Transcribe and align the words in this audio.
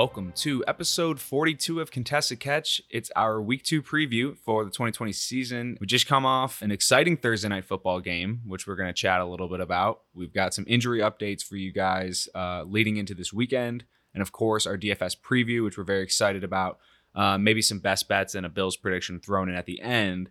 Welcome 0.00 0.32
to 0.36 0.64
episode 0.66 1.20
42 1.20 1.78
of 1.78 1.90
Contested 1.90 2.40
Catch. 2.40 2.80
It's 2.88 3.10
our 3.16 3.38
week 3.38 3.64
two 3.64 3.82
preview 3.82 4.34
for 4.34 4.64
the 4.64 4.70
2020 4.70 5.12
season. 5.12 5.76
We 5.78 5.86
just 5.86 6.06
come 6.06 6.24
off 6.24 6.62
an 6.62 6.70
exciting 6.70 7.18
Thursday 7.18 7.48
night 7.48 7.66
football 7.66 8.00
game, 8.00 8.40
which 8.46 8.66
we're 8.66 8.76
going 8.76 8.88
to 8.88 8.94
chat 8.94 9.20
a 9.20 9.26
little 9.26 9.46
bit 9.46 9.60
about. 9.60 10.00
We've 10.14 10.32
got 10.32 10.54
some 10.54 10.64
injury 10.66 11.00
updates 11.00 11.42
for 11.42 11.56
you 11.56 11.70
guys 11.70 12.30
uh, 12.34 12.62
leading 12.66 12.96
into 12.96 13.12
this 13.12 13.30
weekend. 13.30 13.84
And 14.14 14.22
of 14.22 14.32
course, 14.32 14.66
our 14.66 14.78
DFS 14.78 15.18
preview, 15.20 15.64
which 15.64 15.76
we're 15.76 15.84
very 15.84 16.02
excited 16.02 16.44
about. 16.44 16.78
Uh, 17.14 17.36
maybe 17.36 17.60
some 17.60 17.80
best 17.80 18.08
bets 18.08 18.34
and 18.34 18.46
a 18.46 18.48
Bills 18.48 18.78
prediction 18.78 19.20
thrown 19.20 19.50
in 19.50 19.54
at 19.54 19.66
the 19.66 19.82
end. 19.82 20.30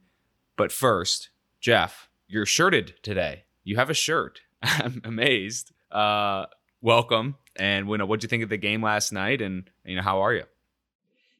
But 0.58 0.72
first, 0.72 1.30
Jeff, 1.62 2.10
you're 2.28 2.48
shirted 2.48 2.96
today. 3.04 3.44
You 3.64 3.76
have 3.76 3.92
a 3.92 3.94
shirt. 3.94 4.42
I'm 4.64 5.04
amazed. 5.06 5.74
Uh, 5.92 6.48
welcome. 6.82 7.36
And 7.60 7.88
you 7.88 7.98
know, 7.98 8.06
what 8.06 8.20
do 8.20 8.26
you 8.26 8.30
think 8.30 8.44
of 8.44 8.50
the 8.50 8.58
game 8.58 8.82
last 8.82 9.12
night? 9.12 9.42
And 9.42 9.70
you 9.86 9.96
know, 9.96 10.02
how 10.02 10.22
are 10.22 10.34
you? 10.34 10.44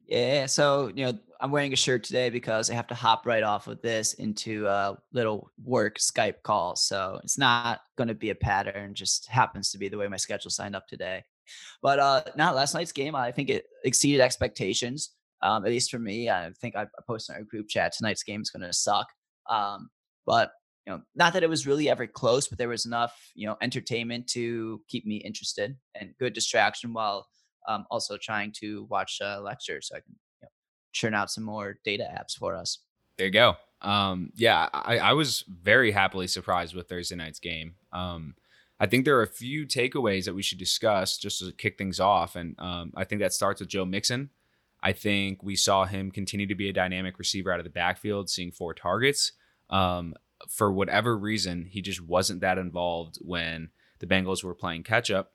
Yeah, 0.08 0.48
so 0.48 0.92
you 0.94 1.06
know, 1.06 1.20
I'm 1.40 1.52
wearing 1.52 1.72
a 1.72 1.78
shirt 1.78 2.04
today 2.04 2.30
because 2.30 2.70
I 2.70 2.74
have 2.74 2.88
to 2.88 2.96
hop 2.96 3.26
right 3.26 3.44
off 3.44 3.68
of 3.68 3.82
this 3.82 4.16
into 4.16 4.68
a 4.68 4.98
little 5.14 5.52
work 5.64 6.00
Skype 6.00 6.42
call. 6.44 6.76
So 6.76 7.20
it's 7.24 7.38
not 7.38 7.82
going 7.96 8.08
to 8.08 8.16
be 8.16 8.32
a 8.32 8.36
pattern; 8.36 8.96
just 8.96 9.28
happens 9.28 9.72
to 9.72 9.78
be 9.78 9.88
the 9.88 9.98
way 9.98 10.08
my 10.08 10.18
schedule 10.18 10.52
signed 10.52 10.76
up 10.76 10.88
today. 10.88 11.24
But 11.82 12.00
uh, 12.00 12.24
last 12.38 12.74
night's 12.74 12.92
game, 12.92 13.16
I 13.16 13.32
think 13.32 13.50
it 13.50 13.66
exceeded 13.84 14.22
expectations. 14.22 15.12
Um, 15.42 15.64
at 15.64 15.72
least 15.72 15.92
for 15.92 16.00
me, 16.00 16.30
I 16.30 16.52
think 16.60 16.76
I 16.76 16.88
posted 17.08 17.36
in 17.36 17.42
our 17.42 17.46
group 17.46 17.70
chat 17.70 17.94
tonight's 17.94 18.24
game 18.24 18.42
is 18.42 18.50
going 18.50 18.64
to 18.64 18.74
suck. 18.74 19.08
Um, 19.50 19.90
but 20.26 20.52
you 20.90 20.96
know, 20.96 21.04
not 21.14 21.34
that 21.34 21.44
it 21.44 21.50
was 21.50 21.68
really 21.68 21.88
ever 21.88 22.08
close, 22.08 22.48
but 22.48 22.58
there 22.58 22.68
was 22.68 22.88
enough, 22.88 23.16
you 23.36 23.46
know, 23.46 23.56
entertainment 23.62 24.26
to 24.30 24.82
keep 24.88 25.06
me 25.06 25.18
interested 25.18 25.78
and 25.94 26.16
good 26.18 26.34
distraction 26.34 26.94
while 26.94 27.28
um, 27.68 27.86
also 27.92 28.18
trying 28.18 28.52
to 28.60 28.88
watch 28.90 29.20
a 29.22 29.40
lecture 29.40 29.82
so 29.82 29.96
I 29.96 30.00
can 30.00 30.16
you 30.42 30.46
know, 30.46 30.50
churn 30.92 31.14
out 31.14 31.30
some 31.30 31.44
more 31.44 31.78
data 31.86 32.08
apps 32.12 32.36
for 32.36 32.56
us. 32.56 32.80
There 33.18 33.28
you 33.28 33.32
go. 33.32 33.56
Um, 33.82 34.32
yeah, 34.36 34.68
I, 34.74 34.98
I, 34.98 35.14
was 35.14 35.46
very 35.48 35.92
happily 35.92 36.28
surprised 36.28 36.74
with 36.74 36.90
Thursday 36.90 37.16
night's 37.16 37.40
game. 37.40 37.76
Um, 37.94 38.34
I 38.80 38.88
think 38.88 39.06
there 39.06 39.18
are 39.20 39.24
a 39.24 39.28
few 39.28 39.68
takeaways 39.68 40.26
that 40.26 40.34
we 40.34 40.42
should 40.42 40.58
discuss 40.58 41.18
just 41.18 41.40
to 41.40 41.52
kick 41.52 41.78
things 41.78 42.00
off. 42.00 42.36
And 42.36 42.56
um, 42.60 42.92
I 42.98 43.04
think 43.04 43.22
that 43.22 43.32
starts 43.32 43.62
with 43.62 43.70
Joe 43.70 43.86
Mixon. 43.86 44.32
I 44.82 44.94
think 44.94 45.44
we 45.44 45.56
saw 45.56 45.86
him 45.86 46.12
continue 46.12 46.48
to 46.48 46.56
be 46.56 46.68
a 46.70 46.74
dynamic 46.74 47.20
receiver 47.20 47.54
out 47.54 47.60
of 47.60 47.64
the 47.64 47.70
backfield, 47.70 48.30
seeing 48.30 48.52
four 48.52 48.74
targets. 48.74 49.34
Um, 49.70 50.16
for 50.48 50.72
whatever 50.72 51.18
reason, 51.18 51.66
he 51.66 51.82
just 51.82 52.02
wasn't 52.02 52.42
that 52.42 52.58
involved 52.58 53.18
when 53.22 53.70
the 54.00 54.08
Bengals 54.08 54.44
were 54.44 54.56
playing 54.56 54.84
catch 54.84 55.12
up. 55.12 55.34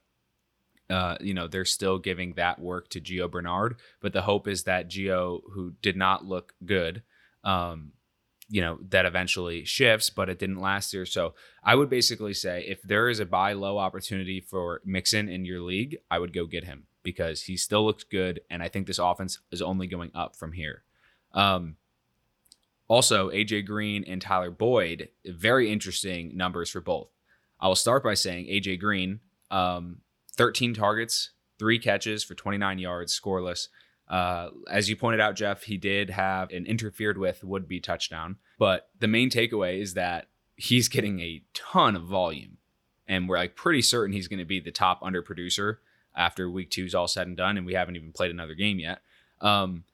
Uh, 0.91 1.17
you 1.21 1.33
know, 1.33 1.49
they're 1.49 1.65
still 1.65 1.99
giving 1.99 2.35
that 2.35 2.59
work 2.59 2.89
to 2.91 3.01
Gio 3.01 3.31
Bernard, 3.31 3.77
but 4.01 4.13
the 4.13 4.23
hope 4.23 4.47
is 4.47 4.65
that 4.65 4.91
Gio, 4.91 5.41
who 5.55 5.73
did 5.81 5.97
not 5.97 6.27
look 6.27 6.55
good, 6.65 7.03
um, 7.43 7.93
you 8.49 8.61
know, 8.61 8.79
that 8.91 9.07
eventually 9.07 9.65
shifts, 9.65 10.11
but 10.11 10.29
it 10.29 10.39
didn't 10.39 10.61
last 10.61 10.93
year. 10.93 11.07
So 11.07 11.35
I 11.63 11.75
would 11.75 11.89
basically 11.89 12.35
say 12.35 12.65
if 12.69 12.83
there 12.83 13.09
is 13.09 13.19
a 13.19 13.25
buy 13.25 13.55
low 13.55 13.79
opportunity 13.79 14.41
for 14.41 14.83
Mixon 14.85 15.29
in 15.31 15.47
your 15.47 15.63
league, 15.63 15.97
I 16.11 16.19
would 16.19 16.35
go 16.35 16.47
get 16.47 16.65
him 16.65 16.87
because 17.03 17.43
he 17.43 17.57
still 17.57 17.85
looks 17.85 18.05
good. 18.05 18.41
And 18.51 18.63
I 18.63 18.69
think 18.69 18.87
this 18.87 18.99
offense 18.99 19.39
is 19.51 19.63
only 19.63 19.87
going 19.87 20.11
up 20.15 20.37
from 20.37 20.53
here. 20.53 20.85
Um, 21.33 21.77
also, 22.89 23.31
AJ 23.31 23.67
Green 23.67 24.05
and 24.05 24.21
Tyler 24.21 24.51
Boyd, 24.51 25.09
very 25.25 25.71
interesting 25.73 26.37
numbers 26.37 26.71
for 26.71 26.81
both. 26.81 27.09
I 27.61 27.69
will 27.69 27.77
start 27.77 28.03
by 28.03 28.15
saying 28.15 28.47
AJ 28.47 28.81
Green, 28.81 29.21
um, 29.51 29.99
13 30.37 30.75
targets, 30.75 31.31
three 31.59 31.79
catches 31.79 32.23
for 32.23 32.35
29 32.35 32.79
yards, 32.79 33.19
scoreless. 33.19 33.69
Uh, 34.09 34.51
as 34.71 34.91
you 34.91 34.97
pointed 34.97 35.21
out, 35.21 35.35
Jeff, 35.35 35.63
he 35.63 35.79
did 35.79 36.11
have 36.11 36.51
an 36.51 36.67
interfered 36.67 37.17
with 37.17 37.43
would 37.43 37.67
be 37.67 37.81
touchdown. 37.81 38.37
But 38.59 38.89
the 38.99 39.09
main 39.09 39.31
takeaway 39.31 39.81
is 39.81 39.95
that 39.95 40.27
he's 40.57 40.89
getting 40.89 41.21
a 41.21 41.43
ton 41.55 41.97
of 41.97 42.03
volume. 42.03 42.59
And 43.07 43.29
we're 43.29 43.39
like 43.39 43.57
pretty 43.57 43.83
certain 43.83 44.15
he's 44.15 44.29
going 44.29 44.39
to 44.39 44.45
be 44.45 44.61
the 44.61 44.71
top 44.71 45.01
under 45.03 45.23
producer 45.23 45.81
after 46.15 46.51
week 46.51 46.71
two 46.71 46.85
is 46.85 46.95
all 46.95 47.09
said 47.09 47.27
and 47.27 47.37
done. 47.37 47.57
And 47.57 47.67
we 47.67 47.75
haven't 47.75 47.97
even 47.97 48.13
played 48.13 48.31
another 48.31 48.55
game 48.55 48.79
yet. 48.79 49.01
Um, 49.41 49.85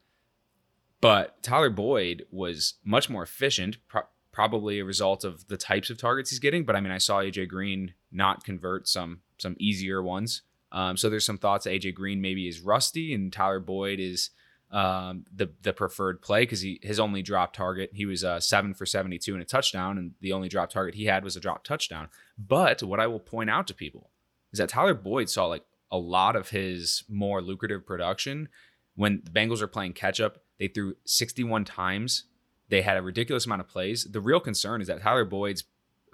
but 1.01 1.43
Tyler 1.43 1.71
Boyd 1.71 2.27
was 2.31 2.75
much 2.85 3.09
more 3.09 3.23
efficient, 3.23 3.79
pro- 3.89 4.03
probably 4.33 4.79
a 4.79 4.85
result 4.85 5.25
of 5.25 5.47
the 5.49 5.57
types 5.57 5.91
of 5.91 5.99
targets 5.99 6.31
he's 6.31 6.39
getting. 6.39 6.65
But 6.65 6.77
I 6.77 6.81
mean, 6.81 6.93
I 6.93 6.99
saw 6.99 7.19
AJ 7.19 7.49
Green 7.49 7.95
not 8.13 8.45
convert 8.45 8.89
some 8.89 9.21
some 9.39 9.57
easier 9.59 10.03
ones. 10.03 10.43
Um, 10.73 10.97
so 10.97 11.11
there's 11.11 11.25
some 11.25 11.39
thoughts 11.39 11.65
that 11.65 11.71
AJ 11.71 11.95
Green 11.95 12.21
maybe 12.21 12.47
is 12.47 12.61
rusty 12.61 13.13
and 13.13 13.33
Tyler 13.33 13.61
Boyd 13.61 13.99
is 13.99 14.31
um, 14.71 15.25
the 15.35 15.51
the 15.63 15.73
preferred 15.73 16.23
play 16.23 16.43
because 16.43 16.61
he 16.61 16.79
his 16.83 17.01
only 17.01 17.23
drop 17.23 17.53
target 17.53 17.91
he 17.93 18.07
was 18.07 18.23
uh, 18.23 18.39
seven 18.39 18.73
for 18.75 18.87
72 18.87 19.33
and 19.33 19.43
a 19.43 19.47
touchdown, 19.47 19.99
and 19.99 20.13
the 20.21 20.33
only 20.33 20.49
drop 20.49 20.71
target 20.71 20.95
he 20.95 21.07
had 21.07 21.25
was 21.25 21.37
a 21.37 21.41
drop 21.41 21.65
touchdown. 21.65 22.09
But 22.39 22.83
what 22.83 23.01
I 23.01 23.07
will 23.07 23.21
point 23.21 23.51
out 23.51 23.67
to 23.69 23.75
people 23.75 24.11
is 24.53 24.59
that 24.59 24.69
Tyler 24.69 24.95
Boyd 24.95 25.29
saw 25.29 25.47
like 25.47 25.65
a 25.91 25.99
lot 25.99 26.37
of 26.37 26.51
his 26.51 27.03
more 27.09 27.43
lucrative 27.43 27.85
production 27.85 28.49
when 28.95 29.23
the 29.25 29.31
Bengals 29.31 29.61
are 29.61 29.67
playing 29.67 29.95
catch 29.95 30.21
up 30.21 30.39
they 30.61 30.69
threw 30.69 30.95
61 31.07 31.65
times. 31.65 32.25
They 32.69 32.83
had 32.83 32.99
a 32.99 33.03
ridiculous 33.03 33.47
amount 33.47 33.63
of 33.63 33.69
plays. 33.69 34.05
The 34.05 34.21
real 34.21 34.39
concern 34.39 34.81
is 34.81 34.87
that 34.87 35.03
Tyler 35.03 35.25
Boyd's 35.25 35.65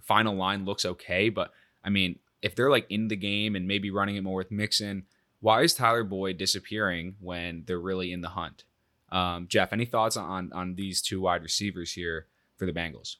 final 0.03 0.35
line 0.35 0.65
looks 0.65 0.87
okay, 0.87 1.29
but 1.29 1.51
I 1.85 1.91
mean, 1.91 2.21
if 2.41 2.55
they're 2.55 2.71
like 2.71 2.87
in 2.89 3.09
the 3.09 3.17
game 3.17 3.57
and 3.57 3.67
maybe 3.67 3.91
running 3.91 4.17
it 4.17 4.23
more 4.23 4.39
with 4.39 4.53
Mixon, 4.53 5.05
why 5.41 5.63
is 5.63 5.75
Tyler 5.75 6.05
Boyd 6.05 6.39
disappearing 6.39 7.17
when 7.21 7.65
they're 7.67 7.81
really 7.81 8.13
in 8.13 8.23
the 8.23 8.29
hunt? 8.29 8.65
Um, 9.11 9.49
Jeff, 9.49 9.73
any 9.73 9.85
thoughts 9.85 10.17
on 10.17 10.53
on 10.53 10.77
these 10.77 11.03
two 11.03 11.21
wide 11.21 11.43
receivers 11.43 11.93
here 11.93 12.27
for 12.57 12.67
the 12.67 12.73
Bengals? 12.73 13.17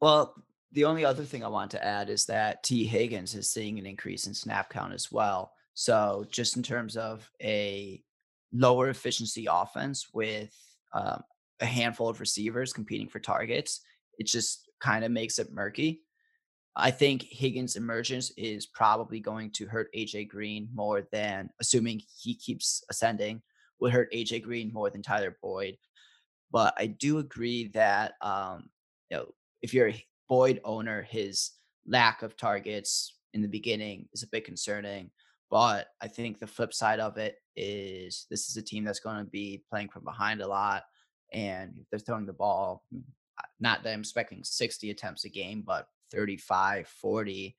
Well, 0.00 0.34
the 0.72 0.84
only 0.84 1.04
other 1.04 1.24
thing 1.24 1.42
I 1.42 1.48
want 1.48 1.70
to 1.72 1.84
add 1.84 2.10
is 2.10 2.26
that 2.26 2.62
Tee 2.62 2.84
Higgins 2.84 3.34
is 3.34 3.50
seeing 3.50 3.78
an 3.78 3.86
increase 3.86 4.26
in 4.26 4.34
snap 4.34 4.70
count 4.70 4.92
as 4.92 5.10
well. 5.10 5.52
So 5.74 6.26
just 6.30 6.56
in 6.56 6.62
terms 6.62 6.96
of 6.96 7.30
a 7.42 8.02
lower 8.52 8.88
efficiency 8.88 9.46
offense 9.50 10.08
with 10.12 10.54
um, 10.92 11.22
a 11.60 11.66
handful 11.66 12.08
of 12.08 12.20
receivers 12.20 12.72
competing 12.72 13.08
for 13.08 13.20
targets, 13.20 13.80
it 14.18 14.26
just 14.26 14.68
kind 14.80 15.04
of 15.04 15.10
makes 15.10 15.38
it 15.38 15.52
murky. 15.52 16.02
I 16.74 16.90
think 16.90 17.22
Higgins' 17.22 17.76
emergence 17.76 18.30
is 18.36 18.66
probably 18.66 19.20
going 19.20 19.50
to 19.52 19.66
hurt 19.66 19.92
AJ 19.94 20.28
Green 20.28 20.68
more 20.74 21.06
than, 21.12 21.50
assuming 21.60 22.00
he 22.18 22.34
keeps 22.34 22.82
ascending, 22.90 23.42
would 23.80 23.92
hurt 23.92 24.12
AJ 24.12 24.42
Green 24.42 24.72
more 24.72 24.88
than 24.88 25.02
Tyler 25.02 25.36
Boyd. 25.42 25.76
But 26.50 26.74
I 26.78 26.86
do 26.86 27.18
agree 27.18 27.68
that 27.68 28.14
um, 28.22 28.70
you 29.10 29.18
know 29.18 29.26
if 29.60 29.74
you're 29.74 29.88
a 29.88 30.06
Boyd 30.28 30.60
owner, 30.64 31.02
his 31.02 31.50
lack 31.86 32.22
of 32.22 32.36
targets 32.36 33.16
in 33.34 33.42
the 33.42 33.48
beginning 33.48 34.08
is 34.12 34.22
a 34.22 34.28
bit 34.28 34.44
concerning. 34.44 35.10
But 35.50 35.88
I 36.00 36.08
think 36.08 36.38
the 36.38 36.46
flip 36.46 36.72
side 36.72 37.00
of 37.00 37.18
it 37.18 37.36
is 37.56 38.26
this 38.30 38.48
is 38.48 38.56
a 38.56 38.62
team 38.62 38.84
that's 38.84 39.00
going 39.00 39.18
to 39.18 39.30
be 39.30 39.62
playing 39.68 39.88
from 39.88 40.04
behind 40.04 40.40
a 40.40 40.46
lot. 40.46 40.84
And 41.32 41.74
if 41.78 41.88
they're 41.90 41.98
throwing 41.98 42.26
the 42.26 42.32
ball, 42.32 42.84
mm, 42.94 43.02
not 43.60 43.82
that 43.82 43.92
I'm 43.92 44.00
expecting 44.00 44.44
60 44.44 44.90
attempts 44.90 45.24
a 45.24 45.28
game, 45.28 45.62
but 45.66 45.88
35, 46.10 46.88
40, 46.88 47.56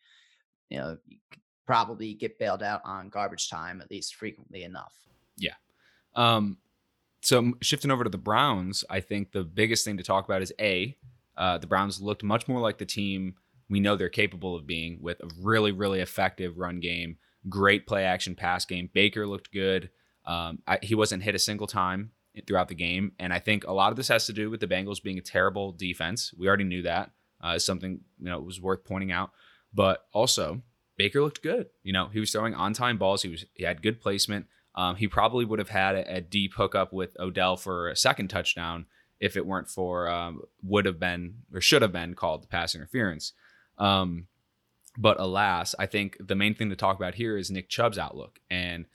you 0.69 0.77
know, 0.77 0.97
you 1.07 1.17
probably 1.65 2.13
get 2.13 2.39
bailed 2.39 2.63
out 2.63 2.81
on 2.85 3.09
garbage 3.09 3.49
time 3.49 3.81
at 3.81 3.89
least 3.89 4.15
frequently 4.15 4.63
enough. 4.63 4.93
Yeah. 5.37 5.55
Um, 6.15 6.57
so 7.21 7.53
shifting 7.61 7.89
over 7.89 8.03
to 8.03 8.09
the 8.09 8.17
Browns, 8.17 8.83
I 8.89 8.99
think 8.99 9.31
the 9.31 9.43
biggest 9.43 9.85
thing 9.85 9.97
to 9.97 10.03
talk 10.03 10.25
about 10.25 10.41
is 10.41 10.53
A, 10.59 10.97
uh, 11.37 11.57
the 11.57 11.67
Browns 11.67 12.01
looked 12.01 12.23
much 12.23 12.47
more 12.47 12.59
like 12.59 12.77
the 12.77 12.85
team 12.85 13.35
we 13.69 13.79
know 13.79 13.95
they're 13.95 14.09
capable 14.09 14.55
of 14.55 14.67
being 14.67 14.99
with 15.01 15.19
a 15.21 15.29
really, 15.41 15.71
really 15.71 16.01
effective 16.01 16.57
run 16.57 16.79
game 16.79 17.17
Great 17.49 17.85
play 17.87 18.05
action 18.05 18.35
pass 18.35 18.65
game. 18.65 18.89
Baker 18.93 19.27
looked 19.27 19.51
good. 19.51 19.89
Um, 20.25 20.59
I, 20.67 20.79
he 20.81 20.95
wasn't 20.95 21.23
hit 21.23 21.35
a 21.35 21.39
single 21.39 21.67
time 21.67 22.11
throughout 22.47 22.67
the 22.67 22.75
game. 22.75 23.11
And 23.19 23.33
I 23.33 23.39
think 23.39 23.65
a 23.65 23.73
lot 23.73 23.91
of 23.91 23.97
this 23.97 24.07
has 24.07 24.25
to 24.27 24.33
do 24.33 24.49
with 24.49 24.59
the 24.59 24.67
Bengals 24.67 25.03
being 25.03 25.17
a 25.17 25.21
terrible 25.21 25.71
defense. 25.71 26.33
We 26.37 26.47
already 26.47 26.63
knew 26.63 26.81
that. 26.83 27.11
Uh, 27.41 27.59
something 27.59 27.99
you 28.19 28.29
know 28.29 28.39
was 28.39 28.61
worth 28.61 28.85
pointing 28.85 29.11
out. 29.11 29.31
But 29.73 30.05
also, 30.13 30.61
Baker 30.97 31.21
looked 31.21 31.43
good. 31.43 31.67
You 31.83 31.91
know, 31.91 32.07
he 32.07 32.19
was 32.19 32.31
throwing 32.31 32.53
on 32.53 32.73
time 32.73 32.97
balls. 32.97 33.21
He 33.21 33.29
was 33.29 33.45
he 33.53 33.63
had 33.65 33.81
good 33.81 33.99
placement. 33.99 34.47
Um, 34.75 34.95
he 34.95 35.07
probably 35.07 35.45
would 35.45 35.59
have 35.59 35.69
had 35.69 35.95
a, 35.95 36.15
a, 36.15 36.21
deep 36.21 36.53
hookup 36.55 36.91
with 36.91 37.15
Odell 37.19 37.57
for 37.57 37.89
a 37.89 37.95
second 37.95 38.29
touchdown 38.29 38.87
if 39.19 39.37
it 39.37 39.45
weren't 39.45 39.69
for 39.69 40.09
um, 40.09 40.41
would 40.63 40.85
have 40.85 40.99
been 40.99 41.35
or 41.53 41.61
should 41.61 41.83
have 41.83 41.91
been 41.91 42.15
called 42.15 42.41
the 42.41 42.47
pass 42.47 42.73
interference. 42.73 43.33
Um, 43.77 44.27
but 44.97 45.19
alas, 45.19 45.73
I 45.79 45.85
think 45.85 46.17
the 46.19 46.35
main 46.35 46.55
thing 46.55 46.69
to 46.69 46.75
talk 46.75 46.95
about 46.95 47.15
here 47.15 47.37
is 47.37 47.49
Nick 47.49 47.69
Chubb's 47.69 47.97
outlook. 47.97 48.39
And 48.49 48.85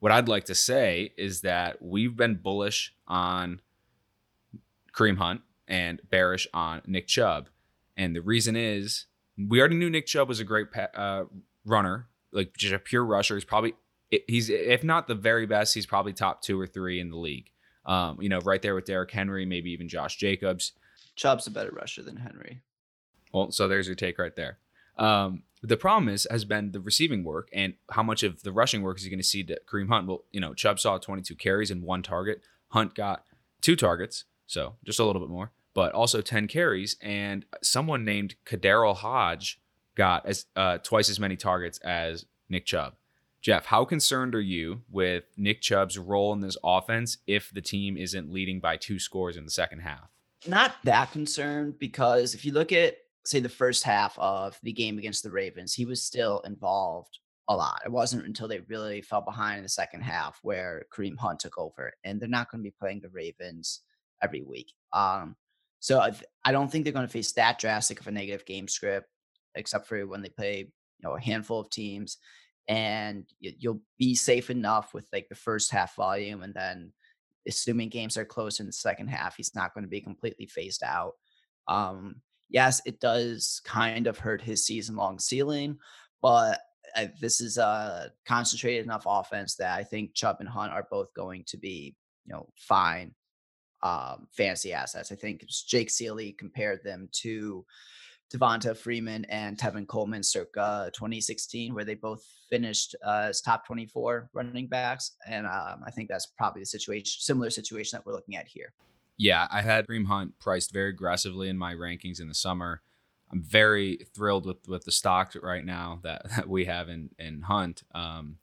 what 0.00 0.12
I'd 0.12 0.28
like 0.28 0.44
to 0.44 0.54
say 0.54 1.12
is 1.16 1.42
that 1.42 1.82
we've 1.82 2.16
been 2.16 2.36
bullish 2.36 2.94
on 3.06 3.60
Kareem 4.94 5.18
Hunt 5.18 5.42
and 5.68 6.00
bearish 6.10 6.46
on 6.54 6.82
Nick 6.86 7.06
Chubb. 7.06 7.48
And 7.96 8.14
the 8.14 8.22
reason 8.22 8.56
is 8.56 9.06
we 9.36 9.60
already 9.60 9.76
knew 9.76 9.90
Nick 9.90 10.06
Chubb 10.06 10.28
was 10.28 10.40
a 10.40 10.44
great 10.44 10.68
uh, 10.94 11.24
runner, 11.64 12.08
like 12.32 12.56
just 12.56 12.74
a 12.74 12.78
pure 12.78 13.04
rusher. 13.04 13.34
He's 13.34 13.44
probably 13.44 13.74
he's 14.26 14.50
if 14.50 14.84
not 14.84 15.08
the 15.08 15.14
very 15.14 15.46
best, 15.46 15.74
he's 15.74 15.86
probably 15.86 16.12
top 16.12 16.42
two 16.42 16.60
or 16.60 16.66
three 16.66 17.00
in 17.00 17.10
the 17.10 17.16
league. 17.16 17.50
Um, 17.86 18.18
you 18.20 18.28
know, 18.28 18.38
right 18.40 18.62
there 18.62 18.74
with 18.74 18.86
Derrick 18.86 19.10
Henry, 19.10 19.44
maybe 19.44 19.70
even 19.72 19.88
Josh 19.88 20.16
Jacobs. 20.16 20.72
Chubb's 21.16 21.46
a 21.46 21.50
better 21.50 21.70
rusher 21.70 22.02
than 22.02 22.16
Henry. 22.16 22.62
Well, 23.32 23.50
so 23.50 23.68
there's 23.68 23.86
your 23.86 23.96
take 23.96 24.18
right 24.18 24.34
there. 24.34 24.58
Um, 24.96 25.42
the 25.62 25.76
problem 25.76 26.08
is 26.08 26.26
has 26.30 26.44
been 26.44 26.72
the 26.72 26.80
receiving 26.80 27.24
work 27.24 27.48
and 27.52 27.74
how 27.90 28.02
much 28.02 28.22
of 28.22 28.42
the 28.42 28.52
rushing 28.52 28.82
work 28.82 28.98
is 28.98 29.04
he 29.04 29.10
going 29.10 29.18
to 29.18 29.24
see 29.24 29.42
to 29.44 29.58
Kareem 29.66 29.88
Hunt? 29.88 30.06
Well, 30.06 30.24
you 30.30 30.40
know, 30.40 30.52
Chubb 30.52 30.78
saw 30.78 30.98
22 30.98 31.34
carries 31.36 31.70
and 31.70 31.82
one 31.82 32.02
target. 32.02 32.42
Hunt 32.68 32.94
got 32.94 33.24
two 33.60 33.76
targets, 33.76 34.24
so 34.46 34.74
just 34.84 34.98
a 34.98 35.04
little 35.04 35.22
bit 35.22 35.30
more, 35.30 35.52
but 35.72 35.92
also 35.92 36.20
10 36.20 36.48
carries. 36.48 36.96
And 37.00 37.46
someone 37.62 38.04
named 38.04 38.34
KhaDarel 38.44 38.96
Hodge 38.96 39.58
got 39.94 40.26
as 40.26 40.46
uh, 40.54 40.78
twice 40.78 41.08
as 41.08 41.18
many 41.18 41.36
targets 41.36 41.78
as 41.78 42.26
Nick 42.48 42.66
Chubb. 42.66 42.94
Jeff, 43.40 43.66
how 43.66 43.84
concerned 43.84 44.34
are 44.34 44.40
you 44.40 44.82
with 44.90 45.24
Nick 45.36 45.60
Chubb's 45.60 45.98
role 45.98 46.32
in 46.32 46.40
this 46.40 46.56
offense 46.64 47.18
if 47.26 47.50
the 47.52 47.60
team 47.60 47.96
isn't 47.96 48.32
leading 48.32 48.58
by 48.58 48.76
two 48.76 48.98
scores 48.98 49.36
in 49.36 49.44
the 49.44 49.50
second 49.50 49.80
half? 49.80 50.08
Not 50.46 50.74
that 50.84 51.12
concerned 51.12 51.78
because 51.78 52.34
if 52.34 52.44
you 52.44 52.52
look 52.52 52.72
at 52.72 52.96
say 53.24 53.40
the 53.40 53.48
first 53.48 53.84
half 53.84 54.18
of 54.18 54.58
the 54.62 54.72
game 54.72 54.98
against 54.98 55.22
the 55.22 55.30
Ravens, 55.30 55.74
he 55.74 55.86
was 55.86 56.02
still 56.02 56.40
involved 56.40 57.18
a 57.48 57.56
lot. 57.56 57.82
It 57.84 57.92
wasn't 57.92 58.26
until 58.26 58.48
they 58.48 58.60
really 58.60 59.02
fell 59.02 59.20
behind 59.20 59.58
in 59.58 59.62
the 59.62 59.68
second 59.68 60.02
half 60.02 60.38
where 60.42 60.84
Kareem 60.92 61.18
Hunt 61.18 61.40
took 61.40 61.58
over, 61.58 61.92
and 62.04 62.20
they're 62.20 62.28
not 62.28 62.50
going 62.50 62.60
to 62.62 62.68
be 62.68 62.74
playing 62.78 63.00
the 63.00 63.10
Ravens 63.10 63.80
every 64.22 64.42
week. 64.42 64.72
Um, 64.92 65.36
so 65.80 66.00
I, 66.00 66.12
I 66.44 66.52
don't 66.52 66.70
think 66.70 66.84
they're 66.84 66.92
going 66.92 67.06
to 67.06 67.12
face 67.12 67.32
that 67.32 67.58
drastic 67.58 68.00
of 68.00 68.06
a 68.06 68.10
negative 68.10 68.46
game 68.46 68.68
script, 68.68 69.08
except 69.54 69.86
for 69.86 70.06
when 70.06 70.22
they 70.22 70.30
play 70.30 70.58
you 70.58 71.02
know 71.02 71.16
a 71.16 71.20
handful 71.20 71.60
of 71.60 71.70
teams, 71.70 72.18
and 72.68 73.26
you'll 73.40 73.82
be 73.98 74.14
safe 74.14 74.50
enough 74.50 74.94
with 74.94 75.06
like 75.12 75.28
the 75.28 75.34
first 75.34 75.70
half 75.70 75.96
volume, 75.96 76.42
and 76.42 76.54
then 76.54 76.92
assuming 77.46 77.90
games 77.90 78.16
are 78.16 78.24
close 78.24 78.60
in 78.60 78.66
the 78.66 78.72
second 78.72 79.08
half, 79.08 79.36
he's 79.36 79.54
not 79.54 79.74
going 79.74 79.84
to 79.84 79.90
be 79.90 80.00
completely 80.00 80.46
phased 80.46 80.82
out. 80.82 81.12
Um, 81.68 82.16
yes, 82.54 82.80
it 82.86 83.00
does 83.00 83.60
kind 83.64 84.06
of 84.06 84.16
hurt 84.16 84.40
his 84.40 84.64
season 84.64 84.94
long 84.94 85.18
ceiling, 85.18 85.76
but 86.22 86.60
I, 86.96 87.10
this 87.20 87.40
is 87.40 87.58
a 87.58 88.12
concentrated 88.24 88.84
enough 88.84 89.02
offense 89.06 89.56
that 89.56 89.76
I 89.76 89.82
think 89.82 90.14
Chubb 90.14 90.36
and 90.38 90.48
Hunt 90.48 90.72
are 90.72 90.86
both 90.88 91.12
going 91.14 91.42
to 91.48 91.56
be, 91.56 91.96
you 92.24 92.32
know, 92.32 92.48
fine 92.56 93.12
um, 93.82 94.28
fantasy 94.30 94.72
assets. 94.72 95.10
I 95.10 95.16
think 95.16 95.44
Jake 95.66 95.88
Ciely 95.88 96.38
compared 96.38 96.84
them 96.84 97.08
to 97.22 97.66
Devonta 98.32 98.76
Freeman 98.76 99.24
and 99.26 99.58
Tevin 99.58 99.86
Coleman 99.88 100.22
circa 100.22 100.92
2016, 100.94 101.74
where 101.74 101.84
they 101.84 101.96
both 101.96 102.24
finished 102.48 102.94
uh, 103.04 103.26
as 103.30 103.40
top 103.40 103.66
24 103.66 104.30
running 104.32 104.68
backs. 104.68 105.16
And 105.26 105.44
um, 105.46 105.82
I 105.84 105.90
think 105.90 106.08
that's 106.08 106.26
probably 106.38 106.62
the 106.62 106.66
situation, 106.66 107.20
similar 107.20 107.50
situation 107.50 107.96
that 107.96 108.06
we're 108.06 108.14
looking 108.14 108.36
at 108.36 108.46
here. 108.46 108.72
Yeah, 109.16 109.46
I 109.50 109.62
had 109.62 109.86
Kareem 109.86 110.06
Hunt 110.06 110.38
priced 110.40 110.72
very 110.72 110.90
aggressively 110.90 111.48
in 111.48 111.56
my 111.56 111.74
rankings 111.74 112.20
in 112.20 112.28
the 112.28 112.34
summer. 112.34 112.82
I'm 113.32 113.42
very 113.42 113.98
thrilled 114.14 114.46
with 114.46 114.68
with 114.68 114.84
the 114.84 114.92
stock 114.92 115.34
right 115.42 115.64
now 115.64 116.00
that, 116.02 116.22
that 116.36 116.48
we 116.48 116.64
have 116.66 116.88
in 116.88 117.10
in 117.18 117.42
Hunt. 117.42 117.82
Um, 117.94 118.38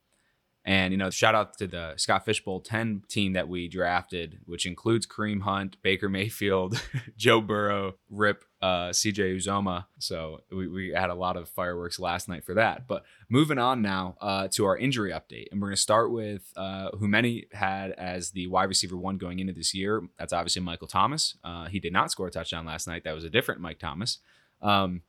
and 0.64 0.92
you 0.92 0.98
know, 0.98 1.10
shout 1.10 1.34
out 1.34 1.58
to 1.58 1.66
the 1.66 1.94
Scott 1.98 2.24
Fish 2.24 2.44
Bowl 2.44 2.60
10 2.60 3.04
team 3.08 3.34
that 3.34 3.48
we 3.48 3.68
drafted, 3.68 4.40
which 4.46 4.68
includes 4.68 5.08
Kareem 5.08 5.42
Hunt, 5.42 5.78
Baker 5.82 6.08
Mayfield, 6.08 6.80
Joe 7.18 7.42
Burrow, 7.42 7.96
Rip, 8.12 8.46
uh, 8.62 8.90
CJ 8.90 9.38
Uzomah. 9.38 9.86
So 9.98 10.42
we, 10.52 10.68
we 10.68 10.90
had 10.90 11.10
a 11.10 11.16
lot 11.16 11.36
of 11.36 11.50
fireworks 11.50 12.00
last 12.00 12.30
night 12.30 12.44
for 12.44 12.54
that. 12.54 12.88
But 12.88 13.04
moving 13.28 13.58
on 13.58 13.82
now 13.82 14.18
uh, 14.22 14.50
to 14.50 14.66
our 14.66 14.78
injury 14.78 15.12
update, 15.12 15.48
and 15.52 15.60
we're 15.60 15.70
going 15.70 15.76
to 15.76 15.82
start 15.82 16.12
with 16.12 16.54
uh, 16.56 16.90
who 16.92 17.08
many 17.08 17.48
had 17.54 17.92
as 17.94 18.30
the 18.30 18.46
wide 18.46 18.70
receiver 18.70 18.98
one 18.98 19.18
going 19.18 19.40
into 19.40 19.54
this 19.54 19.74
year. 19.74 20.04
That's 20.20 20.34
obviously 20.34 20.62
Michael 20.62 20.88
Thomas. 20.88 21.38
Uh, 21.44 21.66
he 21.66 21.80
did 21.80 21.92
not 21.92 22.12
score 22.12 22.28
a 22.28 22.32
touchdown 22.32 22.68
last 22.68 22.88
night. 22.88 23.04
That 23.04 23.16
was 23.16 23.24
a 23.24 23.32
different 23.32 23.62
Mike 23.62 23.80
Thomas. 23.80 24.20
Um, 24.62 25.02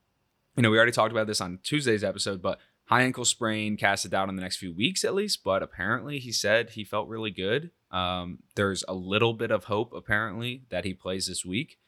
you 0.57 0.63
know, 0.63 0.71
we 0.71 0.77
already 0.77 0.93
talked 0.93 1.13
about 1.13 1.27
this 1.27 1.41
on 1.41 1.59
Tuesday's 1.63 2.05
episode, 2.05 2.43
but 2.43 2.59
high 2.93 3.05
ankle 3.05 3.25
sprain, 3.25 3.79
cast 3.79 4.05
it 4.05 4.11
down 4.11 4.29
in 4.29 4.37
the 4.37 4.43
next 4.43 4.59
few 4.59 4.75
weeks 4.75 5.03
at 5.03 5.15
least. 5.15 5.43
But 5.43 5.63
apparently, 5.63 6.19
he 6.19 6.31
said 6.31 6.71
he 6.71 6.85
felt 6.85 7.09
really 7.09 7.31
good. 7.31 7.71
Um, 7.91 8.41
there's 8.55 8.85
a 8.87 8.93
little 8.93 9.33
bit 9.33 9.51
of 9.51 9.65
hope 9.65 9.95
apparently 9.95 10.65
that 10.69 10.85
he 10.85 10.93
plays 10.93 11.27
this 11.27 11.43
week. 11.43 11.79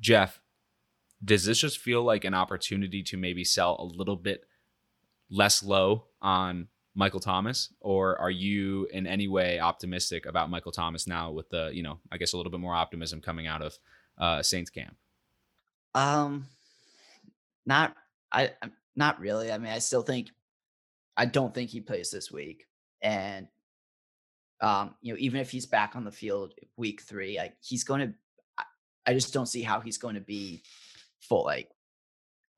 Jeff, 0.00 0.40
does 1.22 1.44
this 1.44 1.58
just 1.58 1.78
feel 1.78 2.02
like 2.02 2.24
an 2.24 2.32
opportunity 2.32 3.02
to 3.02 3.18
maybe 3.18 3.44
sell 3.44 3.76
a 3.78 3.84
little 3.84 4.16
bit 4.16 4.44
less 5.28 5.62
low 5.62 6.04
on 6.22 6.68
Michael 6.94 7.20
Thomas, 7.20 7.72
or 7.80 8.18
are 8.18 8.30
you 8.30 8.88
in 8.90 9.06
any 9.06 9.28
way 9.28 9.60
optimistic 9.60 10.24
about 10.24 10.48
Michael 10.48 10.72
Thomas 10.72 11.06
now 11.06 11.30
with 11.30 11.50
the, 11.50 11.70
you 11.74 11.82
know, 11.82 11.98
I 12.10 12.16
guess 12.16 12.32
a 12.32 12.38
little 12.38 12.50
bit 12.50 12.60
more 12.60 12.74
optimism 12.74 13.20
coming 13.20 13.46
out 13.46 13.60
of 13.60 13.78
uh, 14.16 14.42
Saints 14.42 14.70
camp? 14.70 14.96
Um, 15.94 16.46
not 17.66 17.94
I 18.32 18.52
not 18.96 19.20
really. 19.20 19.52
I 19.52 19.58
mean, 19.58 19.72
I 19.72 19.78
still 19.78 20.02
think 20.02 20.28
I 21.18 21.26
don't 21.26 21.52
think 21.52 21.70
he 21.70 21.80
plays 21.80 22.10
this 22.10 22.30
week. 22.30 22.64
And 23.02 23.48
um, 24.60 24.94
you 25.02 25.12
know, 25.12 25.18
even 25.18 25.40
if 25.40 25.50
he's 25.50 25.66
back 25.66 25.96
on 25.96 26.04
the 26.04 26.12
field 26.12 26.54
week 26.76 27.02
three, 27.02 27.36
like 27.36 27.54
he's 27.60 27.84
going 27.84 28.00
to, 28.00 28.14
I 29.06 29.14
just 29.14 29.32
don't 29.34 29.46
see 29.46 29.62
how 29.62 29.80
he's 29.80 29.98
going 29.98 30.14
to 30.14 30.20
be 30.20 30.62
full, 31.20 31.44
like 31.44 31.70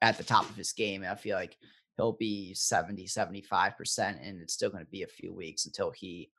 at 0.02 0.18
the 0.18 0.24
top 0.24 0.48
of 0.48 0.56
his 0.56 0.72
game. 0.72 1.04
I 1.08 1.14
feel 1.14 1.36
like 1.36 1.56
he'll 1.96 2.12
be 2.12 2.54
70, 2.54 3.06
75%, 3.06 3.72
and 3.98 4.40
it's 4.40 4.54
still 4.54 4.70
going 4.70 4.84
to 4.84 4.90
be 4.90 5.02
a 5.02 5.08
few 5.08 5.32
weeks 5.32 5.66
until 5.66 5.90
he 5.90 6.30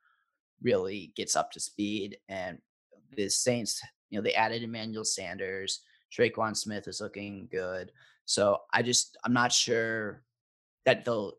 really 0.62 1.12
gets 1.16 1.36
up 1.36 1.50
to 1.52 1.60
speed. 1.60 2.18
And 2.28 2.58
the 3.16 3.28
Saints, 3.28 3.80
you 4.10 4.18
know, 4.18 4.22
they 4.22 4.34
added 4.34 4.62
Emmanuel 4.62 5.04
Sanders, 5.04 5.80
Tre'Quan 6.16 6.56
Smith 6.56 6.88
is 6.88 7.00
looking 7.00 7.48
good. 7.50 7.92
So 8.26 8.58
I 8.72 8.82
just, 8.82 9.16
I'm 9.24 9.32
not 9.32 9.52
sure 9.52 10.22
that 10.84 11.04
they'll 11.04 11.34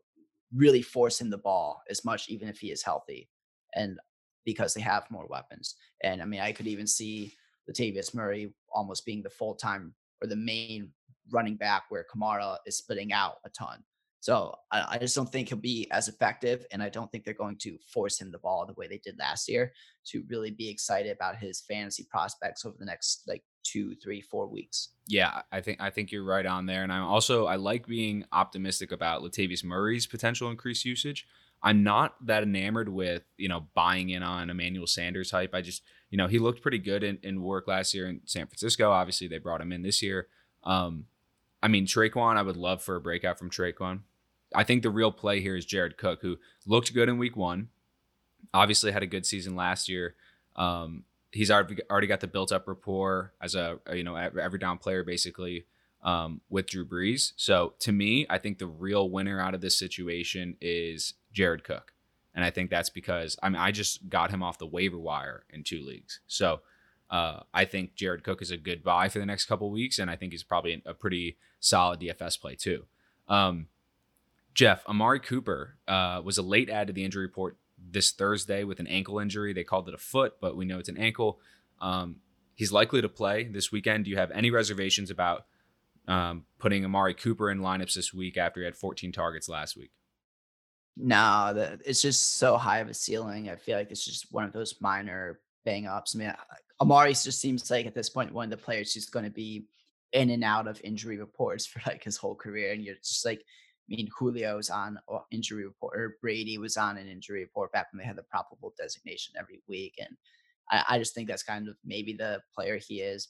really 0.54 0.82
force 0.82 1.20
him 1.20 1.30
the 1.30 1.38
ball 1.38 1.82
as 1.90 2.04
much, 2.04 2.28
even 2.28 2.48
if 2.48 2.58
he 2.58 2.70
is 2.70 2.82
healthy, 2.82 3.28
and 3.74 3.98
because 4.44 4.74
they 4.74 4.80
have 4.80 5.10
more 5.10 5.26
weapons. 5.28 5.76
And 6.02 6.22
I 6.22 6.24
mean, 6.24 6.40
I 6.40 6.52
could 6.52 6.66
even 6.66 6.86
see 6.86 7.32
Latavius 7.70 8.14
Murray 8.14 8.52
almost 8.72 9.06
being 9.06 9.22
the 9.22 9.30
full 9.30 9.54
time 9.54 9.94
or 10.22 10.28
the 10.28 10.36
main 10.36 10.90
running 11.30 11.56
back 11.56 11.84
where 11.88 12.04
Kamara 12.14 12.56
is 12.66 12.76
splitting 12.76 13.12
out 13.12 13.36
a 13.44 13.50
ton. 13.50 13.82
So 14.24 14.54
I, 14.72 14.86
I, 14.92 14.96
just 14.98 15.14
don't 15.14 15.30
think 15.30 15.50
he'll 15.50 15.58
be 15.58 15.86
as 15.90 16.08
effective, 16.08 16.64
and 16.72 16.82
I 16.82 16.88
don't 16.88 17.12
think 17.12 17.26
they're 17.26 17.34
going 17.34 17.58
to 17.58 17.76
force 17.92 18.18
him 18.18 18.30
the 18.30 18.38
ball 18.38 18.64
the 18.64 18.72
way 18.72 18.88
they 18.88 18.96
did 18.96 19.18
last 19.18 19.50
year 19.50 19.74
to 20.06 20.24
really 20.30 20.50
be 20.50 20.70
excited 20.70 21.14
about 21.14 21.36
his 21.36 21.60
fantasy 21.60 22.06
prospects 22.10 22.64
over 22.64 22.74
the 22.78 22.86
next 22.86 23.24
like 23.28 23.44
two, 23.64 23.94
three, 23.96 24.22
four 24.22 24.46
weeks. 24.46 24.94
Yeah, 25.06 25.42
I 25.52 25.60
think 25.60 25.78
I 25.78 25.90
think 25.90 26.10
you're 26.10 26.24
right 26.24 26.46
on 26.46 26.64
there, 26.64 26.82
and 26.84 26.90
I'm 26.90 27.02
also 27.02 27.44
I 27.44 27.56
like 27.56 27.86
being 27.86 28.24
optimistic 28.32 28.92
about 28.92 29.20
Latavius 29.20 29.62
Murray's 29.62 30.06
potential 30.06 30.50
increased 30.50 30.86
usage. 30.86 31.26
I'm 31.62 31.82
not 31.82 32.14
that 32.24 32.44
enamored 32.44 32.88
with 32.88 33.24
you 33.36 33.50
know 33.50 33.66
buying 33.74 34.08
in 34.08 34.22
on 34.22 34.48
Emmanuel 34.48 34.86
Sanders 34.86 35.32
hype. 35.32 35.54
I 35.54 35.60
just 35.60 35.82
you 36.08 36.16
know 36.16 36.28
he 36.28 36.38
looked 36.38 36.62
pretty 36.62 36.78
good 36.78 37.04
in, 37.04 37.18
in 37.22 37.42
work 37.42 37.68
last 37.68 37.92
year 37.92 38.08
in 38.08 38.22
San 38.24 38.46
Francisco. 38.46 38.90
Obviously, 38.90 39.28
they 39.28 39.36
brought 39.36 39.60
him 39.60 39.70
in 39.70 39.82
this 39.82 40.00
year. 40.00 40.28
Um, 40.62 41.08
I 41.62 41.68
mean, 41.68 41.86
Tre'Quan, 41.86 42.38
I 42.38 42.42
would 42.42 42.56
love 42.56 42.82
for 42.82 42.96
a 42.96 43.02
breakout 43.02 43.38
from 43.38 43.50
Tre'Quan. 43.50 44.00
I 44.54 44.64
think 44.64 44.82
the 44.82 44.90
real 44.90 45.12
play 45.12 45.40
here 45.40 45.56
is 45.56 45.64
Jared 45.64 45.96
Cook, 45.96 46.20
who 46.22 46.38
looked 46.66 46.94
good 46.94 47.08
in 47.08 47.18
week 47.18 47.36
one. 47.36 47.68
Obviously, 48.52 48.92
had 48.92 49.02
a 49.02 49.06
good 49.06 49.26
season 49.26 49.56
last 49.56 49.88
year. 49.88 50.14
Um, 50.56 51.04
he's 51.32 51.50
already 51.50 52.06
got 52.06 52.20
the 52.20 52.28
built 52.28 52.52
up 52.52 52.68
rapport 52.68 53.34
as 53.40 53.54
a, 53.54 53.78
a 53.86 53.96
you 53.96 54.04
know 54.04 54.14
every 54.14 54.58
down 54.58 54.78
player 54.78 55.02
basically 55.02 55.66
um, 56.02 56.40
with 56.48 56.66
Drew 56.66 56.86
Brees. 56.86 57.32
So 57.36 57.74
to 57.80 57.92
me, 57.92 58.26
I 58.30 58.38
think 58.38 58.58
the 58.58 58.66
real 58.66 59.10
winner 59.10 59.40
out 59.40 59.54
of 59.54 59.60
this 59.60 59.78
situation 59.78 60.56
is 60.60 61.14
Jared 61.32 61.64
Cook, 61.64 61.92
and 62.34 62.44
I 62.44 62.50
think 62.50 62.70
that's 62.70 62.90
because 62.90 63.36
I 63.42 63.48
mean 63.48 63.60
I 63.60 63.72
just 63.72 64.08
got 64.08 64.30
him 64.30 64.42
off 64.42 64.58
the 64.58 64.66
waiver 64.66 64.98
wire 64.98 65.44
in 65.50 65.64
two 65.64 65.84
leagues. 65.84 66.20
So 66.26 66.60
uh, 67.10 67.40
I 67.52 67.64
think 67.64 67.94
Jared 67.94 68.24
Cook 68.24 68.40
is 68.40 68.50
a 68.50 68.56
good 68.56 68.82
buy 68.82 69.08
for 69.08 69.18
the 69.18 69.26
next 69.26 69.46
couple 69.46 69.70
weeks, 69.70 69.98
and 69.98 70.10
I 70.10 70.16
think 70.16 70.32
he's 70.32 70.44
probably 70.44 70.82
a 70.86 70.94
pretty 70.94 71.36
solid 71.60 72.00
DFS 72.00 72.40
play 72.40 72.54
too. 72.54 72.84
Um, 73.28 73.66
Jeff, 74.54 74.86
Amari 74.86 75.20
Cooper 75.20 75.76
uh, 75.88 76.22
was 76.24 76.38
a 76.38 76.42
late 76.42 76.70
add 76.70 76.86
to 76.86 76.92
the 76.92 77.04
injury 77.04 77.24
report 77.24 77.56
this 77.76 78.12
Thursday 78.12 78.64
with 78.64 78.80
an 78.80 78.86
ankle 78.86 79.18
injury. 79.18 79.52
They 79.52 79.64
called 79.64 79.88
it 79.88 79.94
a 79.94 79.98
foot, 79.98 80.34
but 80.40 80.56
we 80.56 80.64
know 80.64 80.78
it's 80.78 80.88
an 80.88 80.96
ankle. 80.96 81.40
Um, 81.80 82.16
he's 82.54 82.72
likely 82.72 83.02
to 83.02 83.08
play 83.08 83.44
this 83.44 83.72
weekend. 83.72 84.04
Do 84.04 84.10
you 84.10 84.16
have 84.16 84.30
any 84.30 84.50
reservations 84.50 85.10
about 85.10 85.46
um, 86.06 86.44
putting 86.58 86.84
Amari 86.84 87.14
Cooper 87.14 87.50
in 87.50 87.60
lineups 87.60 87.94
this 87.94 88.14
week 88.14 88.36
after 88.36 88.60
he 88.60 88.64
had 88.64 88.76
14 88.76 89.10
targets 89.10 89.48
last 89.48 89.76
week? 89.76 89.90
No, 90.96 91.52
the, 91.52 91.80
it's 91.84 92.00
just 92.00 92.34
so 92.34 92.56
high 92.56 92.78
of 92.78 92.88
a 92.88 92.94
ceiling. 92.94 93.50
I 93.50 93.56
feel 93.56 93.76
like 93.76 93.90
it's 93.90 94.04
just 94.04 94.32
one 94.32 94.44
of 94.44 94.52
those 94.52 94.76
minor 94.80 95.40
bang 95.64 95.86
ups. 95.86 96.14
I 96.14 96.18
mean, 96.18 96.34
Amari 96.80 97.10
just 97.10 97.40
seems 97.40 97.68
like 97.70 97.86
at 97.86 97.94
this 97.94 98.08
point 98.08 98.32
one 98.32 98.44
of 98.44 98.50
the 98.50 98.64
players 98.64 98.94
who's 98.94 99.06
going 99.06 99.24
to 99.24 99.30
be 99.30 99.66
in 100.12 100.30
and 100.30 100.44
out 100.44 100.68
of 100.68 100.80
injury 100.84 101.18
reports 101.18 101.66
for 101.66 101.82
like 101.86 102.04
his 102.04 102.16
whole 102.16 102.36
career, 102.36 102.72
and 102.72 102.84
you're 102.84 102.94
just 102.96 103.24
like 103.24 103.44
I 103.90 103.96
mean, 103.96 104.08
Julio's 104.18 104.70
on 104.70 104.98
injury 105.30 105.66
report, 105.66 105.98
or 105.98 106.16
Brady 106.22 106.56
was 106.58 106.76
on 106.76 106.96
an 106.96 107.06
injury 107.06 107.40
report 107.40 107.72
back 107.72 107.88
when 107.92 107.98
they 107.98 108.06
had 108.06 108.16
the 108.16 108.22
probable 108.22 108.72
designation 108.78 109.34
every 109.38 109.60
week, 109.68 109.94
and 109.98 110.16
I, 110.70 110.84
I 110.90 110.98
just 110.98 111.14
think 111.14 111.28
that's 111.28 111.42
kind 111.42 111.68
of 111.68 111.76
maybe 111.84 112.14
the 112.14 112.40
player 112.54 112.78
he 112.78 113.00
is. 113.00 113.28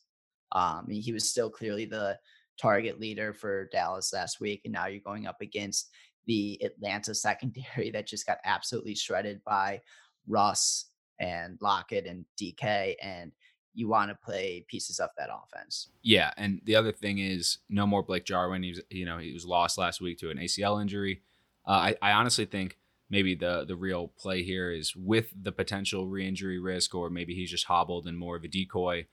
Um, 0.53 0.87
he 0.89 1.13
was 1.13 1.29
still 1.29 1.51
clearly 1.51 1.85
the 1.85 2.19
target 2.61 3.01
leader 3.01 3.35
for 3.35 3.69
Dallas 3.73 4.13
last 4.13 4.41
week, 4.41 4.61
and 4.65 4.73
now 4.73 4.87
you're 4.87 5.01
going 5.01 5.27
up 5.27 5.41
against 5.41 5.91
the 6.27 6.61
Atlanta 6.63 7.15
secondary 7.15 7.91
that 7.93 8.07
just 8.07 8.27
got 8.27 8.39
absolutely 8.45 8.95
shredded 8.95 9.41
by 9.45 9.81
Russ 10.29 10.91
and 11.21 11.59
Lockett 11.61 12.07
and 12.07 12.25
DK, 12.41 12.95
and 13.03 13.33
you 13.75 13.89
want 13.89 14.11
to 14.11 14.15
play 14.15 14.65
pieces 14.69 15.01
of 15.01 15.11
that 15.19 15.29
offense. 15.31 15.89
Yeah, 16.03 16.33
and 16.37 16.61
the 16.65 16.77
other 16.77 16.93
thing 16.93 17.19
is 17.19 17.59
no 17.69 17.87
more 17.87 18.03
Blake 18.03 18.25
Jarwin. 18.25 18.63
He 18.63 18.71
was, 18.71 18.81
you 18.91 19.05
know, 19.05 19.19
he 19.19 19.33
was 19.33 19.45
lost 19.45 19.79
last 19.79 20.01
week 20.01 20.19
to 20.19 20.31
an 20.31 20.39
ACL 20.39 20.81
injury. 20.81 21.23
Uh, 21.67 21.71
I, 21.71 21.97
I 22.01 22.13
honestly 22.13 22.45
think 22.45 22.79
maybe 23.11 23.35
the 23.35 23.65
the 23.67 23.77
real 23.77 24.09
play 24.19 24.43
here 24.43 24.73
is 24.73 24.95
with 24.97 25.33
the 25.41 25.53
potential 25.53 26.07
re-injury 26.07 26.59
risk, 26.59 26.95
or 26.95 27.11
maybe 27.11 27.35
he's 27.35 27.51
just 27.51 27.67
hobbled 27.67 28.07
and 28.07 28.19
more 28.19 28.37
of 28.37 28.45
a 28.45 28.49
decoy. 28.49 29.07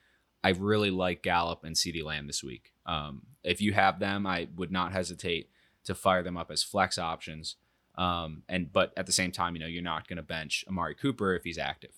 I 0.43 0.49
really 0.49 0.91
like 0.91 1.21
Gallup 1.21 1.63
and 1.63 1.75
CeeDee 1.75 2.03
Lamb 2.03 2.27
this 2.27 2.43
week. 2.43 2.71
Um, 2.85 3.23
if 3.43 3.61
you 3.61 3.73
have 3.73 3.99
them, 3.99 4.25
I 4.25 4.47
would 4.55 4.71
not 4.71 4.91
hesitate 4.91 5.49
to 5.85 5.95
fire 5.95 6.23
them 6.23 6.37
up 6.37 6.51
as 6.51 6.63
flex 6.63 6.97
options. 6.97 7.57
Um, 7.95 8.43
and 8.47 8.71
but 8.71 8.93
at 8.97 9.05
the 9.05 9.11
same 9.11 9.31
time, 9.31 9.55
you 9.55 9.59
know, 9.59 9.67
you're 9.67 9.83
not 9.83 10.07
going 10.07 10.17
to 10.17 10.23
bench 10.23 10.65
Amari 10.67 10.95
Cooper 10.95 11.35
if 11.35 11.43
he's 11.43 11.57
active. 11.57 11.91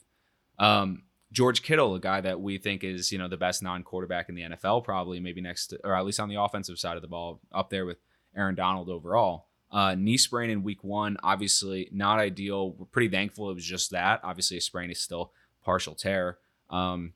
Um, 0.60 1.04
George 1.34 1.64
Kittle, 1.64 1.96
a 1.96 2.00
guy 2.00 2.22
that 2.22 2.40
we 2.40 2.60
think 2.60 2.84
is 2.84 3.12
you 3.12 3.18
know 3.18 3.28
the 3.28 3.38
best 3.38 3.64
non-quarterback 3.64 4.30
in 4.30 4.36
the 4.36 4.44
NFL, 4.44 4.84
probably 4.84 5.20
maybe 5.20 5.42
next, 5.42 5.68
to, 5.68 5.80
or 5.84 5.96
at 5.96 6.06
least 6.06 6.20
on 6.20 6.30
the 6.30 6.42
offensive 6.42 6.80
side 6.80 6.96
of 6.96 7.02
the 7.02 7.08
ball, 7.08 7.42
up 7.52 7.70
there 7.70 7.86
with 7.86 7.98
Aaron 8.38 8.56
Donald 8.56 8.88
overall. 8.88 9.48
Uh, 9.72 9.96
knee 9.96 10.18
sprain 10.18 10.52
in 10.52 10.62
week 10.62 10.84
one, 10.84 11.18
obviously 11.24 11.90
not 11.92 12.20
ideal. 12.20 12.74
We're 12.74 12.86
pretty 12.86 13.10
thankful 13.10 13.50
it 13.50 13.56
was 13.56 13.66
just 13.66 13.90
that. 13.90 14.22
Obviously, 14.24 14.58
a 14.58 14.62
sprain 14.62 14.92
is 14.92 15.02
still 15.02 15.34
partial 15.64 15.96
tear. 15.96 16.38
Um, 16.70 17.14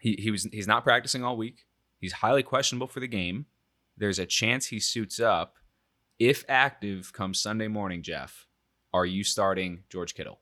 he 0.00 0.14
he 0.14 0.30
was 0.30 0.44
he's 0.52 0.68
not 0.68 0.84
practicing 0.84 1.24
all 1.24 1.36
week. 1.36 1.66
He's 1.98 2.12
highly 2.14 2.44
questionable 2.44 2.86
for 2.86 3.00
the 3.00 3.08
game. 3.08 3.46
There's 3.96 4.20
a 4.20 4.26
chance 4.26 4.66
he 4.66 4.78
suits 4.78 5.18
up. 5.18 5.56
If 6.20 6.44
active 6.48 7.12
comes 7.12 7.40
Sunday 7.40 7.68
morning, 7.68 8.02
Jeff, 8.02 8.46
are 8.92 9.06
you 9.06 9.24
starting 9.24 9.82
George 9.88 10.14
Kittle? 10.14 10.38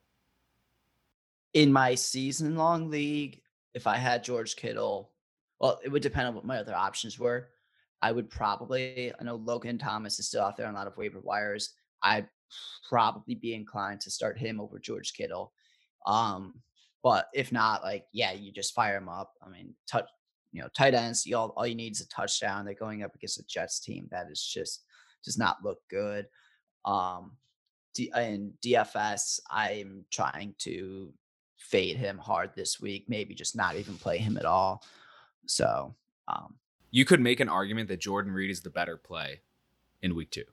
In 1.53 1.73
my 1.73 1.95
season 1.95 2.55
long 2.55 2.89
league, 2.89 3.41
if 3.73 3.87
I 3.87 3.97
had 3.97 4.23
George 4.23 4.55
Kittle, 4.55 5.11
well, 5.59 5.79
it 5.83 5.89
would 5.89 6.01
depend 6.01 6.27
on 6.27 6.35
what 6.35 6.45
my 6.45 6.57
other 6.57 6.75
options 6.75 7.19
were. 7.19 7.49
I 8.01 8.11
would 8.11 8.29
probably, 8.29 9.11
I 9.19 9.23
know 9.23 9.35
Logan 9.35 9.77
Thomas 9.77 10.19
is 10.19 10.27
still 10.27 10.43
out 10.43 10.55
there 10.55 10.67
on 10.67 10.73
a 10.73 10.77
lot 10.77 10.87
of 10.87 10.97
waiver 10.97 11.19
wires. 11.19 11.73
I'd 12.01 12.27
probably 12.87 13.35
be 13.35 13.53
inclined 13.53 14.01
to 14.01 14.11
start 14.11 14.37
him 14.37 14.61
over 14.61 14.79
George 14.79 15.13
Kittle. 15.13 15.51
Um, 16.05 16.61
but 17.03 17.27
if 17.33 17.51
not, 17.51 17.83
like, 17.83 18.05
yeah, 18.13 18.31
you 18.31 18.51
just 18.51 18.73
fire 18.73 18.97
him 18.97 19.09
up. 19.09 19.33
I 19.45 19.49
mean, 19.49 19.73
touch, 19.89 20.07
you 20.51 20.61
know, 20.61 20.69
tight 20.75 20.93
ends, 20.93 21.25
you 21.25 21.37
all, 21.37 21.53
all 21.55 21.67
you 21.67 21.75
need 21.75 21.93
is 21.93 22.01
a 22.01 22.07
touchdown. 22.07 22.65
They're 22.65 22.73
going 22.73 23.03
up 23.03 23.15
against 23.15 23.39
a 23.39 23.45
Jets 23.47 23.79
team 23.79 24.07
that 24.11 24.27
is 24.31 24.43
just 24.43 24.83
does 25.23 25.37
not 25.37 25.57
look 25.63 25.79
good. 25.89 26.27
Um, 26.85 27.33
D- 27.93 28.11
in 28.15 28.53
DFS, 28.65 29.39
I'm 29.49 30.05
trying 30.11 30.55
to 30.59 31.13
fade 31.69 31.97
him 31.97 32.17
hard 32.17 32.51
this 32.55 32.79
week. 32.79 33.05
Maybe 33.07 33.33
just 33.33 33.55
not 33.55 33.75
even 33.75 33.95
play 33.95 34.17
him 34.17 34.37
at 34.37 34.45
all. 34.45 34.83
So, 35.45 35.95
um, 36.27 36.55
you 36.91 37.05
could 37.05 37.19
make 37.19 37.39
an 37.39 37.49
argument 37.49 37.89
that 37.89 37.99
Jordan 37.99 38.31
Reed 38.31 38.49
is 38.49 38.61
the 38.61 38.69
better 38.69 38.97
play 38.97 39.41
in 40.01 40.15
week 40.15 40.31
two. 40.31 40.45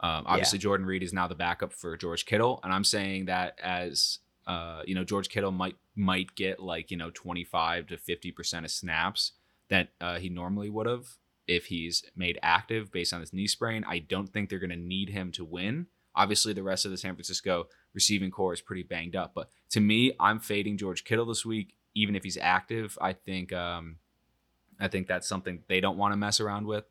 Um, 0.00 0.24
obviously, 0.26 0.58
yeah. 0.58 0.62
Jordan 0.62 0.86
Reed 0.86 1.02
is 1.02 1.12
now 1.12 1.28
the 1.28 1.34
backup 1.34 1.72
for 1.72 1.96
George 1.96 2.26
Kittle, 2.26 2.60
and 2.64 2.72
I'm 2.72 2.84
saying 2.84 3.26
that 3.26 3.58
as 3.62 4.18
uh, 4.46 4.82
you 4.86 4.94
know, 4.94 5.04
George 5.04 5.28
Kittle 5.28 5.52
might 5.52 5.76
might 5.94 6.34
get 6.34 6.60
like 6.60 6.90
you 6.90 6.96
know 6.96 7.10
25 7.10 7.88
to 7.88 7.96
50 7.96 8.32
percent 8.32 8.64
of 8.64 8.70
snaps 8.70 9.32
that 9.68 9.90
uh, 10.00 10.18
he 10.18 10.28
normally 10.28 10.70
would 10.70 10.86
have 10.86 11.06
if 11.46 11.66
he's 11.66 12.02
made 12.16 12.38
active 12.42 12.90
based 12.90 13.12
on 13.12 13.20
his 13.20 13.32
knee 13.32 13.46
sprain. 13.46 13.84
I 13.86 14.00
don't 14.00 14.28
think 14.28 14.48
they're 14.48 14.58
going 14.58 14.70
to 14.70 14.76
need 14.76 15.10
him 15.10 15.32
to 15.32 15.44
win. 15.44 15.86
Obviously, 16.14 16.52
the 16.52 16.62
rest 16.62 16.84
of 16.84 16.90
the 16.90 16.98
San 16.98 17.14
Francisco 17.14 17.68
receiving 17.94 18.30
corps 18.30 18.52
is 18.52 18.60
pretty 18.60 18.82
banged 18.82 19.16
up, 19.16 19.32
but 19.34 19.48
to 19.72 19.80
me, 19.80 20.12
I'm 20.20 20.38
fading 20.38 20.76
George 20.76 21.02
Kittle 21.04 21.26
this 21.26 21.44
week, 21.44 21.74
even 21.94 22.14
if 22.14 22.22
he's 22.22 22.38
active. 22.40 22.96
I 23.00 23.14
think 23.14 23.52
um, 23.52 23.96
I 24.78 24.88
think 24.88 25.06
that's 25.06 25.28
something 25.28 25.62
they 25.66 25.80
don't 25.80 25.96
want 25.96 26.12
to 26.12 26.16
mess 26.16 26.40
around 26.40 26.66
with, 26.66 26.84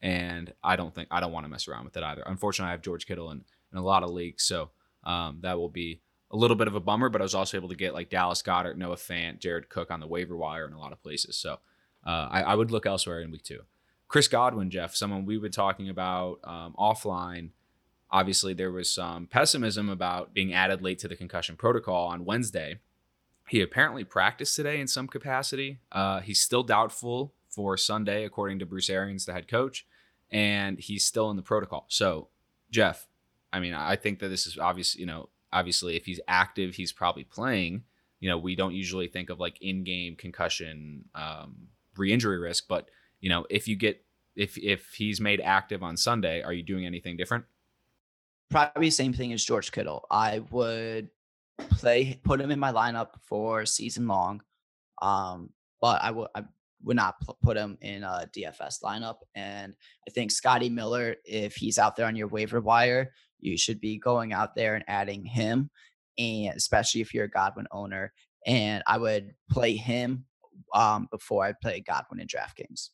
and 0.00 0.52
I 0.62 0.76
don't 0.76 0.94
think 0.94 1.08
I 1.10 1.20
don't 1.20 1.32
want 1.32 1.44
to 1.44 1.50
mess 1.50 1.68
around 1.68 1.84
with 1.84 1.96
it 1.96 2.02
either. 2.02 2.22
Unfortunately, 2.24 2.68
I 2.68 2.72
have 2.72 2.82
George 2.82 3.06
Kittle 3.06 3.30
in, 3.30 3.44
in 3.72 3.78
a 3.78 3.82
lot 3.82 4.04
of 4.04 4.10
leagues, 4.10 4.44
so 4.44 4.70
um, 5.04 5.38
that 5.42 5.58
will 5.58 5.68
be 5.68 6.00
a 6.30 6.36
little 6.36 6.56
bit 6.56 6.68
of 6.68 6.76
a 6.76 6.80
bummer. 6.80 7.08
But 7.08 7.20
I 7.20 7.24
was 7.24 7.34
also 7.34 7.56
able 7.56 7.68
to 7.70 7.74
get 7.74 7.92
like 7.92 8.08
Dallas 8.08 8.40
Goedert, 8.40 8.76
Noah 8.76 8.96
Fant, 8.96 9.40
Jared 9.40 9.68
Cook 9.68 9.90
on 9.90 9.98
the 9.98 10.06
waiver 10.06 10.36
wire 10.36 10.66
in 10.66 10.72
a 10.74 10.78
lot 10.78 10.92
of 10.92 11.02
places. 11.02 11.36
So 11.36 11.54
uh, 12.06 12.28
I, 12.30 12.42
I, 12.42 12.54
would 12.54 12.70
look 12.70 12.86
elsewhere 12.86 13.20
in 13.20 13.30
week 13.30 13.42
two. 13.42 13.60
Chris 14.08 14.28
Godwin, 14.28 14.70
Jeff, 14.70 14.94
someone 14.94 15.24
we 15.24 15.38
were 15.38 15.48
talking 15.48 15.88
about 15.88 16.38
um, 16.44 16.74
offline. 16.78 17.50
Obviously, 18.12 18.52
there 18.52 18.70
was 18.70 18.90
some 18.90 19.26
pessimism 19.26 19.88
about 19.88 20.34
being 20.34 20.52
added 20.52 20.82
late 20.82 20.98
to 20.98 21.08
the 21.08 21.16
concussion 21.16 21.56
protocol 21.56 22.06
on 22.08 22.26
Wednesday. 22.26 22.78
He 23.48 23.62
apparently 23.62 24.04
practiced 24.04 24.54
today 24.54 24.80
in 24.80 24.86
some 24.86 25.08
capacity. 25.08 25.78
Uh, 25.90 26.20
he's 26.20 26.40
still 26.40 26.62
doubtful 26.62 27.32
for 27.48 27.76
Sunday, 27.78 28.24
according 28.24 28.58
to 28.58 28.66
Bruce 28.66 28.90
Arians, 28.90 29.24
the 29.24 29.32
head 29.32 29.48
coach, 29.48 29.86
and 30.30 30.78
he's 30.78 31.04
still 31.04 31.30
in 31.30 31.36
the 31.36 31.42
protocol. 31.42 31.86
So, 31.88 32.28
Jeff, 32.70 33.08
I 33.52 33.60
mean, 33.60 33.74
I 33.74 33.96
think 33.96 34.18
that 34.20 34.28
this 34.28 34.46
is 34.46 34.58
obvious. 34.58 34.94
You 34.94 35.06
know, 35.06 35.30
obviously, 35.50 35.96
if 35.96 36.04
he's 36.04 36.20
active, 36.28 36.74
he's 36.74 36.92
probably 36.92 37.24
playing. 37.24 37.84
You 38.20 38.28
know, 38.28 38.38
we 38.38 38.54
don't 38.54 38.74
usually 38.74 39.08
think 39.08 39.30
of 39.30 39.40
like 39.40 39.60
in-game 39.60 40.16
concussion 40.16 41.06
um, 41.14 41.68
re-injury 41.96 42.38
risk, 42.38 42.68
but 42.68 42.88
you 43.20 43.30
know, 43.30 43.46
if 43.50 43.66
you 43.68 43.76
get 43.76 44.04
if 44.36 44.56
if 44.58 44.92
he's 44.94 45.20
made 45.20 45.40
active 45.40 45.82
on 45.82 45.96
Sunday, 45.96 46.42
are 46.42 46.52
you 46.52 46.62
doing 46.62 46.86
anything 46.86 47.16
different? 47.16 47.44
Probably 48.52 48.90
same 48.90 49.14
thing 49.14 49.32
as 49.32 49.42
George 49.42 49.72
Kittle. 49.72 50.04
I 50.10 50.40
would 50.50 51.08
play 51.70 52.20
put 52.22 52.38
him 52.38 52.50
in 52.50 52.58
my 52.58 52.70
lineup 52.70 53.14
for 53.22 53.64
season 53.64 54.06
long, 54.06 54.42
um, 55.00 55.48
but 55.80 56.02
I 56.02 56.10
would 56.10 56.28
I 56.34 56.42
would 56.84 56.96
not 56.96 57.14
put 57.42 57.56
him 57.56 57.78
in 57.80 58.02
a 58.02 58.28
DFS 58.36 58.82
lineup. 58.84 59.16
And 59.34 59.74
I 60.06 60.10
think 60.10 60.30
Scotty 60.30 60.68
Miller, 60.68 61.16
if 61.24 61.54
he's 61.54 61.78
out 61.78 61.96
there 61.96 62.06
on 62.06 62.14
your 62.14 62.28
waiver 62.28 62.60
wire, 62.60 63.14
you 63.40 63.56
should 63.56 63.80
be 63.80 63.98
going 63.98 64.34
out 64.34 64.54
there 64.54 64.74
and 64.74 64.84
adding 64.86 65.24
him, 65.24 65.70
and 66.18 66.54
especially 66.54 67.00
if 67.00 67.14
you're 67.14 67.24
a 67.24 67.30
Godwin 67.30 67.68
owner. 67.72 68.12
And 68.46 68.82
I 68.86 68.98
would 68.98 69.32
play 69.50 69.76
him 69.76 70.26
um, 70.74 71.08
before 71.10 71.42
I 71.44 71.54
play 71.62 71.80
Godwin 71.80 72.20
in 72.20 72.26
DraftKings. 72.26 72.90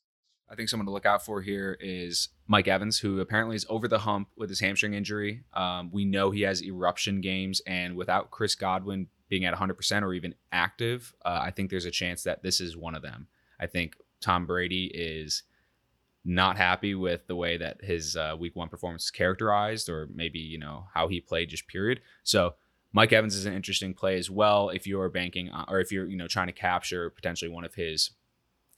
I 0.51 0.55
think 0.55 0.67
someone 0.67 0.87
to 0.87 0.91
look 0.91 1.05
out 1.05 1.23
for 1.23 1.41
here 1.41 1.77
is 1.79 2.29
Mike 2.47 2.67
Evans, 2.67 2.99
who 2.99 3.19
apparently 3.19 3.55
is 3.55 3.67
over 3.69 3.87
the 3.87 3.99
hump 3.99 4.29
with 4.35 4.49
his 4.49 4.59
hamstring 4.59 4.95
injury. 4.95 5.43
Um, 5.53 5.91
we 5.91 6.05
know 6.05 6.31
he 6.31 6.41
has 6.41 6.63
eruption 6.63 7.21
games, 7.21 7.61
and 7.67 7.95
without 7.95 8.31
Chris 8.31 8.55
Godwin 8.55 9.07
being 9.29 9.45
at 9.45 9.53
100% 9.53 10.01
or 10.01 10.13
even 10.13 10.33
active, 10.51 11.13
uh, 11.23 11.39
I 11.43 11.51
think 11.51 11.69
there's 11.69 11.85
a 11.85 11.91
chance 11.91 12.23
that 12.23 12.41
this 12.41 12.59
is 12.59 12.75
one 12.75 12.95
of 12.95 13.03
them. 13.03 13.27
I 13.59 13.67
think 13.67 13.95
Tom 14.21 14.47
Brady 14.47 14.85
is 14.85 15.43
not 16.25 16.57
happy 16.57 16.95
with 16.95 17.27
the 17.27 17.35
way 17.35 17.57
that 17.57 17.83
his 17.83 18.15
uh, 18.15 18.35
week 18.37 18.55
one 18.55 18.69
performance 18.69 19.05
is 19.05 19.11
characterized, 19.11 19.87
or 19.87 20.09
maybe, 20.13 20.39
you 20.39 20.57
know, 20.57 20.85
how 20.95 21.07
he 21.07 21.21
played 21.21 21.49
just 21.49 21.67
period. 21.67 22.01
So, 22.23 22.55
Mike 22.91 23.13
Evans 23.13 23.35
is 23.35 23.45
an 23.45 23.53
interesting 23.53 23.93
play 23.93 24.17
as 24.17 24.31
well 24.31 24.69
if 24.69 24.87
you're 24.87 25.09
banking 25.09 25.51
or 25.67 25.79
if 25.79 25.91
you're, 25.91 26.07
you 26.07 26.17
know, 26.17 26.27
trying 26.27 26.47
to 26.47 26.53
capture 26.53 27.11
potentially 27.11 27.51
one 27.51 27.63
of 27.63 27.75
his 27.75 28.11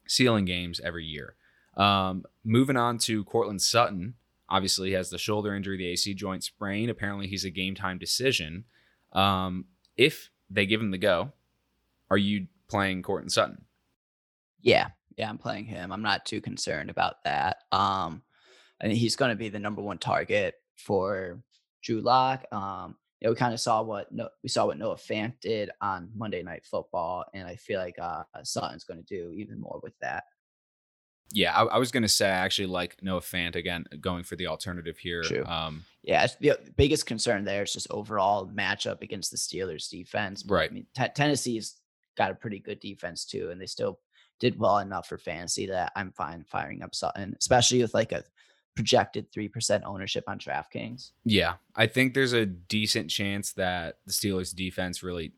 ceiling 0.06 0.44
games 0.44 0.82
every 0.84 1.06
year. 1.06 1.36
Um, 1.82 2.26
moving 2.44 2.78
on 2.78 3.00
to 3.00 3.24
Courtland 3.24 3.62
Sutton. 3.62 4.14
Obviously, 4.50 4.90
he 4.90 4.94
has 4.94 5.10
the 5.10 5.18
shoulder 5.18 5.56
injury, 5.56 5.78
the 5.78 5.88
AC 5.88 6.14
joint 6.14 6.44
sprain. 6.44 6.90
Apparently, 6.92 7.26
he's 7.26 7.46
a 7.46 7.50
game 7.50 7.74
time 7.74 7.98
decision. 7.98 8.66
Um, 9.14 9.66
if 9.98 10.30
they 10.50 10.68
give 10.68 10.80
him 10.80 10.92
the 10.92 11.00
go, 11.00 11.32
are 12.12 12.18
you 12.18 12.48
playing 12.68 13.02
Courtland 13.02 13.32
Sutton? 13.32 13.66
Yeah, 14.62 14.90
yeah, 15.18 15.28
I'm 15.28 15.40
playing 15.40 15.66
him. 15.66 15.92
I'm 15.92 16.04
not 16.04 16.26
too 16.26 16.40
concerned 16.40 16.92
about 16.92 17.24
that. 17.24 17.58
Um, 17.72 18.22
I 18.80 18.88
mean, 18.88 18.96
he's 18.96 19.16
going 19.16 19.32
to 19.32 19.36
be 19.36 19.50
the 19.50 19.60
number 19.60 19.82
one 19.82 19.98
target 19.98 20.56
for 20.76 21.42
Drew 21.82 22.02
Lock. 22.02 22.46
Um, 22.52 22.96
you 23.20 23.28
know, 23.28 23.32
we 23.32 23.38
kind 23.38 23.54
of 23.56 23.60
saw 23.60 23.82
what 23.82 24.12
no, 24.12 24.30
we 24.44 24.50
saw 24.50 24.68
what 24.68 24.78
Noah 24.78 24.98
Fant 24.98 25.34
did 25.42 25.72
on 25.82 26.12
Monday 26.16 26.44
Night 26.44 26.64
Football, 26.64 27.26
and 27.34 27.48
I 27.48 27.56
feel 27.56 27.80
like 27.80 27.96
uh, 28.00 28.24
Sutton's 28.44 28.84
going 28.84 29.04
to 29.04 29.06
do 29.06 29.32
even 29.36 29.60
more 29.60 29.80
with 29.82 29.98
that. 30.02 30.26
Yeah, 31.34 31.54
I, 31.54 31.64
I 31.64 31.78
was 31.78 31.92
going 31.92 32.04
to 32.04 32.10
say 32.10 32.28
I 32.28 32.32
actually 32.32 32.68
like 32.68 32.98
Noah 33.02 33.22
Fant 33.22 33.56
again, 33.56 33.86
going 34.00 34.24
for 34.24 34.36
the 34.36 34.48
alternative 34.48 34.98
here. 34.98 35.24
True. 35.24 35.46
Um, 35.46 35.86
yeah, 36.04 36.28
the 36.40 36.58
biggest 36.76 37.06
concern 37.06 37.44
there 37.44 37.64
is 37.64 37.74
just 37.74 37.88
overall 37.90 38.48
matchup 38.48 39.02
against 39.02 39.32
the 39.32 39.38
Steelers 39.38 39.90
defense. 39.90 40.44
Right. 40.48 40.70
I 40.70 40.74
mean, 40.74 40.88
t- 40.96 41.06
Tennessee's 41.14 41.78
got 42.18 42.32
a 42.32 42.36
pretty 42.36 42.60
good 42.60 42.80
defense 42.80 43.26
too, 43.26 43.50
and 43.52 43.62
they 43.62 43.66
still 43.66 44.00
did 44.40 44.60
well 44.60 44.80
enough 44.80 45.08
for 45.08 45.18
fantasy 45.18 45.68
that 45.68 45.92
I'm 45.96 46.12
fine 46.12 46.44
firing 46.48 46.82
up 46.82 46.96
Sutton, 46.96 47.36
especially 47.40 47.82
with 47.82 47.94
like 47.94 48.12
a 48.12 48.24
projected 48.76 49.32
3% 49.32 49.84
ownership 49.86 50.24
on 50.28 50.40
DraftKings. 50.40 51.12
Yeah, 51.24 51.56
I 51.76 51.88
think 51.88 52.14
there's 52.14 52.34
a 52.34 52.46
decent 52.46 53.10
chance 53.10 53.54
that 53.54 54.00
the 54.06 54.14
Steelers 54.14 54.56
defense 54.56 55.04
really 55.04 55.34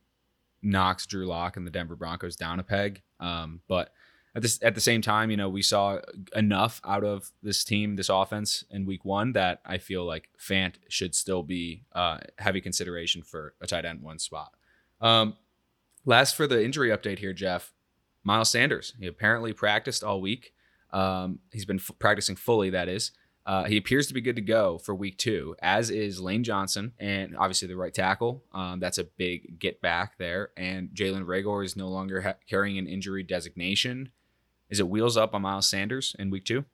knocks 0.62 1.06
Drew 1.06 1.28
Lock 1.28 1.58
and 1.58 1.68
the 1.68 1.72
Denver 1.72 1.96
Broncos 1.96 2.36
down 2.36 2.60
a 2.60 2.64
peg. 2.64 3.02
Um, 3.20 3.62
but 3.68 3.92
at 4.36 4.42
this 4.42 4.60
at 4.62 4.76
the 4.76 4.82
same 4.82 5.02
time, 5.02 5.30
you 5.30 5.38
know, 5.38 5.50
we 5.50 5.62
saw 5.62 6.00
enough 6.36 6.82
out 6.86 7.04
of 7.04 7.32
this 7.42 7.64
team, 7.64 7.96
this 7.96 8.10
offense 8.10 8.64
in 8.70 8.86
week 8.86 9.06
one 9.06 9.34
that 9.34 9.62
I 9.66 9.78
feel 9.78 10.06
like 10.06 10.30
Fant 10.40 10.76
should 10.90 11.14
still 11.14 11.44
be 11.44 11.84
uh, 11.94 12.18
heavy 12.40 12.62
consideration 12.62 13.22
for 13.22 13.54
a 13.62 13.68
tight 13.68 13.86
end 13.86 14.02
one 14.02 14.20
spot. 14.20 14.54
Um, 15.02 15.36
last 16.06 16.36
for 16.36 16.48
the 16.48 16.64
injury 16.64 16.90
update 16.90 17.20
here, 17.20 17.34
Jeff. 17.34 17.74
Miles 18.24 18.50
Sanders. 18.50 18.94
He 19.00 19.08
apparently 19.08 19.54
practiced 19.54 20.04
all 20.04 20.22
week. 20.22 20.54
Um, 20.92 21.40
he's 21.52 21.66
been 21.66 21.80
f- 21.80 21.92
practicing 22.00 22.36
fully, 22.36 22.70
that 22.70 22.88
is. 22.88 23.12
Uh, 23.46 23.66
he 23.66 23.76
appears 23.76 24.08
to 24.08 24.14
be 24.14 24.22
good 24.22 24.38
to 24.38 24.42
go 24.42 24.78
for 24.78 24.96
week 24.96 25.18
two, 25.18 25.54
as 25.62 25.90
is 25.90 26.22
Lane 26.22 26.46
Johnson 26.46 26.94
and 26.98 27.36
obviously 27.36 27.68
the 27.68 27.76
right 27.76 27.94
tackle. 27.94 28.42
Um, 28.54 28.80
that's 28.80 28.98
a 28.98 29.04
big 29.04 29.60
get 29.60 29.82
back 29.82 30.18
there. 30.18 30.52
And 30.56 30.90
Jalen 30.92 31.26
Reagor 31.26 31.66
is 31.66 31.76
no 31.76 31.90
longer 31.90 32.22
ha- 32.22 32.36
carrying 32.48 32.78
an 32.78 32.88
injury 32.88 33.24
designation. 33.24 34.12
Is 34.74 34.80
it 34.80 34.90
wheels 34.90 35.18
up 35.18 35.36
on 35.36 35.44
Miles 35.44 35.68
Sanders 35.68 36.16
in 36.18 36.32
week 36.32 36.46
two? 36.46 36.66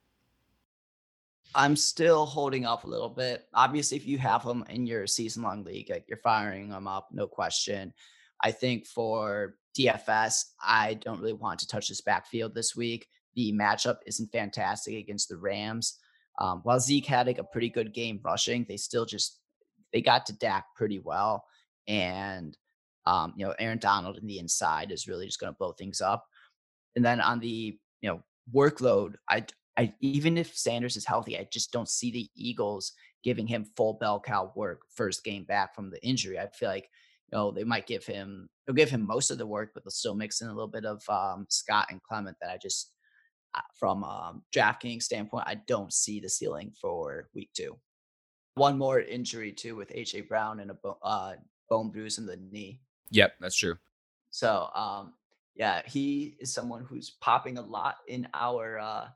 I'm 1.54 1.76
still 1.76 2.24
holding 2.24 2.64
up 2.64 2.84
a 2.84 2.88
little 2.88 3.10
bit. 3.10 3.44
Obviously, 3.52 3.98
if 3.98 4.06
you 4.06 4.16
have 4.16 4.42
him 4.42 4.64
in 4.70 4.86
your 4.86 5.06
season 5.06 5.42
long 5.42 5.64
league, 5.64 5.90
like 5.90 6.06
you're 6.08 6.16
firing 6.16 6.70
him 6.70 6.88
up, 6.88 7.08
no 7.12 7.26
question. 7.26 7.92
I 8.42 8.52
think 8.52 8.86
for 8.86 9.56
DFS, 9.78 10.44
I 10.62 10.94
don't 10.94 11.20
really 11.20 11.34
want 11.34 11.60
to 11.60 11.66
touch 11.66 11.88
this 11.88 12.00
backfield 12.00 12.54
this 12.54 12.74
week. 12.74 13.06
The 13.36 13.52
matchup 13.52 13.98
isn't 14.06 14.32
fantastic 14.32 14.94
against 14.94 15.28
the 15.28 15.36
Rams. 15.36 15.98
Um, 16.40 16.60
while 16.62 16.80
Zeke 16.80 17.04
had 17.04 17.26
like 17.26 17.36
a 17.36 17.44
pretty 17.44 17.68
good 17.68 17.92
game 17.92 18.18
rushing, 18.24 18.64
they 18.66 18.78
still 18.78 19.04
just 19.04 19.40
they 19.92 20.00
got 20.00 20.24
to 20.24 20.32
Dak 20.38 20.64
pretty 20.74 21.00
well, 21.00 21.44
and 21.86 22.56
um, 23.04 23.34
you 23.36 23.44
know 23.44 23.54
Aaron 23.58 23.76
Donald 23.76 24.16
in 24.16 24.26
the 24.26 24.38
inside 24.38 24.90
is 24.90 25.06
really 25.06 25.26
just 25.26 25.38
going 25.38 25.52
to 25.52 25.58
blow 25.58 25.72
things 25.72 26.00
up. 26.00 26.24
And 26.96 27.04
then 27.04 27.20
on 27.20 27.40
the 27.40 27.78
you 28.00 28.10
know 28.10 28.22
workload, 28.54 29.14
I 29.28 29.44
I 29.76 29.94
even 30.00 30.38
if 30.38 30.56
Sanders 30.56 30.96
is 30.96 31.06
healthy, 31.06 31.38
I 31.38 31.48
just 31.52 31.72
don't 31.72 31.88
see 31.88 32.10
the 32.10 32.28
Eagles 32.34 32.92
giving 33.22 33.46
him 33.46 33.66
full 33.76 33.94
bell 33.94 34.20
cow 34.20 34.52
work 34.56 34.82
first 34.94 35.24
game 35.24 35.44
back 35.44 35.74
from 35.74 35.90
the 35.90 36.02
injury. 36.04 36.38
I 36.38 36.48
feel 36.48 36.68
like 36.68 36.88
you 37.32 37.38
know 37.38 37.50
they 37.50 37.64
might 37.64 37.86
give 37.86 38.04
him 38.04 38.48
they'll 38.66 38.76
give 38.76 38.90
him 38.90 39.06
most 39.06 39.30
of 39.30 39.38
the 39.38 39.46
work, 39.46 39.70
but 39.74 39.84
they'll 39.84 39.90
still 39.90 40.14
mix 40.14 40.40
in 40.40 40.48
a 40.48 40.54
little 40.54 40.68
bit 40.68 40.84
of 40.84 41.02
um, 41.08 41.46
Scott 41.48 41.86
and 41.90 42.02
Clement 42.02 42.36
that 42.40 42.50
I 42.50 42.58
just 42.58 42.92
uh, 43.54 43.60
from 43.74 44.04
um, 44.04 44.42
DraftKings 44.54 45.02
standpoint, 45.02 45.44
I 45.46 45.56
don't 45.66 45.92
see 45.92 46.20
the 46.20 46.28
ceiling 46.28 46.72
for 46.80 47.28
week 47.34 47.50
two. 47.54 47.76
One 48.54 48.78
more 48.78 49.00
injury 49.00 49.52
too 49.52 49.76
with 49.76 49.90
AJ 49.90 50.28
Brown 50.28 50.60
and 50.60 50.70
a 50.70 50.74
bo- 50.74 50.98
uh, 51.02 51.34
bone 51.68 51.90
bruise 51.90 52.18
in 52.18 52.26
the 52.26 52.36
knee. 52.36 52.80
Yep, 53.10 53.34
that's 53.40 53.56
true. 53.56 53.76
So 54.30 54.68
um, 54.74 55.14
yeah, 55.54 55.82
he 55.86 56.36
is 56.40 56.52
someone 56.52 56.84
who's 56.84 57.10
popping 57.10 57.58
a 57.58 57.62
lot 57.62 57.96
in 58.08 58.28
our 58.34 58.78
uh, 58.78 59.08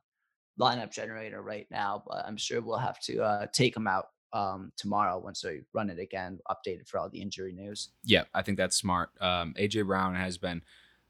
lineup 0.59 0.92
generator 0.92 1.42
right 1.42 1.66
now, 1.70 2.03
but 2.07 2.25
I'm 2.27 2.37
sure 2.37 2.61
we'll 2.61 2.79
have 2.79 3.01
to 3.01 3.23
uh, 3.23 3.47
take 3.53 3.77
him 3.77 3.87
out 3.87 4.09
um, 4.33 4.73
tomorrow 4.77 5.18
once 5.18 5.44
we 5.44 5.62
run 5.73 5.90
it 5.90 5.99
again, 5.99 6.40
updated 6.51 6.88
for 6.88 6.99
all 6.99 7.09
the 7.09 7.20
injury 7.20 7.53
news. 7.53 7.90
Yeah, 8.05 8.25
I 8.35 8.42
think 8.42 8.59
that's 8.59 8.77
smart. 8.77 9.11
Um, 9.20 9.55
AJ 9.59 9.87
Brown 9.87 10.14
has 10.16 10.38
been 10.38 10.62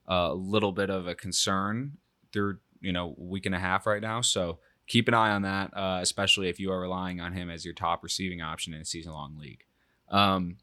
a 0.06 0.34
little 0.34 0.72
bit 0.72 0.90
of 0.90 1.06
a 1.06 1.14
concern 1.14 1.96
through 2.32 2.58
you 2.80 2.92
know 2.92 3.14
week 3.16 3.46
and 3.46 3.54
a 3.54 3.58
half 3.58 3.86
right 3.86 4.02
now. 4.02 4.20
So 4.20 4.58
keep 4.86 5.08
an 5.08 5.14
eye 5.14 5.30
on 5.30 5.42
that, 5.42 5.74
uh, 5.74 5.98
especially 6.02 6.48
if 6.48 6.60
you 6.60 6.70
are 6.70 6.80
relying 6.80 7.20
on 7.20 7.32
him 7.32 7.48
as 7.48 7.64
your 7.64 7.74
top 7.74 8.02
receiving 8.02 8.42
option 8.42 8.74
in 8.74 8.82
a 8.82 8.84
season 8.84 9.12
long 9.12 9.38
league. 9.38 9.64
Um, 10.10 10.58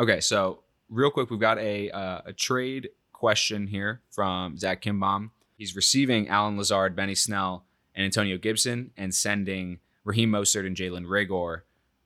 okay, 0.00 0.20
so 0.20 0.62
real 0.88 1.10
quick, 1.10 1.30
we've 1.30 1.38
got 1.38 1.58
a 1.58 1.90
uh, 1.90 2.22
a 2.26 2.32
trade 2.32 2.88
question 3.18 3.66
here 3.66 4.00
from 4.10 4.56
Zach 4.56 4.80
Kimbaum. 4.80 5.30
He's 5.56 5.74
receiving 5.74 6.28
Allen 6.28 6.56
Lazard, 6.56 6.94
Benny 6.94 7.16
Snell, 7.16 7.64
and 7.94 8.04
Antonio 8.04 8.38
Gibson, 8.38 8.92
and 8.96 9.12
sending 9.12 9.80
Raheem 10.04 10.30
Mostert 10.30 10.66
and 10.66 10.76
Jalen 10.76 11.04
Reagor. 11.04 11.62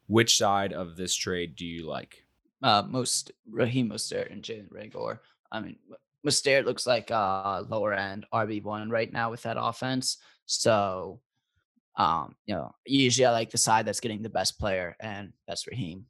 Which 0.06 0.38
side 0.38 0.72
of 0.72 0.96
this 0.96 1.14
trade 1.14 1.54
do 1.54 1.66
you 1.66 1.86
like? 1.86 2.24
Uh, 2.62 2.82
most 2.88 3.30
Raheem 3.50 3.90
Mostert 3.90 4.32
and 4.32 4.42
Jalen 4.42 4.70
Reagor. 4.70 5.18
I 5.50 5.60
mean, 5.60 5.76
Mostert 6.26 6.64
looks 6.64 6.86
like 6.86 7.10
uh 7.10 7.64
lower 7.68 7.92
end 7.92 8.26
RB 8.32 8.62
one 8.62 8.88
right 8.88 9.12
now 9.12 9.30
with 9.30 9.42
that 9.42 9.56
offense. 9.60 10.16
So, 10.46 11.20
um, 11.96 12.36
you 12.46 12.54
know, 12.54 12.74
usually 12.86 13.26
I 13.26 13.32
like 13.32 13.50
the 13.50 13.58
side 13.58 13.84
that's 13.84 14.00
getting 14.00 14.22
the 14.22 14.30
best 14.30 14.58
player, 14.58 14.96
and 14.98 15.32
that's 15.46 15.66
Raheem. 15.66 16.06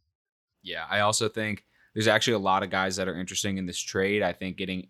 Yeah, 0.63 0.85
I 0.89 1.01
also 1.01 1.29
think 1.29 1.65
there's 1.95 2.09
actually 2.09 2.35
a 2.35 2.39
lot 2.39 2.63
of 2.63 2.71
guys 2.71 2.97
that 2.97 3.09
are 3.09 3.19
interesting 3.19 3.59
in 3.59 3.67
this 3.67 3.79
trade. 3.79 4.23
I 4.23 4.33
think 4.33 4.57
getting, 4.57 4.89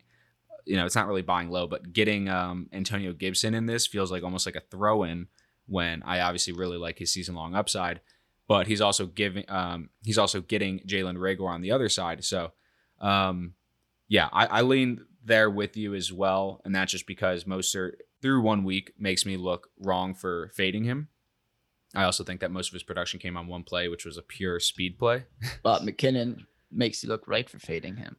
you 0.64 0.76
know, 0.76 0.86
it's 0.86 0.94
not 0.94 1.08
really 1.08 1.22
buying 1.22 1.50
low, 1.50 1.66
but 1.66 1.92
getting 1.92 2.28
um, 2.28 2.68
Antonio 2.72 3.12
Gibson 3.12 3.54
in 3.54 3.66
this 3.66 3.86
feels 3.86 4.12
like 4.12 4.22
almost 4.22 4.46
like 4.46 4.56
a 4.56 4.62
throw 4.70 5.02
in. 5.02 5.28
When 5.66 6.02
I 6.02 6.20
obviously 6.20 6.52
really 6.52 6.76
like 6.76 6.98
his 6.98 7.12
season 7.12 7.36
long 7.36 7.54
upside, 7.54 8.00
but 8.48 8.66
he's 8.66 8.80
also 8.80 9.06
giving, 9.06 9.44
um, 9.48 9.90
he's 10.02 10.18
also 10.18 10.40
getting 10.40 10.80
Jalen 10.80 11.16
Reagor 11.16 11.48
on 11.48 11.62
the 11.62 11.70
other 11.70 11.88
side. 11.88 12.24
So, 12.24 12.50
um, 13.00 13.54
yeah, 14.08 14.28
I, 14.32 14.46
I 14.46 14.62
lean 14.62 15.06
there 15.24 15.48
with 15.48 15.76
you 15.76 15.94
as 15.94 16.12
well. 16.12 16.60
And 16.64 16.74
that's 16.74 16.90
just 16.90 17.06
because 17.06 17.44
Mostert 17.44 17.92
through 18.20 18.42
one 18.42 18.64
week 18.64 18.92
makes 18.98 19.24
me 19.24 19.36
look 19.36 19.68
wrong 19.78 20.14
for 20.14 20.50
fading 20.52 20.82
him. 20.82 21.08
I 21.94 22.04
also 22.04 22.24
think 22.24 22.40
that 22.40 22.50
most 22.50 22.68
of 22.68 22.74
his 22.74 22.82
production 22.82 23.20
came 23.20 23.36
on 23.36 23.46
one 23.46 23.62
play, 23.62 23.86
which 23.88 24.04
was 24.04 24.18
a 24.18 24.22
pure 24.22 24.58
speed 24.58 24.98
play. 24.98 25.24
But 25.62 25.82
McKinnon 25.82 26.44
makes 26.72 27.02
you 27.02 27.08
look 27.08 27.26
right 27.26 27.48
for 27.48 27.58
fading 27.58 27.96
him. 27.96 28.16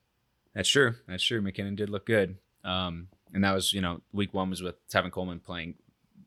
That's 0.53 0.69
true. 0.69 0.95
That's 1.07 1.23
true. 1.23 1.41
McKinnon 1.41 1.75
did 1.75 1.89
look 1.89 2.05
good. 2.05 2.37
Um, 2.63 3.07
and 3.33 3.43
that 3.43 3.53
was, 3.53 3.73
you 3.73 3.81
know, 3.81 4.01
week 4.11 4.33
one 4.33 4.49
was 4.49 4.61
with 4.61 4.75
Tevin 4.87 5.11
Coleman 5.11 5.39
playing 5.39 5.75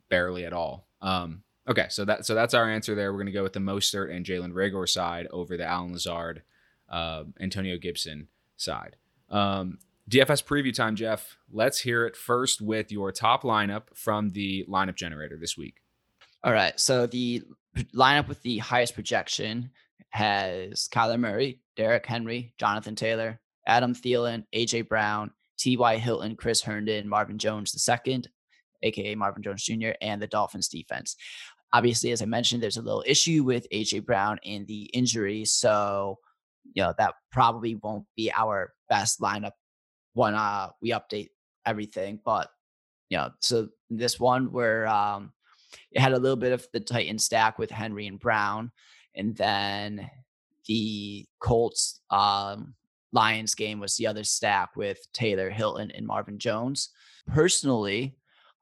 barely 0.08 0.44
at 0.44 0.52
all. 0.52 0.88
Um, 1.00 1.42
okay, 1.68 1.86
so 1.88 2.04
that 2.04 2.26
so 2.26 2.34
that's 2.34 2.54
our 2.54 2.68
answer 2.68 2.94
there. 2.94 3.12
We're 3.12 3.20
gonna 3.20 3.30
go 3.30 3.42
with 3.42 3.52
the 3.52 3.60
Mostert 3.60 4.14
and 4.14 4.26
Jalen 4.26 4.52
Reagor 4.52 4.88
side 4.88 5.28
over 5.30 5.56
the 5.56 5.66
Allen 5.66 5.92
Lazard, 5.92 6.42
uh, 6.88 7.24
Antonio 7.40 7.78
Gibson 7.78 8.28
side. 8.56 8.96
Um, 9.30 9.78
DFS 10.10 10.44
preview 10.44 10.74
time, 10.74 10.96
Jeff. 10.96 11.36
Let's 11.50 11.80
hear 11.80 12.06
it 12.06 12.16
first 12.16 12.60
with 12.60 12.92
your 12.92 13.10
top 13.12 13.42
lineup 13.42 13.82
from 13.94 14.30
the 14.30 14.64
lineup 14.68 14.94
generator 14.94 15.36
this 15.36 15.56
week. 15.56 15.76
All 16.44 16.52
right. 16.52 16.78
So 16.78 17.06
the 17.06 17.42
lineup 17.94 18.28
with 18.28 18.42
the 18.42 18.58
highest 18.58 18.94
projection 18.94 19.70
has 20.10 20.88
Kyler 20.88 21.18
Murray, 21.18 21.60
Derrick 21.76 22.06
Henry, 22.06 22.54
Jonathan 22.58 22.96
Taylor, 22.96 23.40
Adam 23.66 23.94
Thielen, 23.94 24.44
AJ 24.54 24.88
Brown, 24.88 25.30
T.Y. 25.58 25.98
Hilton, 25.98 26.36
Chris 26.36 26.62
Herndon, 26.62 27.08
Marvin 27.08 27.38
Jones 27.38 27.74
II, 28.06 28.22
aka 28.82 29.14
Marvin 29.14 29.42
Jones 29.42 29.64
Jr., 29.64 29.90
and 30.00 30.20
the 30.20 30.26
Dolphins 30.26 30.68
defense. 30.68 31.16
Obviously, 31.72 32.12
as 32.12 32.22
I 32.22 32.26
mentioned, 32.26 32.62
there's 32.62 32.76
a 32.76 32.82
little 32.82 33.04
issue 33.06 33.42
with 33.42 33.66
AJ 33.70 34.06
Brown 34.06 34.38
and 34.44 34.66
the 34.66 34.84
injury. 34.84 35.44
So, 35.44 36.18
you 36.74 36.82
know, 36.82 36.94
that 36.98 37.14
probably 37.32 37.74
won't 37.74 38.06
be 38.16 38.32
our 38.32 38.72
best 38.88 39.20
lineup 39.20 39.52
when 40.14 40.34
uh, 40.34 40.70
we 40.80 40.90
update 40.90 41.28
everything. 41.66 42.20
But 42.24 42.48
you 43.10 43.18
know, 43.18 43.30
so 43.40 43.68
this 43.90 44.18
one 44.18 44.52
where 44.52 44.86
um, 44.86 45.32
it 45.92 46.00
had 46.00 46.12
a 46.12 46.18
little 46.18 46.36
bit 46.36 46.52
of 46.52 46.66
the 46.72 46.80
Titan 46.80 47.18
stack 47.18 47.58
with 47.58 47.70
Henry 47.70 48.06
and 48.06 48.18
Brown, 48.18 48.72
and 49.16 49.34
then 49.36 50.10
the 50.66 51.26
Colts 51.40 52.00
um, 52.10 52.74
Lions 53.12 53.54
game 53.54 53.80
was 53.80 53.96
the 53.96 54.06
other 54.06 54.24
stack 54.24 54.76
with 54.76 54.98
Taylor 55.12 55.50
Hilton 55.50 55.90
and 55.92 56.06
Marvin 56.06 56.38
Jones. 56.38 56.90
Personally, 57.26 58.16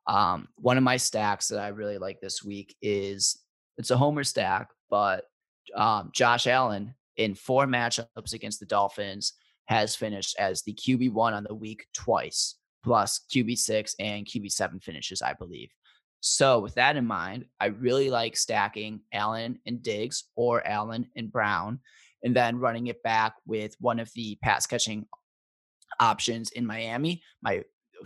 um, 0.06 0.48
one 0.56 0.76
of 0.76 0.84
my 0.84 0.96
stacks 0.96 1.48
that 1.48 1.60
I 1.60 1.68
really 1.68 1.98
like 1.98 2.20
this 2.20 2.44
week 2.44 2.76
is 2.82 3.38
it's 3.78 3.90
a 3.90 3.96
homer 3.96 4.24
stack, 4.24 4.68
but 4.90 5.24
um, 5.74 6.10
Josh 6.12 6.46
Allen 6.46 6.94
in 7.16 7.34
four 7.34 7.66
matchups 7.66 8.32
against 8.32 8.60
the 8.60 8.66
Dolphins 8.66 9.32
has 9.66 9.96
finished 9.96 10.36
as 10.38 10.62
the 10.62 10.74
QB1 10.74 11.32
on 11.32 11.44
the 11.44 11.54
week 11.54 11.86
twice, 11.94 12.56
plus 12.82 13.20
QB6 13.34 13.94
and 13.98 14.26
QB7 14.26 14.82
finishes, 14.82 15.22
I 15.22 15.32
believe. 15.32 15.70
So, 16.26 16.58
with 16.58 16.76
that 16.76 16.96
in 16.96 17.04
mind, 17.04 17.44
I 17.60 17.66
really 17.66 18.08
like 18.08 18.34
stacking 18.34 19.02
Allen 19.12 19.58
and 19.66 19.82
Diggs 19.82 20.24
or 20.36 20.66
Allen 20.66 21.06
and 21.14 21.30
Brown, 21.30 21.80
and 22.22 22.34
then 22.34 22.58
running 22.58 22.86
it 22.86 23.02
back 23.02 23.34
with 23.46 23.76
one 23.78 24.00
of 24.00 24.10
the 24.14 24.38
pass 24.42 24.66
catching 24.66 25.04
options 26.00 26.50
in 26.52 26.64
Miami, 26.64 27.22
my 27.42 27.62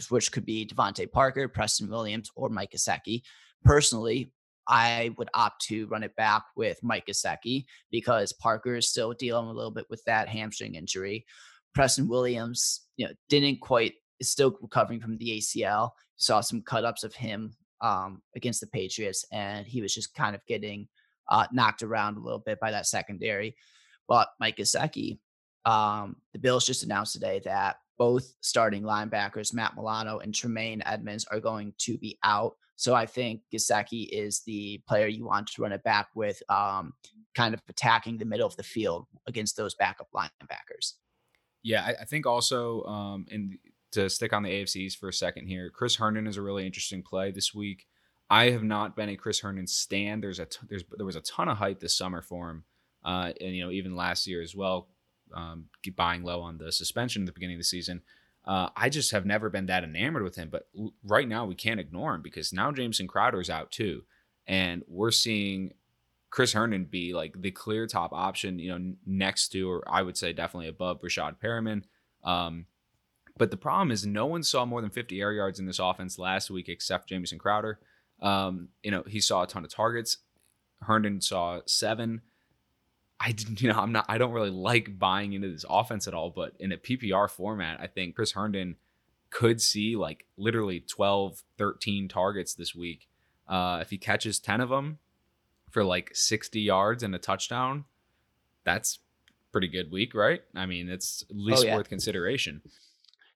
which 0.09 0.33
could 0.33 0.45
be 0.45 0.67
DeVante 0.67 1.09
Parker, 1.13 1.47
Preston 1.47 1.89
Williams, 1.89 2.29
or 2.35 2.49
Mike 2.49 2.73
Gesicki. 2.73 3.23
Personally, 3.63 4.33
I 4.67 5.15
would 5.17 5.31
opt 5.33 5.63
to 5.67 5.87
run 5.87 6.03
it 6.03 6.17
back 6.17 6.43
with 6.57 6.81
Mike 6.83 7.07
Gesicki 7.07 7.67
because 7.93 8.33
Parker 8.33 8.75
is 8.75 8.89
still 8.89 9.13
dealing 9.13 9.47
a 9.47 9.53
little 9.53 9.71
bit 9.71 9.87
with 9.91 10.03
that 10.07 10.29
hamstring 10.29 10.75
injury. 10.75 11.25
Preston 11.73 12.09
Williams, 12.09 12.81
you 12.97 13.07
know, 13.07 13.13
didn't 13.29 13.61
quite 13.61 13.95
is 14.19 14.29
still 14.29 14.59
recovering 14.61 14.99
from 14.99 15.19
the 15.19 15.39
ACL. 15.39 15.91
Saw 16.17 16.41
some 16.41 16.63
cut 16.63 16.85
ups 16.85 17.05
of 17.05 17.15
him 17.15 17.55
um, 17.81 18.23
against 18.35 18.61
the 18.61 18.67
Patriots, 18.67 19.25
and 19.33 19.67
he 19.67 19.81
was 19.81 19.95
just 19.95 20.15
kind 20.15 20.35
of 20.35 20.45
getting 20.47 20.89
uh, 21.29 21.47
knocked 21.53 21.83
around 21.83 22.17
a 22.17 22.21
little 22.21 22.39
bit 22.39 22.59
by 22.61 22.71
that 22.71 22.87
secondary. 22.87 23.57
But 24.09 24.29
Mike 24.41 24.57
Gesicki, 24.57 25.19
um, 25.65 26.17
the 26.33 26.39
Bills 26.39 26.67
just 26.67 26.83
announced 26.83 27.13
today 27.13 27.41
that 27.45 27.77
both 27.99 28.33
starting 28.41 28.83
linebackers, 28.83 29.53
Matt 29.53 29.75
Milano 29.77 30.19
and 30.19 30.35
Tremaine 30.35 30.83
Edmunds, 30.87 31.27
are 31.31 31.41
going 31.41 31.75
to 31.79 31.99
be 31.99 32.19
out. 32.23 32.55
So 32.77 32.95
I 32.95 33.07
think 33.07 33.43
Gesicki 33.53 34.09
is 34.11 34.43
the 34.47 34.81
player 34.87 35.09
you 35.09 35.27
want 35.27 35.49
to 35.49 35.63
run 35.63 35.73
it 35.73 35.83
back 35.83 36.09
with, 36.15 36.41
um, 36.49 36.93
kind 37.35 37.53
of 37.53 37.61
attacking 37.69 38.19
the 38.19 38.25
middle 38.25 38.47
of 38.47 38.57
the 38.57 38.63
field 38.63 39.07
against 39.27 39.57
those 39.57 39.75
backup 39.75 40.09
linebackers. 40.15 40.95
Yeah, 41.65 41.83
I, 41.85 42.03
I 42.03 42.05
think 42.05 42.25
also, 42.25 42.85
um, 42.85 43.27
and 43.31 43.59
to 43.93 44.11
stick 44.11 44.33
on 44.33 44.43
the 44.43 44.51
AFCs 44.51 44.97
for 44.97 45.09
a 45.09 45.13
second 45.13 45.47
here, 45.47 45.71
Chris 45.71 45.97
Herndon 45.97 46.27
is 46.27 46.37
a 46.37 46.43
really 46.43 46.67
interesting 46.67 47.03
play 47.03 47.31
this 47.31 47.55
week. 47.55 47.87
I 48.31 48.51
have 48.51 48.63
not 48.63 48.95
been 48.95 49.09
a 49.09 49.17
Chris 49.17 49.41
Herndon 49.41 49.67
stand. 49.67 50.23
There's 50.23 50.39
a 50.39 50.47
t- 50.47 50.67
there's 50.69 50.85
there 50.97 51.07
was 51.07 51.17
a 51.17 51.23
ton 51.23 51.49
of 51.49 51.57
hype 51.57 51.81
this 51.81 51.97
summer 51.97 52.21
for 52.21 52.51
him, 52.51 52.65
uh, 53.05 53.33
and 53.41 53.55
you 53.55 53.65
know 53.65 53.71
even 53.71 53.97
last 53.97 54.27
year 54.27 54.43
as 54.43 54.55
well, 54.55 54.89
um, 55.35 55.67
buying 55.97 56.23
low 56.23 56.43
on 56.43 56.59
the 56.59 56.71
suspension 56.71 57.23
at 57.23 57.27
the 57.27 57.33
beginning 57.33 57.57
of 57.57 57.61
the 57.61 57.65
season. 57.65 58.03
Uh, 58.45 58.69
I 58.77 58.89
just 58.89 59.11
have 59.13 59.27
never 59.27 59.51
been 59.51 59.67
that 59.67 59.85
enamored 59.85 60.23
with 60.23 60.37
him. 60.37 60.49
But 60.51 60.69
l- 60.79 60.95
right 61.03 61.29
now 61.29 61.47
we 61.47 61.55
can't 61.55 61.81
ignore 61.81 62.15
him 62.15 62.23
because 62.23 62.53
now 62.53 62.71
Jamison 62.71 63.09
Crowder's 63.09 63.51
out 63.51 63.71
too, 63.71 64.05
and 64.47 64.83
we're 64.89 65.11
seeing 65.11 65.73
Chris 66.31 66.53
Herndon 66.53 66.85
be 66.85 67.15
like 67.15 67.41
the 67.41 67.51
clear 67.51 67.87
top 67.87 68.13
option. 68.13 68.59
You 68.59 68.79
know, 68.79 68.95
next 69.07 69.49
to 69.51 69.71
or 69.71 69.85
I 69.87 70.03
would 70.03 70.19
say 70.19 70.35
definitely 70.35 70.69
above 70.69 71.01
Breshad 71.01 71.37
Perriman. 71.43 71.85
Um, 72.25 72.67
but 73.39 73.51
the 73.51 73.57
problem 73.57 73.91
is 73.91 74.05
no 74.05 74.27
one 74.27 74.43
saw 74.43 74.65
more 74.65 74.81
than 74.81 74.91
50 74.91 75.21
air 75.21 75.33
yards 75.33 75.59
in 75.59 75.67
this 75.67 75.79
offense 75.79 76.19
last 76.19 76.51
week 76.51 76.69
except 76.69 77.09
Jamison 77.09 77.39
Crowder. 77.39 77.79
Um, 78.21 78.69
you 78.83 78.91
know, 78.91 79.05
he 79.07 79.21
saw 79.21 79.45
a 79.45 79.47
ton 79.47 79.65
of 79.65 79.71
targets. 79.73 80.19
Herndon 80.83 81.21
saw 81.21 81.61
seven. 81.67 82.23
I 83.21 83.33
didn't, 83.33 83.61
you 83.63 83.73
know, 83.73 83.79
I'm 83.79 83.93
not, 83.93 84.07
I 84.09 84.19
don't 84.19 84.33
really 84.33 84.51
like 84.51 84.99
buying 84.99 85.33
into 85.33 85.51
this 85.51 85.65
offense 85.69 86.07
at 86.07 86.15
all, 86.15 86.31
but 86.31 86.55
in 86.59 86.73
a 86.73 86.77
PPR 86.77 87.31
format, 87.31 87.81
I 87.81 87.87
think 87.87 88.17
Chris 88.17 88.33
Herndon 88.33 88.77
could 89.31 89.61
see 89.61 89.97
like 89.97 90.25
literally 90.37 90.81
12, 90.81 91.43
13 91.57 92.09
targets 92.09 92.55
this 92.55 92.75
week. 92.75 93.09
Uh, 93.47 93.79
if 93.81 93.91
he 93.91 93.99
catches 93.99 94.39
10 94.39 94.61
of 94.61 94.69
them 94.69 94.99
for 95.71 95.85
like 95.85 96.11
60 96.13 96.61
yards 96.61 97.03
and 97.03 97.15
a 97.15 97.19
touchdown, 97.19 97.85
that's 98.65 98.99
pretty 99.53 99.69
good 99.69 99.91
week, 99.91 100.15
right? 100.15 100.43
I 100.55 100.67
mean, 100.67 100.89
it's 100.89 101.25
at 101.31 101.37
least 101.37 101.63
oh, 101.65 101.67
yeah. 101.67 101.77
worth 101.77 101.89
consideration. 101.89 102.63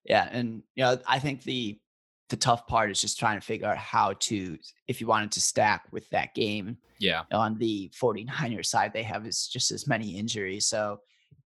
Yeah, 0.04 0.28
and 0.30 0.62
you 0.74 0.84
know, 0.84 0.98
I 1.06 1.18
think 1.18 1.42
the 1.42 1.78
the 2.32 2.36
tough 2.36 2.66
part 2.66 2.90
is 2.90 3.00
just 3.00 3.18
trying 3.18 3.38
to 3.38 3.44
figure 3.44 3.68
out 3.68 3.76
how 3.76 4.14
to 4.18 4.56
if 4.88 5.00
you 5.00 5.06
wanted 5.06 5.30
to 5.32 5.40
stack 5.40 5.84
with 5.92 6.08
that 6.10 6.34
game. 6.34 6.78
Yeah. 6.98 7.22
On 7.30 7.58
the 7.58 7.92
49ers 8.00 8.66
side, 8.66 8.92
they 8.94 9.02
have 9.02 9.26
is 9.26 9.48
just 9.48 9.70
as 9.70 9.86
many 9.86 10.16
injuries. 10.16 10.66
So 10.66 11.00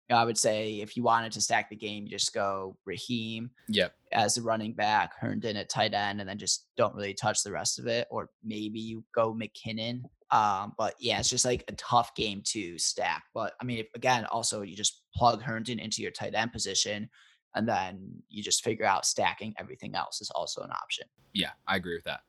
you 0.10 0.16
know, 0.16 0.22
I 0.22 0.26
would 0.26 0.38
say 0.38 0.82
if 0.82 0.98
you 0.98 1.04
wanted 1.04 1.32
to 1.32 1.42
stack 1.42 1.70
the 1.70 1.76
game, 1.76 2.04
you 2.04 2.10
just 2.10 2.34
go 2.34 2.78
Raheem 2.86 3.50
yep. 3.70 3.94
as 4.12 4.38
a 4.38 4.42
running 4.42 4.74
back, 4.74 5.14
Herndon 5.20 5.56
at 5.56 5.70
tight 5.70 5.94
end, 5.94 6.20
and 6.20 6.30
then 6.30 6.38
just 6.38 6.68
don't 6.78 6.94
really 6.94 7.14
touch 7.14 7.42
the 7.42 7.52
rest 7.52 7.80
of 7.80 7.88
it. 7.88 8.08
Or 8.12 8.30
maybe 8.44 8.80
you 8.80 9.04
go 9.16 9.34
McKinnon. 9.34 10.02
Um, 10.30 10.74
but 10.78 10.96
yeah, 11.00 11.20
it's 11.20 11.30
just 11.30 11.46
like 11.46 11.64
a 11.70 11.74
tough 11.74 12.14
game 12.16 12.42
to 12.48 12.78
stack. 12.78 13.24
But 13.34 13.54
I 13.62 13.64
mean, 13.64 13.80
if, 13.80 13.88
again, 13.96 14.26
also 14.26 14.62
you 14.62 14.76
just 14.76 15.04
plug 15.16 15.42
Herndon 15.42 15.80
into 15.80 16.02
your 16.02 16.12
tight 16.12 16.36
end 16.36 16.52
position 16.52 17.10
and 17.56 17.68
then 17.68 18.22
you 18.30 18.44
just 18.44 18.64
figure 18.64 18.86
out 18.86 19.06
stacking 19.06 19.54
everything 19.58 19.96
else 19.96 20.22
is 20.22 20.30
also 20.32 20.62
an 20.62 20.72
option. 20.72 21.08
Yeah, 21.34 21.52
I 21.68 21.78
agree 21.78 21.96
with 21.96 22.06
that. 22.06 22.22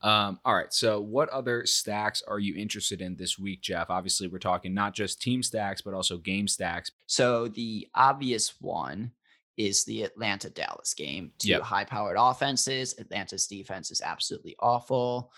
Um, 0.00 0.38
all 0.44 0.54
right. 0.54 0.72
So, 0.72 1.00
what 1.00 1.28
other 1.30 1.66
stacks 1.66 2.22
are 2.26 2.38
you 2.38 2.54
interested 2.56 3.00
in 3.00 3.16
this 3.16 3.38
week, 3.38 3.62
Jeff? 3.62 3.90
Obviously, 3.90 4.28
we're 4.28 4.38
talking 4.38 4.72
not 4.72 4.94
just 4.94 5.20
team 5.20 5.42
stacks, 5.42 5.80
but 5.80 5.92
also 5.92 6.18
game 6.18 6.46
stacks. 6.46 6.92
So, 7.06 7.48
the 7.48 7.88
obvious 7.94 8.54
one 8.60 9.10
is 9.56 9.84
the 9.84 10.04
Atlanta 10.04 10.50
Dallas 10.50 10.94
game. 10.94 11.32
Two 11.38 11.48
yep. 11.48 11.62
high 11.62 11.84
powered 11.84 12.16
offenses. 12.16 12.94
Atlanta's 12.98 13.48
defense 13.48 13.90
is 13.90 14.00
absolutely 14.00 14.54
awful. 14.60 15.32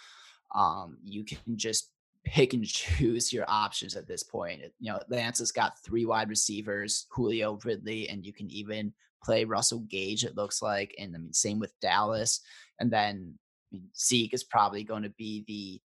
Um, 0.54 0.98
you 1.02 1.24
can 1.24 1.56
just 1.56 1.90
pick 2.24 2.52
and 2.52 2.64
choose 2.66 3.32
your 3.32 3.46
options 3.48 3.96
at 3.96 4.06
this 4.06 4.22
point. 4.22 4.60
You 4.78 4.92
know, 4.92 4.98
Atlanta's 4.98 5.52
got 5.52 5.82
three 5.82 6.04
wide 6.04 6.28
receivers, 6.28 7.06
Julio 7.10 7.58
Ridley, 7.64 8.10
and 8.10 8.26
you 8.26 8.34
can 8.34 8.50
even 8.50 8.92
play 9.22 9.44
Russell 9.44 9.80
Gage, 9.80 10.24
it 10.24 10.36
looks 10.36 10.62
like. 10.62 10.94
And 10.98 11.14
I 11.14 11.18
mean, 11.18 11.32
same 11.32 11.58
with 11.58 11.78
Dallas. 11.80 12.40
And 12.78 12.90
then 12.90 13.34
I 13.72 13.76
mean, 13.76 13.88
Zeke 13.98 14.34
is 14.34 14.44
probably 14.44 14.84
going 14.84 15.02
to 15.02 15.10
be 15.10 15.44
the 15.46 15.80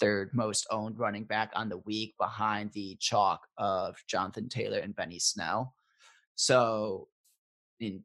third 0.00 0.30
most 0.32 0.66
owned 0.70 0.98
running 0.98 1.24
back 1.24 1.52
on 1.54 1.68
the 1.68 1.78
week 1.78 2.14
behind 2.18 2.72
the 2.72 2.96
chalk 3.00 3.46
of 3.58 3.96
Jonathan 4.08 4.48
Taylor 4.48 4.78
and 4.78 4.96
Benny 4.96 5.18
Snell. 5.18 5.74
So 6.34 7.08
I 7.80 7.84
mean, 7.84 8.02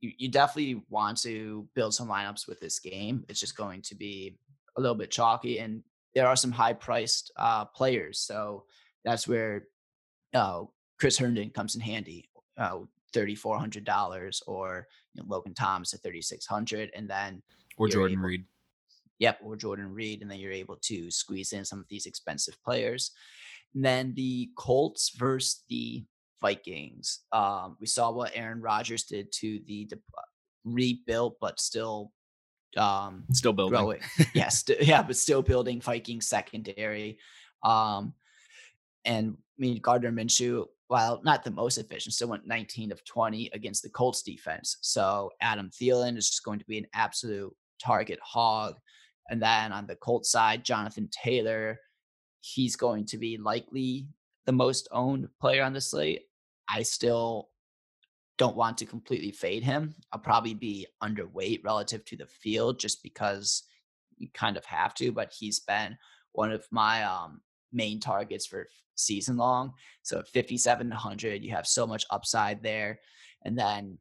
you, 0.00 0.12
you 0.18 0.28
definitely 0.30 0.82
want 0.88 1.18
to 1.22 1.68
build 1.74 1.94
some 1.94 2.08
lineups 2.08 2.46
with 2.46 2.60
this 2.60 2.78
game. 2.78 3.24
It's 3.28 3.40
just 3.40 3.56
going 3.56 3.82
to 3.82 3.94
be 3.94 4.38
a 4.76 4.80
little 4.80 4.96
bit 4.96 5.10
chalky, 5.10 5.58
and 5.58 5.82
there 6.14 6.26
are 6.26 6.36
some 6.36 6.52
high 6.52 6.72
priced 6.72 7.32
uh, 7.36 7.64
players. 7.66 8.20
So 8.20 8.64
that's 9.04 9.26
where 9.26 9.64
uh, 10.34 10.64
Chris 10.98 11.18
Herndon 11.18 11.50
comes 11.50 11.74
in 11.74 11.80
handy. 11.80 12.28
Uh, 12.56 12.80
thirty 13.14 13.34
four 13.34 13.58
hundred 13.58 13.84
dollars, 13.84 14.42
or 14.46 14.86
you 15.14 15.22
know, 15.22 15.28
Logan 15.28 15.54
Thomas 15.54 15.94
at 15.94 16.00
thirty 16.00 16.20
six 16.20 16.46
hundred, 16.46 16.90
and 16.94 17.08
then 17.08 17.42
or 17.78 17.88
Jordan 17.88 18.18
able, 18.18 18.28
Reed. 18.28 18.44
Yep, 19.20 19.38
or 19.42 19.56
Jordan 19.56 19.94
Reed, 19.94 20.20
and 20.20 20.30
then 20.30 20.38
you're 20.38 20.52
able 20.52 20.76
to 20.82 21.10
squeeze 21.10 21.52
in 21.52 21.64
some 21.64 21.78
of 21.78 21.86
these 21.88 22.06
expensive 22.06 22.56
players. 22.62 23.12
And 23.74 23.84
then 23.84 24.12
the 24.14 24.50
Colts 24.56 25.12
versus 25.16 25.62
the 25.68 26.04
Vikings. 26.40 27.20
Um, 27.32 27.76
we 27.80 27.86
saw 27.86 28.10
what 28.10 28.32
Aaron 28.34 28.60
Rodgers 28.60 29.04
did 29.04 29.32
to 29.32 29.60
the, 29.66 29.86
the 29.86 29.98
rebuilt 30.64 31.36
but 31.40 31.60
still 31.60 32.10
um 32.76 33.24
still 33.32 33.52
building. 33.52 33.78
Growing. 33.78 34.00
yeah, 34.34 34.48
st- 34.48 34.82
yeah, 34.82 35.02
but 35.02 35.16
still 35.16 35.42
building 35.42 35.80
Viking 35.80 36.20
secondary. 36.20 37.18
Um 37.62 38.14
and 39.04 39.36
I 39.36 39.60
mean 39.60 39.78
Gardner 39.80 40.10
Minshew 40.10 40.66
while 40.88 41.20
not 41.24 41.44
the 41.44 41.50
most 41.50 41.78
efficient, 41.78 42.14
still 42.14 42.28
went 42.28 42.46
19 42.46 42.92
of 42.92 43.04
20 43.04 43.50
against 43.52 43.82
the 43.82 43.88
Colts 43.88 44.22
defense. 44.22 44.76
So 44.82 45.30
Adam 45.40 45.70
Thielen 45.70 46.16
is 46.16 46.28
just 46.28 46.44
going 46.44 46.58
to 46.58 46.66
be 46.66 46.78
an 46.78 46.86
absolute 46.94 47.54
target 47.82 48.18
hog. 48.22 48.76
And 49.30 49.40
then 49.40 49.72
on 49.72 49.86
the 49.86 49.96
Colts 49.96 50.30
side, 50.30 50.64
Jonathan 50.64 51.08
Taylor, 51.10 51.80
he's 52.40 52.76
going 52.76 53.06
to 53.06 53.18
be 53.18 53.38
likely 53.38 54.06
the 54.44 54.52
most 54.52 54.88
owned 54.92 55.28
player 55.40 55.62
on 55.62 55.72
the 55.72 55.80
slate. 55.80 56.22
I 56.68 56.82
still 56.82 57.48
don't 58.36 58.56
want 58.56 58.78
to 58.78 58.86
completely 58.86 59.30
fade 59.30 59.62
him. 59.62 59.94
I'll 60.12 60.20
probably 60.20 60.54
be 60.54 60.86
underweight 61.02 61.64
relative 61.64 62.04
to 62.06 62.16
the 62.16 62.26
field 62.26 62.78
just 62.78 63.02
because 63.02 63.62
you 64.18 64.28
kind 64.34 64.56
of 64.56 64.64
have 64.66 64.94
to, 64.94 65.12
but 65.12 65.32
he's 65.36 65.60
been 65.60 65.96
one 66.32 66.52
of 66.52 66.66
my 66.70 67.04
um, 67.04 67.40
main 67.74 68.00
targets 68.00 68.46
for 68.46 68.68
season 68.94 69.36
long. 69.36 69.72
So 70.02 70.18
at 70.20 70.28
5,700, 70.28 71.42
you 71.42 71.50
have 71.50 71.66
so 71.66 71.86
much 71.86 72.04
upside 72.10 72.62
there. 72.62 73.00
And 73.44 73.58
then, 73.58 73.98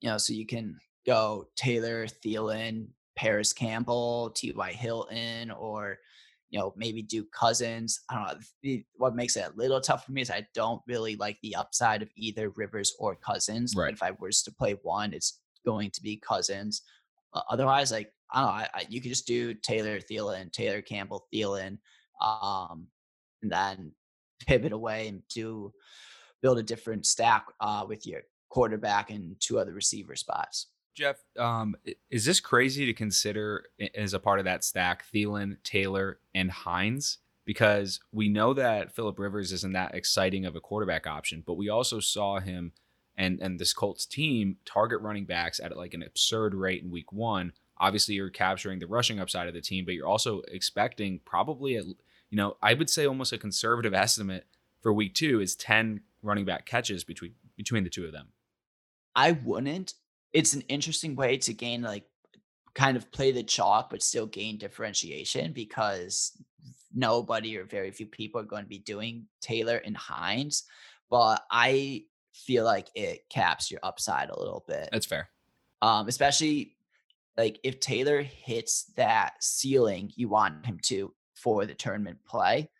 you 0.00 0.08
know, 0.08 0.18
so 0.18 0.32
you 0.32 0.46
can 0.46 0.78
go 1.06 1.46
Taylor, 1.56 2.06
Thielen, 2.06 2.88
Parris 3.16 3.52
Campbell, 3.52 4.30
T.Y. 4.34 4.72
Hilton, 4.72 5.50
or, 5.50 5.98
you 6.50 6.58
know, 6.58 6.72
maybe 6.76 7.02
Duke 7.02 7.30
Cousins. 7.32 8.00
I 8.10 8.14
don't 8.14 8.40
know. 8.72 8.82
What 8.96 9.16
makes 9.16 9.36
it 9.36 9.44
a 9.46 9.56
little 9.56 9.80
tough 9.80 10.04
for 10.04 10.12
me 10.12 10.22
is 10.22 10.30
I 10.30 10.46
don't 10.54 10.82
really 10.86 11.16
like 11.16 11.38
the 11.42 11.56
upside 11.56 12.02
of 12.02 12.10
either 12.16 12.50
Rivers 12.50 12.94
or 12.98 13.16
Cousins. 13.16 13.74
Right. 13.76 13.92
If 13.92 14.02
I 14.02 14.12
was 14.18 14.42
to 14.42 14.52
play 14.52 14.76
one, 14.82 15.12
it's 15.12 15.40
going 15.64 15.90
to 15.92 16.02
be 16.02 16.16
Cousins. 16.16 16.82
Uh, 17.32 17.42
otherwise, 17.50 17.92
like, 17.92 18.12
I 18.32 18.40
don't 18.40 18.48
know. 18.48 18.52
I, 18.52 18.68
I, 18.74 18.86
you 18.88 19.00
could 19.00 19.10
just 19.10 19.26
do 19.26 19.54
Taylor, 19.54 20.00
Thielen, 20.00 20.52
Taylor 20.52 20.82
Campbell, 20.82 21.26
Thielen. 21.32 21.78
Um, 22.20 22.88
and 23.44 23.52
then 23.52 23.92
pivot 24.46 24.72
away 24.72 25.06
and 25.06 25.22
do 25.28 25.72
build 26.42 26.58
a 26.58 26.62
different 26.62 27.06
stack 27.06 27.46
uh, 27.60 27.84
with 27.88 28.06
your 28.06 28.22
quarterback 28.48 29.10
and 29.10 29.36
two 29.40 29.58
other 29.58 29.72
receiver 29.72 30.16
spots. 30.16 30.66
Jeff, 30.94 31.16
um, 31.38 31.74
is 32.10 32.24
this 32.24 32.38
crazy 32.40 32.86
to 32.86 32.92
consider 32.92 33.64
as 33.94 34.14
a 34.14 34.20
part 34.20 34.38
of 34.38 34.44
that 34.44 34.62
stack 34.62 35.04
Thielen, 35.12 35.56
Taylor, 35.64 36.18
and 36.34 36.50
Hines? 36.50 37.18
Because 37.44 38.00
we 38.12 38.28
know 38.28 38.54
that 38.54 38.94
Philip 38.94 39.18
Rivers 39.18 39.52
isn't 39.52 39.72
that 39.72 39.94
exciting 39.94 40.46
of 40.46 40.56
a 40.56 40.60
quarterback 40.60 41.06
option, 41.06 41.42
but 41.46 41.54
we 41.54 41.68
also 41.68 42.00
saw 42.00 42.38
him 42.40 42.72
and 43.16 43.40
and 43.40 43.58
this 43.58 43.72
Colts 43.72 44.06
team 44.06 44.56
target 44.64 45.00
running 45.00 45.24
backs 45.24 45.60
at 45.60 45.76
like 45.76 45.94
an 45.94 46.02
absurd 46.02 46.54
rate 46.54 46.82
in 46.82 46.90
Week 46.90 47.12
One. 47.12 47.52
Obviously, 47.78 48.14
you're 48.14 48.30
capturing 48.30 48.78
the 48.78 48.86
rushing 48.86 49.20
upside 49.20 49.48
of 49.48 49.54
the 49.54 49.60
team, 49.60 49.84
but 49.84 49.94
you're 49.94 50.06
also 50.06 50.42
expecting 50.48 51.20
probably 51.24 51.76
at 51.76 51.84
you 52.34 52.36
know, 52.36 52.56
I 52.60 52.74
would 52.74 52.90
say 52.90 53.06
almost 53.06 53.32
a 53.32 53.38
conservative 53.38 53.94
estimate 53.94 54.44
for 54.80 54.92
week 54.92 55.14
two 55.14 55.40
is 55.40 55.54
10 55.54 56.00
running 56.20 56.44
back 56.44 56.66
catches 56.66 57.04
between 57.04 57.34
between 57.56 57.84
the 57.84 57.90
two 57.90 58.06
of 58.06 58.10
them. 58.10 58.26
I 59.14 59.30
wouldn't. 59.30 59.94
It's 60.32 60.52
an 60.52 60.62
interesting 60.62 61.14
way 61.14 61.36
to 61.36 61.52
gain 61.52 61.82
like 61.82 62.02
kind 62.74 62.96
of 62.96 63.12
play 63.12 63.30
the 63.30 63.44
chalk 63.44 63.88
but 63.88 64.02
still 64.02 64.26
gain 64.26 64.58
differentiation 64.58 65.52
because 65.52 66.32
nobody 66.92 67.56
or 67.56 67.62
very 67.62 67.92
few 67.92 68.06
people 68.06 68.40
are 68.40 68.44
going 68.44 68.64
to 68.64 68.68
be 68.68 68.80
doing 68.80 69.26
Taylor 69.40 69.76
and 69.76 69.96
Hines. 69.96 70.64
But 71.10 71.44
I 71.52 72.06
feel 72.32 72.64
like 72.64 72.88
it 72.96 73.28
caps 73.30 73.70
your 73.70 73.78
upside 73.84 74.30
a 74.30 74.36
little 74.40 74.64
bit. 74.66 74.88
That's 74.90 75.06
fair. 75.06 75.28
Um, 75.82 76.08
especially 76.08 76.74
like 77.36 77.60
if 77.62 77.78
Taylor 77.78 78.22
hits 78.22 78.86
that 78.96 79.34
ceiling 79.38 80.10
you 80.16 80.28
want 80.28 80.66
him 80.66 80.80
to 80.86 81.14
for 81.34 81.66
the 81.66 81.74
tournament 81.74 82.18
play, 82.26 82.70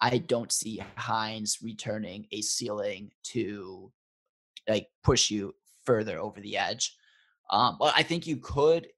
I 0.00 0.18
don't 0.18 0.52
see 0.52 0.82
Hines 0.96 1.58
returning 1.62 2.26
a 2.30 2.40
ceiling 2.42 3.10
to 3.24 3.90
like 4.68 4.88
push 5.02 5.30
you 5.30 5.54
further 5.84 6.18
over 6.18 6.40
the 6.40 6.56
edge. 6.56 6.96
Um, 7.50 7.76
but 7.78 7.94
I 7.96 8.02
think 8.02 8.26
you 8.26 8.36
could, 8.36 8.88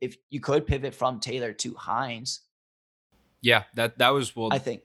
if 0.00 0.16
you 0.30 0.40
could 0.40 0.66
pivot 0.66 0.94
from 0.94 1.20
Taylor 1.20 1.52
to 1.54 1.74
Hines. 1.74 2.40
Yeah, 3.42 3.64
that 3.74 3.98
that 3.98 4.10
was 4.10 4.36
well. 4.36 4.50
I 4.52 4.58
think 4.58 4.82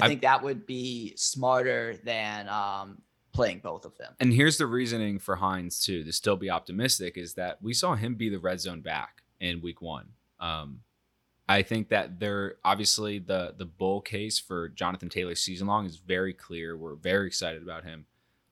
I, 0.00 0.04
I 0.04 0.08
think 0.08 0.22
that 0.22 0.42
would 0.42 0.66
be 0.66 1.14
smarter 1.16 1.96
than 2.04 2.48
um, 2.48 3.02
playing 3.32 3.60
both 3.60 3.84
of 3.84 3.96
them. 3.98 4.14
And 4.20 4.32
here's 4.32 4.58
the 4.58 4.66
reasoning 4.66 5.18
for 5.18 5.36
Hines 5.36 5.80
too 5.80 6.04
to 6.04 6.12
still 6.12 6.36
be 6.36 6.50
optimistic 6.50 7.16
is 7.16 7.34
that 7.34 7.62
we 7.62 7.74
saw 7.74 7.94
him 7.94 8.14
be 8.14 8.28
the 8.28 8.38
red 8.38 8.60
zone 8.60 8.80
back 8.80 9.22
in 9.40 9.60
week 9.60 9.82
one. 9.82 10.08
Um, 10.40 10.80
I 11.48 11.62
think 11.62 11.88
that 11.88 12.20
they're 12.20 12.56
obviously 12.64 13.18
the 13.18 13.54
the 13.56 13.64
bull 13.64 14.00
case 14.00 14.38
for 14.38 14.68
Jonathan 14.68 15.08
Taylor 15.08 15.34
season 15.34 15.66
long 15.66 15.86
is 15.86 15.96
very 15.96 16.34
clear. 16.34 16.76
We're 16.76 16.94
very 16.94 17.26
excited 17.26 17.62
about 17.62 17.84
him. 17.84 18.06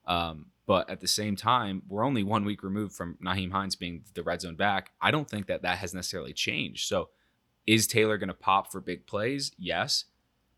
Um, 0.06 0.46
but 0.66 0.88
at 0.90 1.00
the 1.00 1.09
same 1.09 1.37
time, 1.37 1.82
we're 1.88 2.04
only 2.04 2.24
one 2.24 2.44
week 2.44 2.62
removed 2.62 2.94
from 2.94 3.18
Nyheim 3.22 3.52
Hines 3.52 3.76
being 3.76 4.02
the 4.14 4.22
red 4.22 4.40
zone 4.40 4.56
back. 4.56 4.90
I 5.00 5.11
don't 5.11 5.28
think 5.28 5.46
that 5.46 5.62
that 5.62 5.78
has 5.78 5.94
necessarily 5.94 6.32
changed. 6.32 6.88
So, 6.88 7.11
is 7.66 7.87
Taylor 7.87 8.16
going 8.18 8.28
to 8.28 8.35
pop 8.35 8.72
for 8.72 8.80
big 8.80 9.06
plays? 9.06 9.52
Yes, 9.59 10.06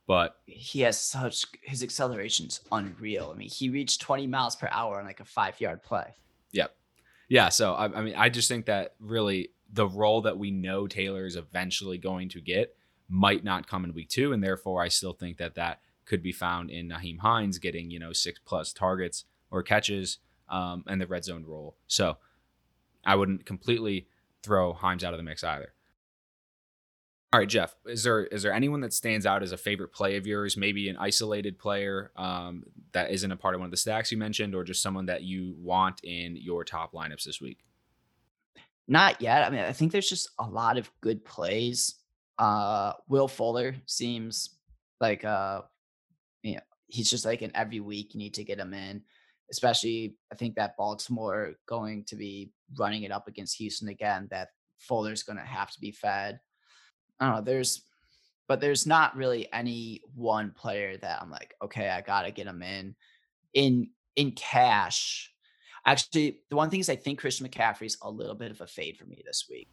but 0.06 0.36
he 0.46 0.80
has 0.80 0.98
such 0.98 1.44
his 1.62 1.82
acceleration's 1.82 2.60
unreal. 2.72 3.30
I 3.34 3.36
mean, 3.36 3.50
he 3.50 3.68
reached 3.68 4.00
20 4.00 4.26
miles 4.26 4.56
per 4.56 4.68
hour 4.72 4.98
on 4.98 5.04
like 5.04 5.20
a 5.20 5.24
five 5.24 5.60
yard 5.60 5.82
play. 5.82 6.14
Yep. 6.52 6.74
Yeah. 7.28 7.50
So 7.50 7.74
I, 7.74 7.84
I 7.84 8.00
mean, 8.00 8.14
I 8.16 8.30
just 8.30 8.48
think 8.48 8.66
that 8.66 8.94
really 9.00 9.50
the 9.72 9.88
role 9.88 10.22
that 10.22 10.38
we 10.38 10.50
know 10.50 10.86
Taylor 10.86 11.26
is 11.26 11.36
eventually 11.36 11.98
going 11.98 12.28
to 12.30 12.40
get 12.40 12.74
might 13.08 13.44
not 13.44 13.68
come 13.68 13.84
in 13.84 13.94
week 13.94 14.08
two, 14.08 14.32
and 14.32 14.42
therefore 14.42 14.82
I 14.82 14.88
still 14.88 15.12
think 15.12 15.38
that 15.38 15.54
that 15.54 15.80
could 16.04 16.22
be 16.22 16.32
found 16.32 16.70
in 16.70 16.88
Nyheim 16.88 17.18
Hines 17.18 17.58
getting 17.58 17.90
you 17.90 17.98
know 17.98 18.12
six 18.12 18.40
plus 18.44 18.72
targets 18.72 19.24
or 19.50 19.62
catches 19.62 20.18
um, 20.48 20.84
and 20.86 21.00
the 21.00 21.06
red 21.06 21.24
zone 21.24 21.44
role. 21.46 21.76
So 21.86 22.18
I 23.04 23.14
wouldn't 23.14 23.46
completely 23.46 24.06
throw 24.42 24.72
Hines 24.72 25.04
out 25.04 25.14
of 25.14 25.18
the 25.18 25.24
mix 25.24 25.44
either. 25.44 25.72
All 27.30 27.40
right, 27.40 27.48
Jeff. 27.48 27.74
Is 27.84 28.04
there 28.04 28.24
is 28.24 28.42
there 28.42 28.54
anyone 28.54 28.80
that 28.80 28.94
stands 28.94 29.26
out 29.26 29.42
as 29.42 29.52
a 29.52 29.58
favorite 29.58 29.92
play 29.92 30.16
of 30.16 30.26
yours? 30.26 30.56
Maybe 30.56 30.88
an 30.88 30.96
isolated 30.96 31.58
player 31.58 32.10
um, 32.16 32.64
that 32.92 33.10
isn't 33.10 33.30
a 33.30 33.36
part 33.36 33.54
of 33.54 33.60
one 33.60 33.66
of 33.66 33.70
the 33.70 33.76
stacks 33.76 34.10
you 34.10 34.16
mentioned, 34.16 34.54
or 34.54 34.64
just 34.64 34.82
someone 34.82 35.06
that 35.06 35.24
you 35.24 35.54
want 35.58 36.00
in 36.02 36.36
your 36.36 36.64
top 36.64 36.92
lineups 36.94 37.24
this 37.24 37.38
week? 37.38 37.58
Not 38.88 39.20
yet. 39.20 39.44
I 39.44 39.50
mean, 39.50 39.60
I 39.60 39.72
think 39.72 39.92
there's 39.92 40.08
just 40.08 40.30
a 40.38 40.48
lot 40.48 40.78
of 40.78 40.90
good 41.02 41.24
plays. 41.24 41.94
Uh, 42.38 42.94
Will 43.08 43.28
Fuller 43.28 43.74
seems 43.86 44.56
like 45.00 45.24
uh, 45.24 45.62
you 46.42 46.54
know, 46.54 46.60
he's 46.86 47.10
just 47.10 47.26
like 47.26 47.42
in 47.42 47.54
every 47.54 47.80
week 47.80 48.14
you 48.14 48.18
need 48.18 48.34
to 48.34 48.44
get 48.44 48.58
him 48.58 48.72
in. 48.72 49.02
Especially, 49.50 50.16
I 50.32 50.34
think 50.34 50.54
that 50.56 50.76
Baltimore 50.76 51.54
going 51.66 52.04
to 52.04 52.16
be 52.16 52.50
running 52.78 53.02
it 53.04 53.12
up 53.12 53.28
against 53.28 53.56
Houston 53.56 53.88
again. 53.88 54.28
That 54.30 54.48
Fuller's 54.78 55.22
going 55.22 55.38
to 55.38 55.44
have 55.44 55.70
to 55.70 55.80
be 55.80 55.90
fed. 55.90 56.40
I 57.20 57.26
don't 57.26 57.36
know. 57.36 57.42
There's, 57.42 57.82
but 58.46 58.60
there's 58.60 58.86
not 58.86 59.16
really 59.16 59.50
any 59.52 60.02
one 60.14 60.52
player 60.52 60.96
that 60.98 61.20
I'm 61.20 61.30
like, 61.30 61.54
okay, 61.62 61.88
I 61.90 62.00
gotta 62.00 62.30
get 62.30 62.46
him 62.46 62.62
in. 62.62 62.94
In 63.54 63.90
in 64.16 64.32
cash, 64.32 65.32
actually, 65.92 66.40
the 66.50 66.56
one 66.56 66.70
thing 66.70 66.80
is 66.80 66.88
I 66.88 66.96
think 66.96 67.18
Christian 67.18 67.48
McCaffrey's 67.48 67.96
a 68.02 68.10
little 68.10 68.34
bit 68.34 68.50
of 68.50 68.60
a 68.60 68.66
fade 68.66 68.96
for 68.96 69.04
me 69.04 69.22
this 69.24 69.46
week. 69.48 69.68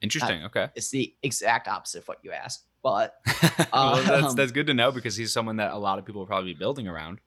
Interesting. 0.00 0.42
Uh, 0.42 0.46
okay, 0.46 0.68
it's 0.74 0.90
the 0.90 1.14
exact 1.22 1.68
opposite 1.68 2.00
of 2.00 2.08
what 2.08 2.18
you 2.22 2.32
asked, 2.32 2.64
but 2.82 3.16
well, 3.72 4.02
that's 4.02 4.26
um 4.26 4.36
that's 4.36 4.52
good 4.52 4.66
to 4.68 4.74
know 4.74 4.92
because 4.92 5.16
he's 5.16 5.32
someone 5.32 5.56
that 5.56 5.72
a 5.72 5.78
lot 5.78 5.98
of 5.98 6.06
people 6.06 6.20
will 6.20 6.26
probably 6.26 6.52
be 6.54 6.58
building 6.58 6.86
around. 6.88 7.20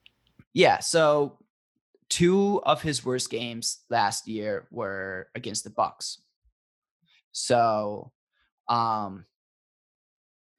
Yeah. 0.52 0.80
So 0.80 1.38
two 2.08 2.62
of 2.64 2.82
his 2.82 3.04
worst 3.04 3.30
games 3.30 3.80
last 3.90 4.26
year 4.26 4.68
were 4.70 5.28
against 5.34 5.64
the 5.64 5.70
Bucs. 5.70 6.18
So 7.32 8.12
um 8.68 9.26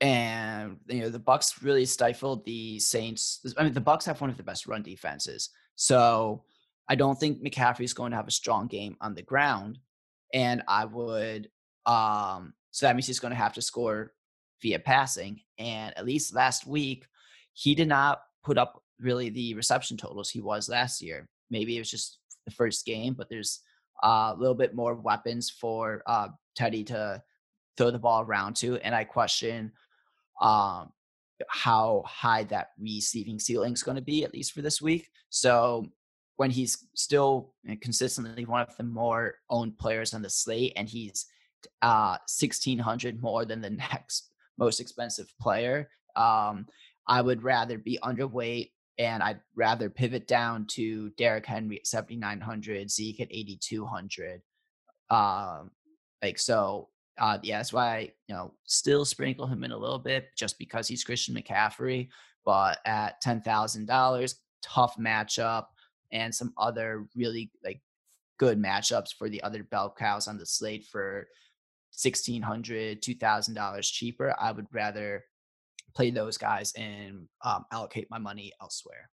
and 0.02 0.78
you 0.88 1.02
know 1.02 1.10
the 1.10 1.20
Bucs 1.20 1.64
really 1.64 1.86
stifled 1.86 2.46
the 2.46 2.80
Saints. 2.80 3.56
I 3.58 3.64
mean, 3.64 3.74
the 3.74 3.82
Bucs 3.82 4.06
have 4.06 4.22
one 4.22 4.30
of 4.30 4.38
the 4.38 4.44
best 4.44 4.68
run 4.68 4.84
defenses, 4.84 5.50
so 5.76 6.44
I 6.90 6.96
don't 6.96 7.20
think 7.20 7.42
McCaffrey 7.44 7.84
is 7.84 7.94
going 7.94 8.12
to 8.12 8.18
have 8.18 8.28
a 8.28 8.32
strong 8.32 8.68
game 8.68 8.98
on 9.02 9.16
the 9.16 9.22
ground. 9.22 9.80
And 10.34 10.64
I 10.68 10.86
would, 10.86 11.50
um, 11.86 12.54
so 12.72 12.86
that 12.86 12.96
means 12.96 13.08
he's 13.08 13.20
going 13.20 13.32
to 13.32 13.38
have 13.38 13.54
to 13.54 13.62
score 13.62 14.14
via 14.62 14.80
passing. 14.80 15.42
And 15.58 15.96
at 15.98 16.06
least 16.06 16.36
last 16.36 16.66
week, 16.66 17.06
he 17.54 17.76
did 17.76 17.88
not 17.88 18.22
put 18.44 18.58
up 18.58 18.82
really 19.00 19.30
the 19.30 19.54
reception 19.54 19.98
totals 19.98 20.30
he 20.30 20.42
was 20.42 20.70
last 20.70 21.02
year. 21.02 21.30
Maybe 21.50 21.76
it 21.76 21.82
was 21.82 21.92
just 21.92 22.20
the 22.46 22.52
first 22.52 22.86
game, 22.86 23.14
but 23.14 23.30
there's 23.30 23.60
uh, 24.04 24.34
a 24.36 24.38
little 24.38 24.56
bit 24.56 24.76
more 24.76 24.96
weapons 24.96 25.50
for 25.50 26.02
uh, 26.08 26.30
Teddy 26.56 26.84
to 26.86 27.22
throw 27.78 27.92
the 27.92 28.00
ball 28.00 28.22
around 28.22 28.56
to. 28.58 28.78
And 28.78 28.94
I 28.96 29.04
question 29.04 29.72
um, 30.42 30.92
how 31.48 32.04
high 32.06 32.44
that 32.46 32.70
receiving 32.80 33.40
ceiling 33.40 33.74
is 33.74 33.84
going 33.84 33.96
to 33.96 34.02
be, 34.02 34.24
at 34.24 34.34
least 34.34 34.54
for 34.54 34.62
this 34.62 34.82
week. 34.82 35.10
So 35.30 35.88
when 36.38 36.52
he's 36.52 36.88
still 36.96 37.54
consistently 37.82 38.46
one 38.46 38.62
of 38.62 38.76
the 38.78 38.84
more 38.84 39.36
owned 39.50 39.78
players 39.78 40.14
on 40.14 40.22
the 40.22 40.30
slate, 40.30 40.74
and 40.76 40.90
he's 40.90 41.26
uh, 41.82 42.18
1600 42.28 43.22
more 43.22 43.46
than 43.46 43.62
the 43.62 43.70
next 43.92 44.34
most 44.58 44.80
expensive 44.80 45.32
player, 45.40 45.90
um, 46.16 46.66
I 47.08 47.22
would 47.22 47.44
rather 47.44 47.78
be 47.78 48.00
underweight 48.04 48.72
and 49.00 49.24
I'd 49.24 49.40
rather 49.56 49.90
pivot 49.90 50.28
down 50.28 50.68
to 50.68 51.10
Derrick 51.12 51.46
Henry 51.46 51.78
at 51.78 51.88
7,900, 51.88 52.92
Zeke 52.92 53.22
at 53.22 53.28
8,200. 53.32 54.42
Um, 55.10 55.72
like, 56.22 56.38
so 56.38 56.90
uh, 57.18 57.38
yeah, 57.44 57.58
that's 57.58 57.74
why 57.74 57.96
I, 57.96 58.00
you 58.28 58.36
know, 58.36 58.54
still 58.66 59.06
sprinkle 59.06 59.48
him 59.48 59.64
in 59.64 59.72
a 59.72 59.78
little 59.78 60.00
bit 60.00 60.30
just 60.36 60.58
because 60.58 60.88
he's 60.88 61.04
Christian 61.04 61.36
McCaffrey. 61.36 62.10
But 62.46 62.80
at 62.86 63.22
ten 63.22 63.42
thousand 63.42 63.86
dollars, 63.88 64.36
tough 64.62 64.98
matchup, 64.98 65.68
and 66.14 66.34
some 66.34 66.54
other 66.58 67.06
really 67.16 67.52
like 67.64 67.82
good 68.38 68.62
matchups 68.62 69.14
for 69.18 69.28
the 69.28 69.44
other 69.44 69.64
bell 69.64 69.94
cows 69.98 70.28
on 70.28 70.38
the 70.38 70.46
slate 70.46 70.86
for 70.86 71.28
sixteen 71.92 72.42
hundred, 72.42 73.02
two 73.02 73.16
thousand 73.16 73.56
dollars 73.56 73.90
cheaper. 73.90 74.34
I 74.40 74.52
would 74.54 74.68
rather 74.72 75.26
play 75.94 76.12
those 76.12 76.38
guys 76.38 76.72
and 76.74 77.28
um, 77.44 77.66
allocate 77.72 78.08
my 78.10 78.18
money 78.18 78.54
elsewhere. 78.62 79.10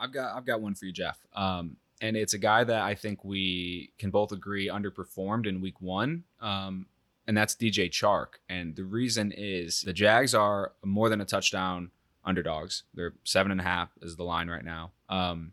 I've 0.00 0.12
got 0.12 0.36
I've 0.36 0.46
got 0.46 0.60
one 0.60 0.74
for 0.74 0.86
you, 0.86 0.92
Jeff. 0.92 1.18
Um, 1.34 1.76
and 2.00 2.16
it's 2.16 2.34
a 2.34 2.38
guy 2.38 2.64
that 2.64 2.82
I 2.82 2.94
think 2.94 3.24
we 3.24 3.92
can 3.98 4.10
both 4.10 4.32
agree 4.32 4.68
underperformed 4.68 5.46
in 5.46 5.60
week 5.60 5.80
one. 5.80 6.24
Um, 6.40 6.86
and 7.26 7.36
that's 7.36 7.54
DJ 7.54 7.88
Chark. 7.88 8.38
And 8.48 8.76
the 8.76 8.84
reason 8.84 9.32
is 9.34 9.82
the 9.82 9.92
Jags 9.92 10.34
are 10.34 10.72
more 10.84 11.08
than 11.08 11.20
a 11.20 11.24
touchdown 11.24 11.90
underdogs. 12.24 12.82
They're 12.94 13.14
seven 13.24 13.52
and 13.52 13.60
a 13.60 13.64
half 13.64 13.90
is 14.02 14.16
the 14.16 14.24
line 14.24 14.48
right 14.48 14.64
now. 14.64 14.92
Um, 15.08 15.52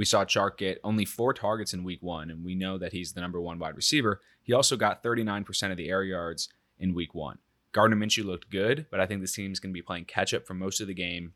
we 0.00 0.06
saw 0.06 0.24
Chark 0.24 0.56
get 0.56 0.80
only 0.82 1.04
four 1.04 1.34
targets 1.34 1.74
in 1.74 1.84
week 1.84 2.02
one, 2.02 2.30
and 2.30 2.42
we 2.42 2.54
know 2.54 2.78
that 2.78 2.94
he's 2.94 3.12
the 3.12 3.20
number 3.20 3.38
one 3.38 3.58
wide 3.58 3.76
receiver. 3.76 4.22
He 4.42 4.54
also 4.54 4.74
got 4.78 5.02
39% 5.02 5.70
of 5.70 5.76
the 5.76 5.90
air 5.90 6.02
yards 6.02 6.48
in 6.78 6.94
week 6.94 7.14
one. 7.14 7.36
Gardner 7.72 7.98
Minshew 7.98 8.24
looked 8.24 8.48
good, 8.48 8.86
but 8.90 8.98
I 8.98 9.04
think 9.04 9.20
this 9.20 9.34
team's 9.34 9.60
going 9.60 9.74
to 9.74 9.78
be 9.78 9.82
playing 9.82 10.06
catch 10.06 10.32
up 10.32 10.46
for 10.46 10.54
most 10.54 10.80
of 10.80 10.86
the 10.86 10.94
game. 10.94 11.34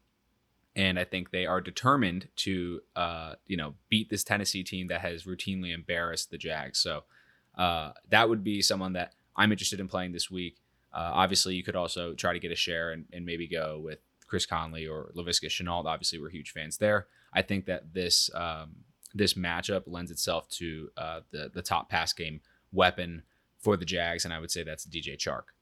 And 0.75 0.99
I 0.99 1.05
think 1.05 1.31
they 1.31 1.45
are 1.45 1.61
determined 1.61 2.29
to, 2.37 2.81
uh, 2.97 3.35
you 3.47 3.59
know, 3.59 3.75
beat 3.91 4.09
this 4.09 4.25
Tennessee 4.25 4.65
team 4.65 4.87
that 4.87 5.03
has 5.03 5.25
routinely 5.25 5.75
embarrassed 5.75 6.31
the 6.31 6.39
Jags. 6.39 6.79
So 6.79 7.05
uh, 7.59 7.91
that 8.09 8.31
would 8.31 8.43
be 8.43 8.63
someone 8.63 8.95
that 8.95 9.13
I'm 9.37 9.53
interested 9.53 9.79
in 9.79 9.89
playing 9.89 10.13
this 10.13 10.31
week. 10.31 10.57
Uh, 10.91 11.11
obviously, 11.13 11.55
you 11.55 11.65
could 11.65 11.77
also 11.77 12.15
try 12.15 12.33
to 12.33 12.39
get 12.39 12.51
a 12.51 12.57
share 12.57 12.93
and, 12.93 13.05
and 13.13 13.27
maybe 13.27 13.47
go 13.47 13.79
with 13.79 13.99
Chris 14.35 14.47
Conley 14.47 14.89
or 14.89 15.13
Laviska 15.15 15.47
Shenault. 15.47 15.85
Obviously, 15.85 16.19
we're 16.19 16.29
huge 16.29 16.51
fans 16.51 16.77
there. 16.77 17.07
I 17.33 17.43
think 17.43 17.67
that 17.67 17.95
this 17.95 18.29
um, 18.35 18.75
this 19.15 19.35
matchup 19.35 19.85
lends 19.87 20.11
itself 20.11 20.49
to 20.49 20.89
uh, 20.97 21.21
the 21.31 21.53
the 21.55 21.63
top 21.63 21.89
pass 21.89 22.13
game 22.13 22.41
weapon 22.73 23.23
for 23.61 23.77
the 23.77 23.85
Jags, 23.85 24.25
and 24.25 24.35
I 24.35 24.41
would 24.41 24.51
say 24.51 24.65
that's 24.65 24.89
DJ 24.89 25.17
Chark. 25.17 25.55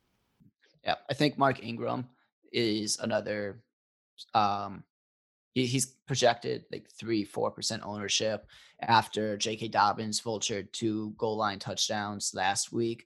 Yeah, 0.83 0.95
I 1.07 1.13
think 1.13 1.37
Mark 1.37 1.63
Ingram 1.63 2.09
is 2.51 2.97
another. 2.97 3.61
Um, 4.33 4.83
he, 5.53 5.67
he's 5.67 5.85
projected 6.07 6.65
like 6.71 6.89
three, 6.89 7.25
four 7.25 7.51
percent 7.51 7.83
ownership 7.85 8.47
after 8.81 9.37
J.K. 9.37 9.67
Dobbins 9.67 10.19
vultured 10.19 10.71
two 10.71 11.13
goal 11.19 11.37
line 11.37 11.59
touchdowns 11.59 12.31
last 12.33 12.73
week. 12.73 13.05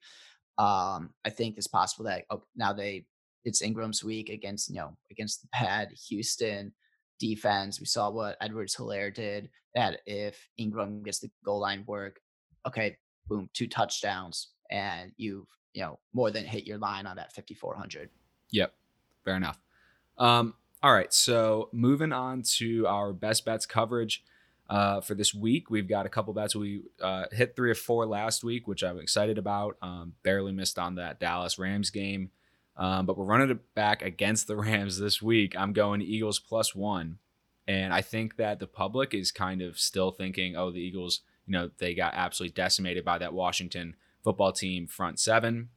Um, 0.57 1.09
I 1.25 1.29
think 1.29 1.57
it's 1.57 1.67
possible 1.67 2.05
that 2.05 2.23
oh, 2.29 2.43
now 2.55 2.71
they 2.71 3.03
it's 3.47 3.61
Ingram's 3.61 4.03
week 4.03 4.29
against 4.29 4.69
you 4.69 4.75
know 4.75 4.97
against 5.09 5.41
the 5.41 5.47
bad 5.53 5.89
Houston 6.09 6.73
defense. 7.17 7.79
We 7.79 7.85
saw 7.85 8.09
what 8.11 8.35
Edwards 8.41 8.75
Helaire 8.75 9.13
did. 9.13 9.49
That 9.73 10.01
if 10.05 10.49
Ingram 10.57 11.01
gets 11.01 11.19
the 11.19 11.31
goal 11.45 11.61
line 11.61 11.85
work, 11.87 12.19
okay, 12.67 12.97
boom, 13.29 13.49
two 13.53 13.67
touchdowns, 13.67 14.49
and 14.69 15.13
you've 15.15 15.47
you 15.73 15.81
know 15.81 15.97
more 16.13 16.29
than 16.29 16.43
hit 16.43 16.65
your 16.65 16.77
line 16.77 17.07
on 17.07 17.15
that 17.15 17.31
5400. 17.33 18.09
Yep, 18.51 18.73
fair 19.23 19.37
enough. 19.37 19.59
Um, 20.17 20.53
all 20.83 20.93
right, 20.93 21.13
so 21.13 21.69
moving 21.71 22.11
on 22.11 22.41
to 22.57 22.85
our 22.87 23.13
best 23.13 23.45
bets 23.45 23.65
coverage. 23.65 24.23
Uh, 24.69 24.99
for 24.99 25.15
this 25.15 25.33
week, 25.33 25.69
we've 25.69 25.87
got 25.87 26.05
a 26.05 26.09
couple 26.09 26.33
bets. 26.33 26.53
We 26.53 26.81
uh, 27.01 27.23
hit 27.31 27.55
three 27.55 27.71
or 27.71 27.75
four 27.75 28.05
last 28.05 28.43
week, 28.43 28.67
which 28.67 28.83
I'm 28.83 28.99
excited 28.99 29.37
about. 29.37 29.77
Um, 29.81 30.15
barely 30.23 30.51
missed 30.51 30.77
on 30.77 30.95
that 30.95 31.21
Dallas 31.21 31.57
Rams 31.57 31.89
game. 31.89 32.31
Um, 32.77 33.05
but 33.05 33.17
we're 33.17 33.25
running 33.25 33.49
it 33.49 33.73
back 33.73 34.01
against 34.01 34.47
the 34.47 34.55
Rams 34.57 34.99
this 34.99 35.21
week. 35.21 35.55
I'm 35.57 35.73
going 35.73 36.01
Eagles 36.01 36.39
plus 36.39 36.75
one. 36.75 37.17
And 37.67 37.93
I 37.93 38.01
think 38.01 38.37
that 38.37 38.59
the 38.59 38.67
public 38.67 39.13
is 39.13 39.31
kind 39.31 39.61
of 39.61 39.77
still 39.77 40.11
thinking, 40.11 40.55
oh, 40.55 40.71
the 40.71 40.79
Eagles, 40.79 41.21
you 41.45 41.53
know, 41.53 41.69
they 41.79 41.93
got 41.93 42.13
absolutely 42.13 42.53
decimated 42.53 43.03
by 43.03 43.17
that 43.17 43.33
Washington 43.33 43.95
football 44.23 44.53
team 44.53 44.87
front 44.87 45.19
seven. 45.19 45.69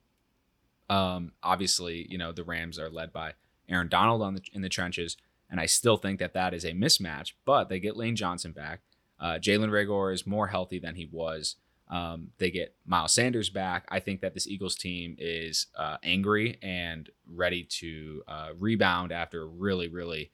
Um, 0.88 1.32
obviously, 1.42 2.06
you 2.08 2.18
know, 2.18 2.32
the 2.32 2.44
Rams 2.44 2.78
are 2.78 2.90
led 2.90 3.12
by 3.12 3.32
Aaron 3.68 3.88
Donald 3.88 4.22
on 4.22 4.34
the, 4.34 4.42
in 4.52 4.62
the 4.62 4.68
trenches. 4.68 5.16
And 5.50 5.58
I 5.58 5.66
still 5.66 5.96
think 5.96 6.20
that 6.20 6.34
that 6.34 6.54
is 6.54 6.64
a 6.64 6.72
mismatch, 6.72 7.32
but 7.44 7.68
they 7.68 7.80
get 7.80 7.96
Lane 7.96 8.14
Johnson 8.14 8.52
back. 8.52 8.80
Uh, 9.18 9.34
Jalen 9.34 9.70
Reagor 9.70 10.14
is 10.14 10.26
more 10.26 10.48
healthy 10.48 10.78
than 10.78 10.94
he 10.94 11.08
was. 11.10 11.56
Um, 11.90 12.28
they 12.38 12.50
get 12.50 12.74
Miles 12.86 13.12
Sanders 13.12 13.50
back. 13.50 13.84
I 13.88 13.98
think 13.98 14.20
that 14.20 14.32
this 14.32 14.46
Eagles 14.46 14.76
team 14.76 15.16
is 15.18 15.66
uh, 15.76 15.96
angry 16.04 16.56
and 16.62 17.10
ready 17.26 17.64
to 17.64 18.22
uh, 18.28 18.48
rebound 18.56 19.10
after 19.10 19.42
a 19.42 19.46
really, 19.46 19.88
really 19.88 20.30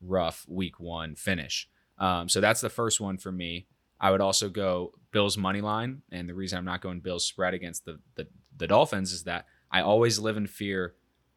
rough 0.00 0.46
week 0.48 0.78
one 0.78 1.16
finish. 1.16 1.68
Um, 1.98 2.28
so 2.28 2.40
that's 2.40 2.60
the 2.60 2.70
first 2.70 3.00
one 3.00 3.18
for 3.18 3.32
me. 3.32 3.66
I 4.00 4.10
would 4.10 4.20
also 4.20 4.48
go 4.48 4.92
Bills 5.10 5.36
money 5.36 5.60
line, 5.60 6.02
and 6.10 6.28
the 6.28 6.34
reason 6.34 6.58
I'm 6.58 6.64
not 6.64 6.80
going 6.80 7.00
Bills 7.00 7.24
spread 7.24 7.54
against 7.54 7.84
the, 7.84 7.98
the, 8.14 8.28
the 8.56 8.68
Dolphins 8.68 9.12
is 9.12 9.24
that 9.24 9.46
I 9.70 9.82
always 9.82 10.18
live 10.18 10.36
in 10.36 10.46
fear 10.46 10.94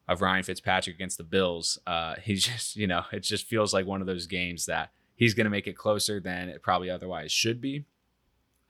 of 0.08 0.22
Ryan 0.22 0.44
Fitzpatrick 0.44 0.96
against 0.96 1.18
the 1.18 1.24
Bills. 1.24 1.80
Uh, 1.86 2.16
he's 2.22 2.44
just, 2.48 2.76
you 2.76 2.88
know, 2.88 3.04
it 3.12 3.22
just 3.22 3.48
feels 3.48 3.74
like 3.74 3.86
one 3.86 4.02
of 4.02 4.08
those 4.08 4.28
games 4.28 4.68
that 4.68 4.92
he's 5.16 5.34
going 5.34 5.46
to 5.46 5.50
make 5.52 5.68
it 5.68 5.78
closer 5.78 6.20
than 6.20 6.50
it 6.50 6.62
probably 6.62 6.90
otherwise 6.90 7.32
should 7.32 7.60
be. 7.60 7.86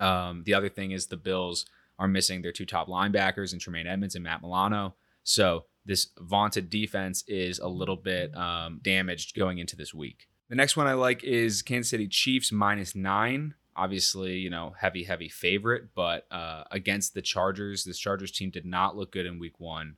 Um, 0.04 0.44
the 0.46 0.54
other 0.54 0.70
thing 0.70 0.92
is 0.92 1.08
the 1.08 1.18
Bills 1.18 1.66
are 1.98 2.08
missing 2.08 2.42
their 2.42 2.52
two 2.52 2.66
top 2.66 2.88
linebackers 2.88 3.54
in 3.54 3.60
Tremaine 3.60 3.88
Edmunds 3.88 4.16
and 4.16 4.24
Matt 4.24 4.42
Milano. 4.42 4.96
So 5.24 5.66
this 5.86 6.08
vaunted 6.20 6.70
defense 6.70 7.24
is 7.28 7.60
a 7.60 7.68
little 7.68 7.96
bit 7.96 8.36
um, 8.36 8.80
damaged 8.84 9.36
going 9.36 9.60
into 9.60 9.76
this 9.76 9.94
week. 9.94 10.28
The 10.50 10.56
next 10.56 10.76
one 10.76 10.88
I 10.88 10.94
like 10.94 11.24
is 11.24 11.62
Kansas 11.62 11.90
City 11.90 12.08
Chiefs 12.08 12.52
minus 12.52 12.96
nine. 12.96 13.56
Obviously, 13.76 14.38
you 14.38 14.50
know, 14.50 14.76
heavy, 14.78 15.04
heavy 15.04 15.30
favorite, 15.30 15.96
but 15.96 16.28
uh, 16.30 16.64
against 16.70 17.14
the 17.14 17.22
Chargers, 17.22 17.84
this 17.84 17.98
Chargers 17.98 18.32
team 18.32 18.50
did 18.52 18.66
not 18.66 18.96
look 18.96 19.12
good 19.12 19.26
in 19.26 19.40
week 19.40 19.60
one. 19.60 19.96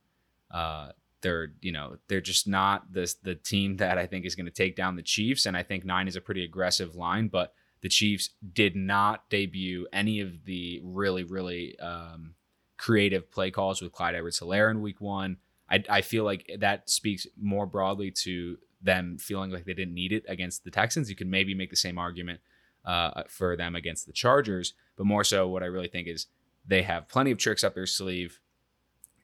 Uh, 0.50 0.92
they're, 1.20 1.52
you 1.60 1.72
know, 1.72 1.96
they're 2.08 2.20
just 2.20 2.46
not 2.46 2.92
this 2.92 3.14
the 3.14 3.34
team 3.34 3.76
that 3.78 3.98
I 3.98 4.06
think 4.06 4.24
is 4.24 4.34
going 4.34 4.46
to 4.46 4.52
take 4.52 4.76
down 4.76 4.96
the 4.96 5.02
Chiefs. 5.02 5.44
And 5.44 5.56
I 5.56 5.62
think 5.62 5.84
nine 5.84 6.08
is 6.08 6.16
a 6.16 6.20
pretty 6.20 6.44
aggressive 6.44 6.94
line, 6.94 7.28
but 7.28 7.52
the 7.82 7.88
Chiefs 7.88 8.30
did 8.52 8.74
not 8.74 9.28
debut 9.30 9.86
any 9.92 10.20
of 10.20 10.44
the 10.44 10.80
really, 10.82 11.24
really 11.24 11.78
um, 11.78 12.34
creative 12.76 13.30
play 13.30 13.50
calls 13.50 13.80
with 13.80 13.92
Clyde 13.92 14.14
Edwards 14.14 14.40
Helaire 14.40 14.70
in 14.70 14.82
week 14.82 15.00
one. 15.00 15.38
I, 15.70 15.82
I 15.88 16.00
feel 16.02 16.24
like 16.24 16.50
that 16.58 16.88
speaks 16.88 17.26
more 17.40 17.66
broadly 17.66 18.10
to 18.22 18.58
them 18.82 19.18
feeling 19.18 19.50
like 19.50 19.64
they 19.64 19.74
didn't 19.74 19.94
need 19.94 20.12
it 20.12 20.24
against 20.28 20.64
the 20.64 20.70
Texans. 20.70 21.10
You 21.10 21.16
could 21.16 21.26
maybe 21.26 21.54
make 21.54 21.70
the 21.70 21.76
same 21.76 21.98
argument 21.98 22.40
uh, 22.84 23.24
for 23.28 23.56
them 23.56 23.74
against 23.74 24.06
the 24.06 24.12
Chargers, 24.12 24.74
but 24.96 25.06
more 25.06 25.24
so, 25.24 25.48
what 25.48 25.62
I 25.62 25.66
really 25.66 25.88
think 25.88 26.06
is 26.06 26.26
they 26.66 26.82
have 26.82 27.08
plenty 27.08 27.30
of 27.32 27.38
tricks 27.38 27.64
up 27.64 27.74
their 27.74 27.86
sleeve, 27.86 28.40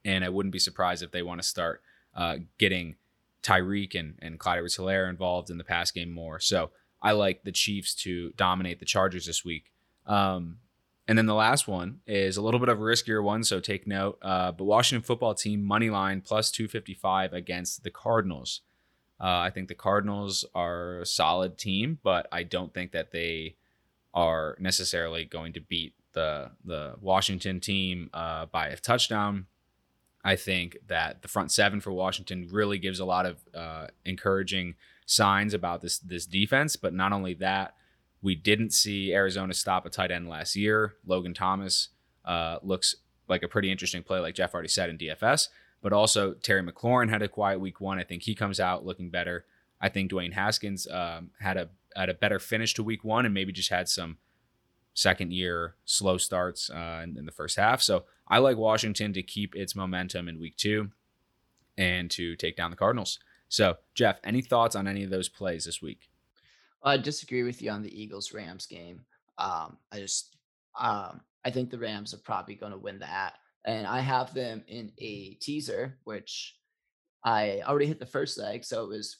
and 0.04 0.24
I 0.24 0.28
wouldn't 0.28 0.52
be 0.52 0.58
surprised 0.58 1.02
if 1.02 1.12
they 1.12 1.22
want 1.22 1.40
to 1.40 1.46
start 1.46 1.82
uh, 2.14 2.38
getting 2.58 2.96
Tyreek 3.42 3.98
and, 3.98 4.18
and 4.20 4.38
Clyde 4.38 4.58
Edwards 4.58 4.76
Helaire 4.76 5.08
involved 5.08 5.50
in 5.50 5.58
the 5.58 5.64
pass 5.64 5.90
game 5.90 6.10
more. 6.10 6.40
So 6.40 6.70
I 7.02 7.12
like 7.12 7.42
the 7.42 7.52
Chiefs 7.52 7.94
to 7.96 8.30
dominate 8.36 8.78
the 8.78 8.86
Chargers 8.86 9.26
this 9.26 9.44
week. 9.44 9.72
Um, 10.06 10.58
and 11.08 11.18
then 11.18 11.26
the 11.26 11.34
last 11.34 11.66
one 11.66 12.00
is 12.06 12.36
a 12.36 12.42
little 12.42 12.60
bit 12.60 12.68
of 12.68 12.78
a 12.78 12.82
riskier 12.82 13.22
one, 13.22 13.42
so 13.42 13.58
take 13.58 13.86
note. 13.86 14.18
Uh, 14.22 14.52
but 14.52 14.64
Washington 14.64 15.04
football 15.04 15.34
team 15.34 15.62
money 15.62 15.90
line 15.90 16.20
plus 16.20 16.50
255 16.50 17.32
against 17.32 17.82
the 17.82 17.90
Cardinals. 17.90 18.60
Uh, 19.20 19.38
I 19.38 19.50
think 19.50 19.68
the 19.68 19.74
Cardinals 19.74 20.44
are 20.54 21.00
a 21.00 21.06
solid 21.06 21.58
team, 21.58 21.98
but 22.02 22.28
I 22.32 22.44
don't 22.44 22.72
think 22.72 22.92
that 22.92 23.10
they 23.10 23.56
are 24.14 24.56
necessarily 24.60 25.24
going 25.24 25.52
to 25.54 25.60
beat 25.60 25.94
the 26.12 26.50
the 26.64 26.94
Washington 27.00 27.60
team 27.60 28.10
uh, 28.12 28.46
by 28.46 28.68
a 28.68 28.76
touchdown. 28.76 29.46
I 30.24 30.36
think 30.36 30.76
that 30.86 31.22
the 31.22 31.28
front 31.28 31.50
seven 31.50 31.80
for 31.80 31.92
Washington 31.92 32.48
really 32.50 32.78
gives 32.78 33.00
a 33.00 33.04
lot 33.04 33.26
of 33.26 33.38
uh, 33.54 33.86
encouraging 34.04 34.74
signs 35.12 35.52
about 35.52 35.82
this 35.82 35.98
this 35.98 36.26
defense. 36.26 36.76
But 36.76 36.94
not 36.94 37.12
only 37.12 37.34
that, 37.34 37.74
we 38.22 38.34
didn't 38.34 38.72
see 38.72 39.12
Arizona 39.12 39.52
stop 39.52 39.84
a 39.84 39.90
tight 39.90 40.10
end 40.10 40.28
last 40.28 40.56
year. 40.56 40.94
Logan 41.04 41.34
Thomas 41.34 41.88
uh, 42.24 42.58
looks 42.62 42.96
like 43.28 43.42
a 43.42 43.48
pretty 43.48 43.70
interesting 43.70 44.02
play, 44.02 44.20
like 44.20 44.34
Jeff 44.34 44.54
already 44.54 44.68
said 44.68 44.90
in 44.90 44.98
DFS. 44.98 45.48
But 45.82 45.92
also 45.92 46.34
Terry 46.34 46.62
McLaurin 46.62 47.10
had 47.10 47.22
a 47.22 47.28
quiet 47.28 47.60
week 47.60 47.80
one. 47.80 47.98
I 47.98 48.04
think 48.04 48.22
he 48.22 48.34
comes 48.34 48.60
out 48.60 48.86
looking 48.86 49.10
better. 49.10 49.44
I 49.80 49.88
think 49.88 50.10
Dwayne 50.12 50.32
Haskins 50.32 50.86
um, 50.88 51.30
had 51.40 51.56
a 51.56 51.70
had 51.94 52.08
a 52.08 52.14
better 52.14 52.38
finish 52.38 52.72
to 52.74 52.82
week 52.82 53.04
one 53.04 53.26
and 53.26 53.34
maybe 53.34 53.52
just 53.52 53.70
had 53.70 53.88
some 53.88 54.16
second 54.94 55.32
year 55.32 55.74
slow 55.84 56.16
starts 56.18 56.70
uh, 56.70 57.00
in, 57.02 57.18
in 57.18 57.26
the 57.26 57.32
first 57.32 57.56
half. 57.56 57.82
So 57.82 58.04
I 58.28 58.38
like 58.38 58.56
Washington 58.56 59.12
to 59.14 59.22
keep 59.22 59.54
its 59.54 59.74
momentum 59.74 60.28
in 60.28 60.38
week 60.38 60.56
two 60.56 60.90
and 61.76 62.10
to 62.12 62.36
take 62.36 62.56
down 62.56 62.70
the 62.70 62.76
Cardinals. 62.76 63.18
So, 63.52 63.76
Jeff, 63.94 64.18
any 64.24 64.40
thoughts 64.40 64.74
on 64.74 64.88
any 64.88 65.04
of 65.04 65.10
those 65.10 65.28
plays 65.28 65.66
this 65.66 65.82
week? 65.82 66.08
I 66.82 66.96
disagree 66.96 67.42
with 67.42 67.60
you 67.60 67.70
on 67.70 67.82
the 67.82 68.02
Eagles 68.02 68.32
Rams 68.32 68.64
game. 68.64 69.02
Um, 69.36 69.76
I 69.92 69.98
just 69.98 70.36
um, 70.80 71.20
I 71.44 71.50
think 71.50 71.68
the 71.68 71.78
Rams 71.78 72.14
are 72.14 72.18
probably 72.24 72.54
going 72.54 72.72
to 72.72 72.78
win 72.78 72.98
that, 73.00 73.34
and 73.66 73.86
I 73.86 74.00
have 74.00 74.32
them 74.32 74.64
in 74.68 74.90
a 74.96 75.34
teaser, 75.34 75.98
which 76.04 76.56
I 77.24 77.60
already 77.66 77.84
hit 77.84 77.98
the 77.98 78.06
first 78.06 78.38
leg. 78.38 78.64
So 78.64 78.84
it 78.84 78.88
was 78.88 79.18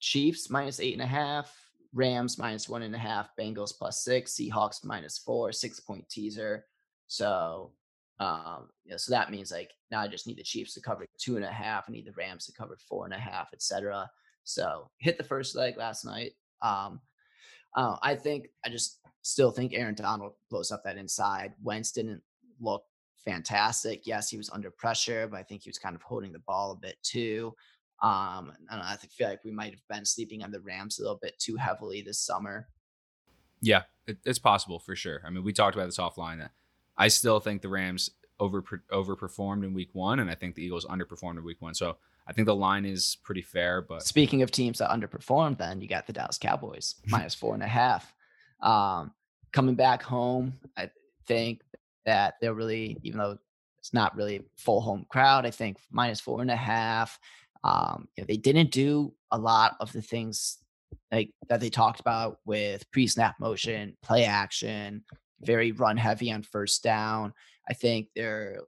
Chiefs 0.00 0.48
minus 0.48 0.80
eight 0.80 0.94
and 0.94 1.02
a 1.02 1.06
half, 1.06 1.54
Rams 1.92 2.38
minus 2.38 2.70
one 2.70 2.84
and 2.84 2.94
a 2.94 2.98
half, 2.98 3.36
Bengals 3.38 3.76
plus 3.76 4.02
six, 4.02 4.32
Seahawks 4.34 4.82
minus 4.82 5.18
four, 5.18 5.52
six 5.52 5.78
point 5.78 6.08
teaser. 6.08 6.64
So 7.06 7.72
um, 8.20 8.68
you 8.84 8.92
know, 8.92 8.96
so 8.96 9.12
that 9.12 9.30
means 9.30 9.50
like 9.50 9.72
now 9.90 10.00
I 10.00 10.08
just 10.08 10.26
need 10.26 10.38
the 10.38 10.42
Chiefs 10.42 10.74
to 10.74 10.80
cover 10.80 11.06
two 11.18 11.36
and 11.36 11.44
a 11.44 11.50
half. 11.50 11.86
I 11.88 11.92
need 11.92 12.06
the 12.06 12.12
Rams 12.12 12.46
to 12.46 12.52
cover 12.52 12.76
four 12.88 13.04
and 13.04 13.14
a 13.14 13.18
half, 13.18 13.48
etc. 13.52 14.08
So 14.44 14.90
hit 14.98 15.18
the 15.18 15.24
first 15.24 15.56
leg 15.56 15.76
last 15.76 16.04
night. 16.04 16.32
Um, 16.62 17.00
uh, 17.76 17.96
I 18.02 18.14
think 18.14 18.48
I 18.64 18.68
just 18.68 19.00
still 19.22 19.50
think 19.50 19.72
Aaron 19.74 19.94
Donald 19.94 20.34
blows 20.50 20.70
up 20.70 20.82
that 20.84 20.96
inside. 20.96 21.54
Wentz 21.62 21.90
didn't 21.90 22.22
look 22.60 22.84
fantastic. 23.24 24.06
Yes, 24.06 24.30
he 24.30 24.36
was 24.36 24.50
under 24.50 24.70
pressure, 24.70 25.26
but 25.26 25.38
I 25.38 25.42
think 25.42 25.62
he 25.62 25.70
was 25.70 25.78
kind 25.78 25.96
of 25.96 26.02
holding 26.02 26.32
the 26.32 26.40
ball 26.40 26.72
a 26.72 26.76
bit 26.76 26.96
too. 27.02 27.54
Um, 28.02 28.52
and 28.70 28.82
I 28.82 28.96
feel 28.96 29.28
like 29.28 29.44
we 29.44 29.50
might 29.50 29.72
have 29.72 29.82
been 29.88 30.04
sleeping 30.04 30.42
on 30.42 30.50
the 30.50 30.60
Rams 30.60 30.98
a 30.98 31.02
little 31.02 31.18
bit 31.20 31.38
too 31.38 31.56
heavily 31.56 32.02
this 32.02 32.18
summer. 32.18 32.68
Yeah, 33.60 33.82
it, 34.06 34.18
it's 34.24 34.38
possible 34.38 34.78
for 34.78 34.94
sure. 34.94 35.22
I 35.26 35.30
mean, 35.30 35.42
we 35.42 35.52
talked 35.52 35.74
about 35.74 35.86
this 35.86 35.98
offline 35.98 36.38
that 36.38 36.50
I 36.96 37.08
still 37.08 37.40
think 37.40 37.62
the 37.62 37.68
Rams 37.68 38.10
over 38.40 38.62
overperformed 38.92 39.64
in 39.64 39.74
week 39.74 39.90
one, 39.92 40.20
and 40.20 40.30
I 40.30 40.34
think 40.34 40.54
the 40.54 40.64
Eagles 40.64 40.86
underperformed 40.86 41.38
in 41.38 41.44
week 41.44 41.60
one. 41.60 41.74
So 41.74 41.96
I 42.26 42.32
think 42.32 42.46
the 42.46 42.54
line 42.54 42.84
is 42.84 43.18
pretty 43.22 43.42
fair. 43.42 43.82
But 43.82 44.02
speaking 44.02 44.42
of 44.42 44.50
teams 44.50 44.78
that 44.78 44.90
underperformed, 44.90 45.58
then 45.58 45.80
you 45.80 45.88
got 45.88 46.06
the 46.06 46.12
Dallas 46.12 46.38
Cowboys 46.38 46.96
minus 47.06 47.34
four 47.34 47.54
and 47.54 47.62
a 47.62 47.68
half. 47.68 48.14
Um, 48.60 49.12
coming 49.52 49.74
back 49.74 50.02
home, 50.02 50.54
I 50.76 50.90
think 51.26 51.60
that 52.06 52.34
they're 52.40 52.54
really, 52.54 52.98
even 53.02 53.18
though 53.18 53.38
it's 53.78 53.92
not 53.92 54.16
really 54.16 54.42
full 54.56 54.80
home 54.80 55.06
crowd, 55.08 55.46
I 55.46 55.50
think 55.50 55.76
minus 55.90 56.20
four 56.20 56.40
and 56.40 56.50
a 56.50 56.56
half. 56.56 57.18
Um, 57.62 58.08
you 58.16 58.22
know, 58.22 58.26
they 58.26 58.36
didn't 58.36 58.70
do 58.70 59.14
a 59.30 59.38
lot 59.38 59.76
of 59.80 59.92
the 59.92 60.02
things 60.02 60.58
like 61.10 61.30
that 61.48 61.60
they 61.60 61.70
talked 61.70 62.00
about 62.00 62.38
with 62.44 62.90
pre-snap 62.90 63.36
motion, 63.40 63.96
play 64.02 64.24
action, 64.24 65.04
very 65.44 65.72
run 65.72 65.96
heavy 65.96 66.32
on 66.32 66.42
first 66.42 66.82
down. 66.82 67.32
I 67.68 67.74
think 67.74 68.08
they're 68.14 68.60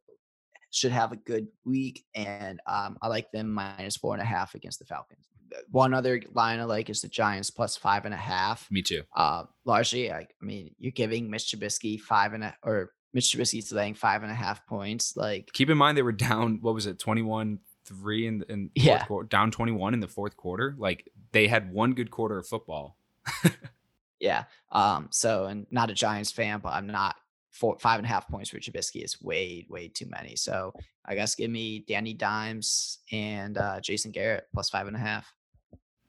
should 0.71 0.93
have 0.93 1.13
a 1.13 1.17
good 1.17 1.49
week, 1.65 2.05
and 2.15 2.61
um, 2.67 2.99
I 3.01 3.09
like 3.09 3.31
them 3.33 3.53
minus 3.53 3.97
four 3.97 4.15
and 4.15 4.23
a 4.23 4.27
half 4.27 4.55
against 4.55 4.79
the 4.79 4.85
Falcons. 4.85 5.27
One 5.71 5.95
other 5.95 6.21
line 6.35 6.61
I 6.61 6.65
like 6.65 6.91
is 6.91 7.01
the 7.01 7.09
Giants 7.09 7.51
plus 7.51 7.77
five 7.77 8.05
and 8.05 8.13
a 8.13 8.19
half. 8.19 8.69
Me 8.71 8.83
too. 8.83 9.03
Uh, 9.15 9.45
largely, 9.65 10.13
I, 10.13 10.19
I 10.19 10.27
mean, 10.45 10.75
you're 10.79 10.93
giving 10.93 11.31
Mitch 11.31 11.53
Trubisky 11.53 12.01
five 12.01 12.35
and 12.35 12.45
a 12.45 12.55
or 12.63 12.93
Mitch 13.15 13.33
Trubisky's 13.33 13.73
laying 13.73 13.95
five 13.95 14.23
and 14.23 14.31
a 14.31 14.35
half 14.35 14.67
points. 14.67 15.17
Like, 15.17 15.49
keep 15.53 15.71
in 15.71 15.79
mind 15.79 15.97
they 15.97 16.03
were 16.03 16.13
down. 16.13 16.59
What 16.61 16.75
was 16.75 16.87
it, 16.87 16.99
twenty 16.99 17.23
one 17.23 17.61
three 17.87 18.27
in 18.27 18.45
in 18.49 18.71
yeah. 18.75 19.05
quarter, 19.05 19.29
down 19.29 19.51
twenty 19.51 19.73
one 19.73 19.95
in 19.95 20.01
the 20.01 20.09
fourth 20.09 20.37
quarter. 20.37 20.75
Like 20.77 21.09
they 21.33 21.47
had 21.47 21.73
one 21.73 21.95
good 21.95 22.11
quarter 22.11 22.39
of 22.39 22.47
football. 22.47 22.99
yeah. 24.21 24.45
Um. 24.73 25.09
So, 25.11 25.45
and 25.45 25.67
not 25.71 25.91
a 25.91 25.95
Giants 25.95 26.33
fan, 26.33 26.61
but 26.61 26.73
I'm 26.73 26.87
not 26.87 27.17
four 27.57 27.79
five 27.79 27.99
and 27.99 28.07
a 28.07 28.09
half 28.09 28.29
points 28.29 28.51
for 28.51 28.59
Trubisky 28.59 29.03
is 29.03 29.21
way 29.21 29.67
way 29.69 29.89
too 29.89 30.07
many. 30.09 30.37
So 30.37 30.73
I 31.05 31.15
guess 31.15 31.35
give 31.35 31.51
me 31.51 31.85
Danny 31.87 32.15
Dimes 32.15 32.99
and 33.11 33.57
uh, 33.57 33.81
Jason 33.81 34.11
Garrett 34.11 34.47
plus 34.53 34.71
five 34.71 34.87
and 34.87 34.97
a 34.97 35.01
half. 35.01 35.33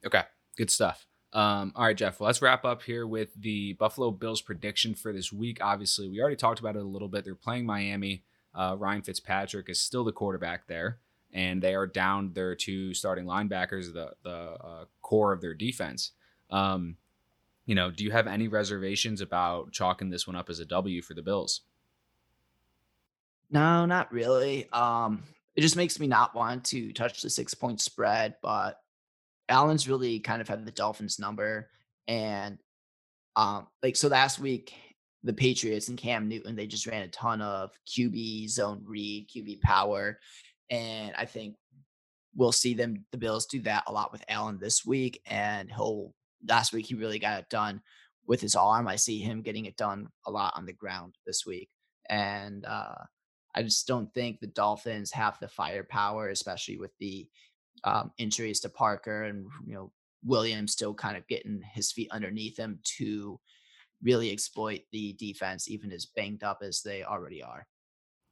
Okay, 0.06 0.24
good 0.58 0.70
stuff. 0.70 1.08
Um, 1.34 1.74
all 1.76 1.86
right, 1.86 1.98
Jeff. 1.98 2.20
Well, 2.20 2.28
let's 2.28 2.42
wrap 2.42 2.66
up 2.66 2.82
here 2.82 3.06
with 3.06 3.30
the 3.40 3.74
Buffalo 3.74 4.12
Bills 4.12 4.42
prediction 4.42 4.96
for 4.96 5.12
this 5.12 5.32
week. 5.32 5.60
Obviously, 5.62 6.08
we 6.10 6.22
already 6.22 6.36
talked 6.36 6.60
about 6.60 6.76
it 6.76 6.82
a 6.82 6.88
little 6.88 7.10
bit. 7.10 7.26
They're 7.26 7.36
playing 7.36 7.66
Miami. 7.66 8.24
Uh, 8.56 8.76
Ryan 8.78 9.02
Fitzpatrick 9.02 9.70
is 9.70 9.80
still 9.80 10.04
the 10.04 10.12
quarterback 10.12 10.68
there, 10.68 11.00
and 11.32 11.62
they 11.62 11.76
are 11.76 11.86
down 11.86 12.34
their 12.34 12.56
two 12.56 12.94
starting 12.94 13.26
linebackers, 13.26 13.94
the 13.94 14.14
the 14.24 14.30
uh, 14.30 14.86
core 15.02 15.34
of 15.34 15.42
their 15.42 15.54
defense. 15.54 16.12
Um, 16.50 16.98
you 17.68 17.76
know, 17.76 17.92
do 17.92 18.04
you 18.06 18.12
have 18.12 18.28
any 18.28 18.48
reservations 18.48 19.22
about 19.22 19.72
chalking 19.74 20.10
this 20.10 20.26
one 20.26 20.38
up 20.38 20.50
as 20.50 20.60
a 20.60 20.66
W 20.66 21.02
for 21.02 21.14
the 21.14 21.22
Bills? 21.22 21.62
No, 23.52 23.86
not 23.86 24.12
really. 24.12 24.72
Um, 24.72 25.24
it 25.56 25.62
just 25.62 25.76
makes 25.76 26.00
me 26.00 26.08
not 26.08 26.34
want 26.34 26.64
to 26.66 26.94
touch 26.94 27.22
the 27.22 27.30
six 27.30 27.54
point 27.54 27.82
spread, 27.82 28.36
but 28.42 28.80
Allen's 29.50 29.88
really 29.88 30.20
kind 30.20 30.42
of 30.42 30.48
had 30.48 30.66
the 30.66 30.72
Dolphins 30.72 31.20
number. 31.20 31.70
And 32.08 32.58
um, 33.36 33.68
like 33.84 33.98
so 33.98 34.08
last 34.08 34.40
week, 34.40 34.74
the 35.24 35.34
Patriots 35.34 35.90
and 35.90 35.98
Cam 35.98 36.30
Newton, 36.30 36.56
they 36.56 36.68
just 36.68 36.88
ran 36.88 37.04
a 37.04 37.10
ton 37.10 37.42
of 37.42 37.72
QB 37.86 38.50
zone 38.50 38.82
read, 38.86 39.28
QB 39.30 39.60
power. 39.60 40.20
And 40.70 41.14
I 41.18 41.26
think 41.26 41.56
we'll 42.34 42.54
see 42.54 42.74
them 42.74 43.04
the 43.12 43.18
Bills 43.18 43.46
do 43.46 43.60
that 43.62 43.84
a 43.88 43.92
lot 43.92 44.14
with 44.14 44.24
Allen 44.30 44.58
this 44.58 44.86
week. 44.86 45.22
And 45.26 45.70
he'll 45.70 46.14
last 46.48 46.74
week 46.74 46.86
he 46.88 46.96
really 46.96 47.20
got 47.20 47.40
it 47.40 47.50
done 47.50 47.82
with 48.26 48.42
his 48.42 48.56
arm. 48.56 48.88
I 48.88 48.98
see 48.98 49.20
him 49.20 49.42
getting 49.42 49.66
it 49.66 49.78
done 49.78 50.08
a 50.26 50.32
lot 50.32 50.54
on 50.56 50.66
the 50.66 50.74
ground 50.74 51.16
this 51.26 51.46
week. 51.46 51.70
And 52.10 52.66
uh 52.66 52.96
I 53.56 53.64
just 53.64 53.88
don't 53.88 54.14
think 54.14 54.40
the 54.40 54.48
Dolphins 54.48 55.12
have 55.14 55.40
the 55.40 55.48
firepower, 55.48 56.30
especially 56.30 56.78
with 56.78 56.92
the 57.00 57.28
um, 57.84 58.12
injuries 58.20 58.60
to 58.60 58.70
Parker 58.70 59.24
and 59.24 59.48
you 59.66 59.74
know 59.74 59.92
Williams 60.24 60.74
still 60.74 60.94
kind 60.94 61.18
of 61.18 61.28
getting 61.28 61.62
his 61.74 61.92
feet 61.92 62.10
underneath 62.12 62.58
him 62.58 62.80
to 62.98 63.40
really 64.04 64.32
exploit 64.32 64.82
the 64.92 65.14
defense, 65.14 65.70
even 65.70 65.92
as 65.92 66.06
banged 66.06 66.44
up 66.44 66.60
as 66.62 66.82
they 66.84 67.04
already 67.04 67.42
are. 67.42 67.66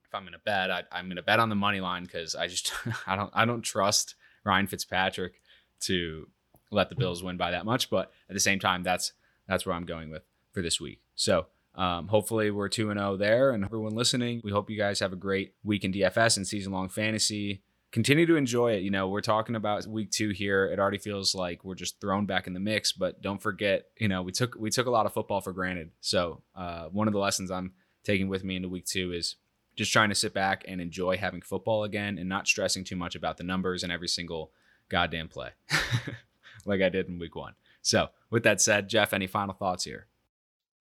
If 0.05 0.13
I'm 0.13 0.25
gonna 0.25 0.37
bet, 0.45 0.69
I, 0.69 0.83
am 0.91 1.07
gonna 1.07 1.23
bet 1.23 1.39
on 1.39 1.49
the 1.49 1.55
money 1.55 1.81
line 1.81 2.03
because 2.03 2.35
I 2.35 2.47
just 2.47 2.71
I 3.07 3.15
don't 3.15 3.31
I 3.33 3.45
don't 3.45 3.63
trust 3.63 4.15
Ryan 4.43 4.67
Fitzpatrick 4.67 5.41
to 5.81 6.27
let 6.71 6.89
the 6.89 6.95
Bills 6.95 7.23
win 7.23 7.37
by 7.37 7.51
that 7.51 7.65
much. 7.65 7.89
But 7.89 8.11
at 8.29 8.33
the 8.33 8.39
same 8.39 8.59
time, 8.59 8.83
that's 8.83 9.13
that's 9.47 9.65
where 9.65 9.75
I'm 9.75 9.85
going 9.85 10.09
with 10.09 10.23
for 10.51 10.61
this 10.61 10.79
week. 10.79 11.01
So 11.15 11.47
um, 11.75 12.07
hopefully 12.07 12.51
we're 12.51 12.69
2 12.69 12.89
and 12.89 12.99
0 12.99 13.17
there. 13.17 13.51
And 13.51 13.63
everyone 13.63 13.93
listening, 13.93 14.41
we 14.43 14.51
hope 14.51 14.69
you 14.69 14.77
guys 14.77 14.99
have 14.99 15.13
a 15.13 15.17
great 15.17 15.53
week 15.63 15.83
in 15.83 15.91
DFS 15.91 16.37
and 16.37 16.47
season 16.47 16.71
long 16.71 16.89
fantasy 16.89 17.61
continue 17.95 18.25
to 18.25 18.35
enjoy 18.35 18.73
it. 18.73 18.83
You 18.83 18.91
know, 18.91 19.07
we're 19.07 19.21
talking 19.21 19.55
about 19.55 19.87
week 19.87 20.11
two 20.11 20.31
here. 20.31 20.65
It 20.65 20.79
already 20.79 20.97
feels 20.97 21.33
like 21.33 21.63
we're 21.63 21.75
just 21.75 22.01
thrown 22.01 22.25
back 22.25 22.45
in 22.45 22.53
the 22.53 22.59
mix, 22.59 22.91
but 22.91 23.21
don't 23.21 23.41
forget, 23.41 23.85
you 23.97 24.09
know, 24.09 24.21
we 24.21 24.33
took 24.33 24.55
we 24.59 24.69
took 24.69 24.85
a 24.85 24.91
lot 24.91 25.05
of 25.05 25.13
football 25.13 25.39
for 25.39 25.53
granted. 25.53 25.91
So 26.01 26.41
uh, 26.57 26.87
one 26.87 27.07
of 27.07 27.13
the 27.13 27.21
lessons 27.21 27.51
I'm 27.51 27.71
taking 28.03 28.27
with 28.27 28.43
me 28.43 28.57
into 28.57 28.67
week 28.67 28.85
two 28.85 29.13
is 29.13 29.37
just 29.77 29.93
trying 29.93 30.09
to 30.09 30.15
sit 30.15 30.33
back 30.33 30.65
and 30.67 30.81
enjoy 30.81 31.15
having 31.15 31.41
football 31.41 31.85
again 31.85 32.17
and 32.17 32.27
not 32.27 32.47
stressing 32.47 32.83
too 32.83 32.97
much 32.97 33.15
about 33.15 33.37
the 33.37 33.45
numbers 33.45 33.81
and 33.81 33.93
every 33.93 34.09
single 34.09 34.51
goddamn 34.89 35.29
play 35.29 35.51
like 36.65 36.81
I 36.81 36.89
did 36.89 37.07
in 37.07 37.19
week 37.19 37.35
one. 37.35 37.53
So 37.81 38.09
with 38.29 38.43
that 38.43 38.61
said, 38.61 38.89
Jeff, 38.89 39.13
any 39.13 39.27
final 39.27 39.53
thoughts 39.53 39.83
here? 39.83 40.07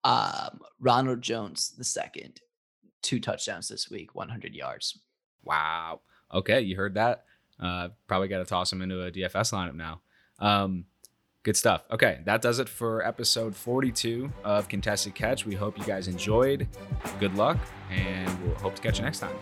Um, 0.02 0.60
Ronald 0.80 1.22
Jones 1.22 1.74
the 1.76 1.84
second, 1.84 2.40
two 3.02 3.20
touchdowns 3.20 3.68
this 3.68 3.90
week, 3.90 4.14
100 4.14 4.54
yards. 4.54 4.98
Wow 5.42 6.00
okay, 6.34 6.60
you 6.60 6.76
heard 6.76 6.94
that. 6.94 7.24
Uh, 7.58 7.88
probably 8.06 8.28
got 8.28 8.38
to 8.38 8.44
toss 8.44 8.72
him 8.72 8.82
into 8.82 9.02
a 9.02 9.10
DFS 9.10 9.52
lineup 9.52 9.74
now. 9.74 10.00
Um, 10.40 10.86
good 11.44 11.56
stuff. 11.56 11.84
Okay, 11.90 12.20
that 12.24 12.42
does 12.42 12.58
it 12.58 12.68
for 12.68 13.06
episode 13.06 13.54
42 13.54 14.30
of 14.42 14.68
Contested 14.68 15.14
Catch. 15.14 15.46
We 15.46 15.54
hope 15.54 15.78
you 15.78 15.84
guys 15.84 16.08
enjoyed. 16.08 16.68
Good 17.20 17.36
luck, 17.36 17.58
and 17.90 18.44
we'll 18.44 18.56
hope 18.56 18.74
to 18.74 18.82
catch 18.82 18.98
you 18.98 19.04
next 19.04 19.20
time. 19.20 19.34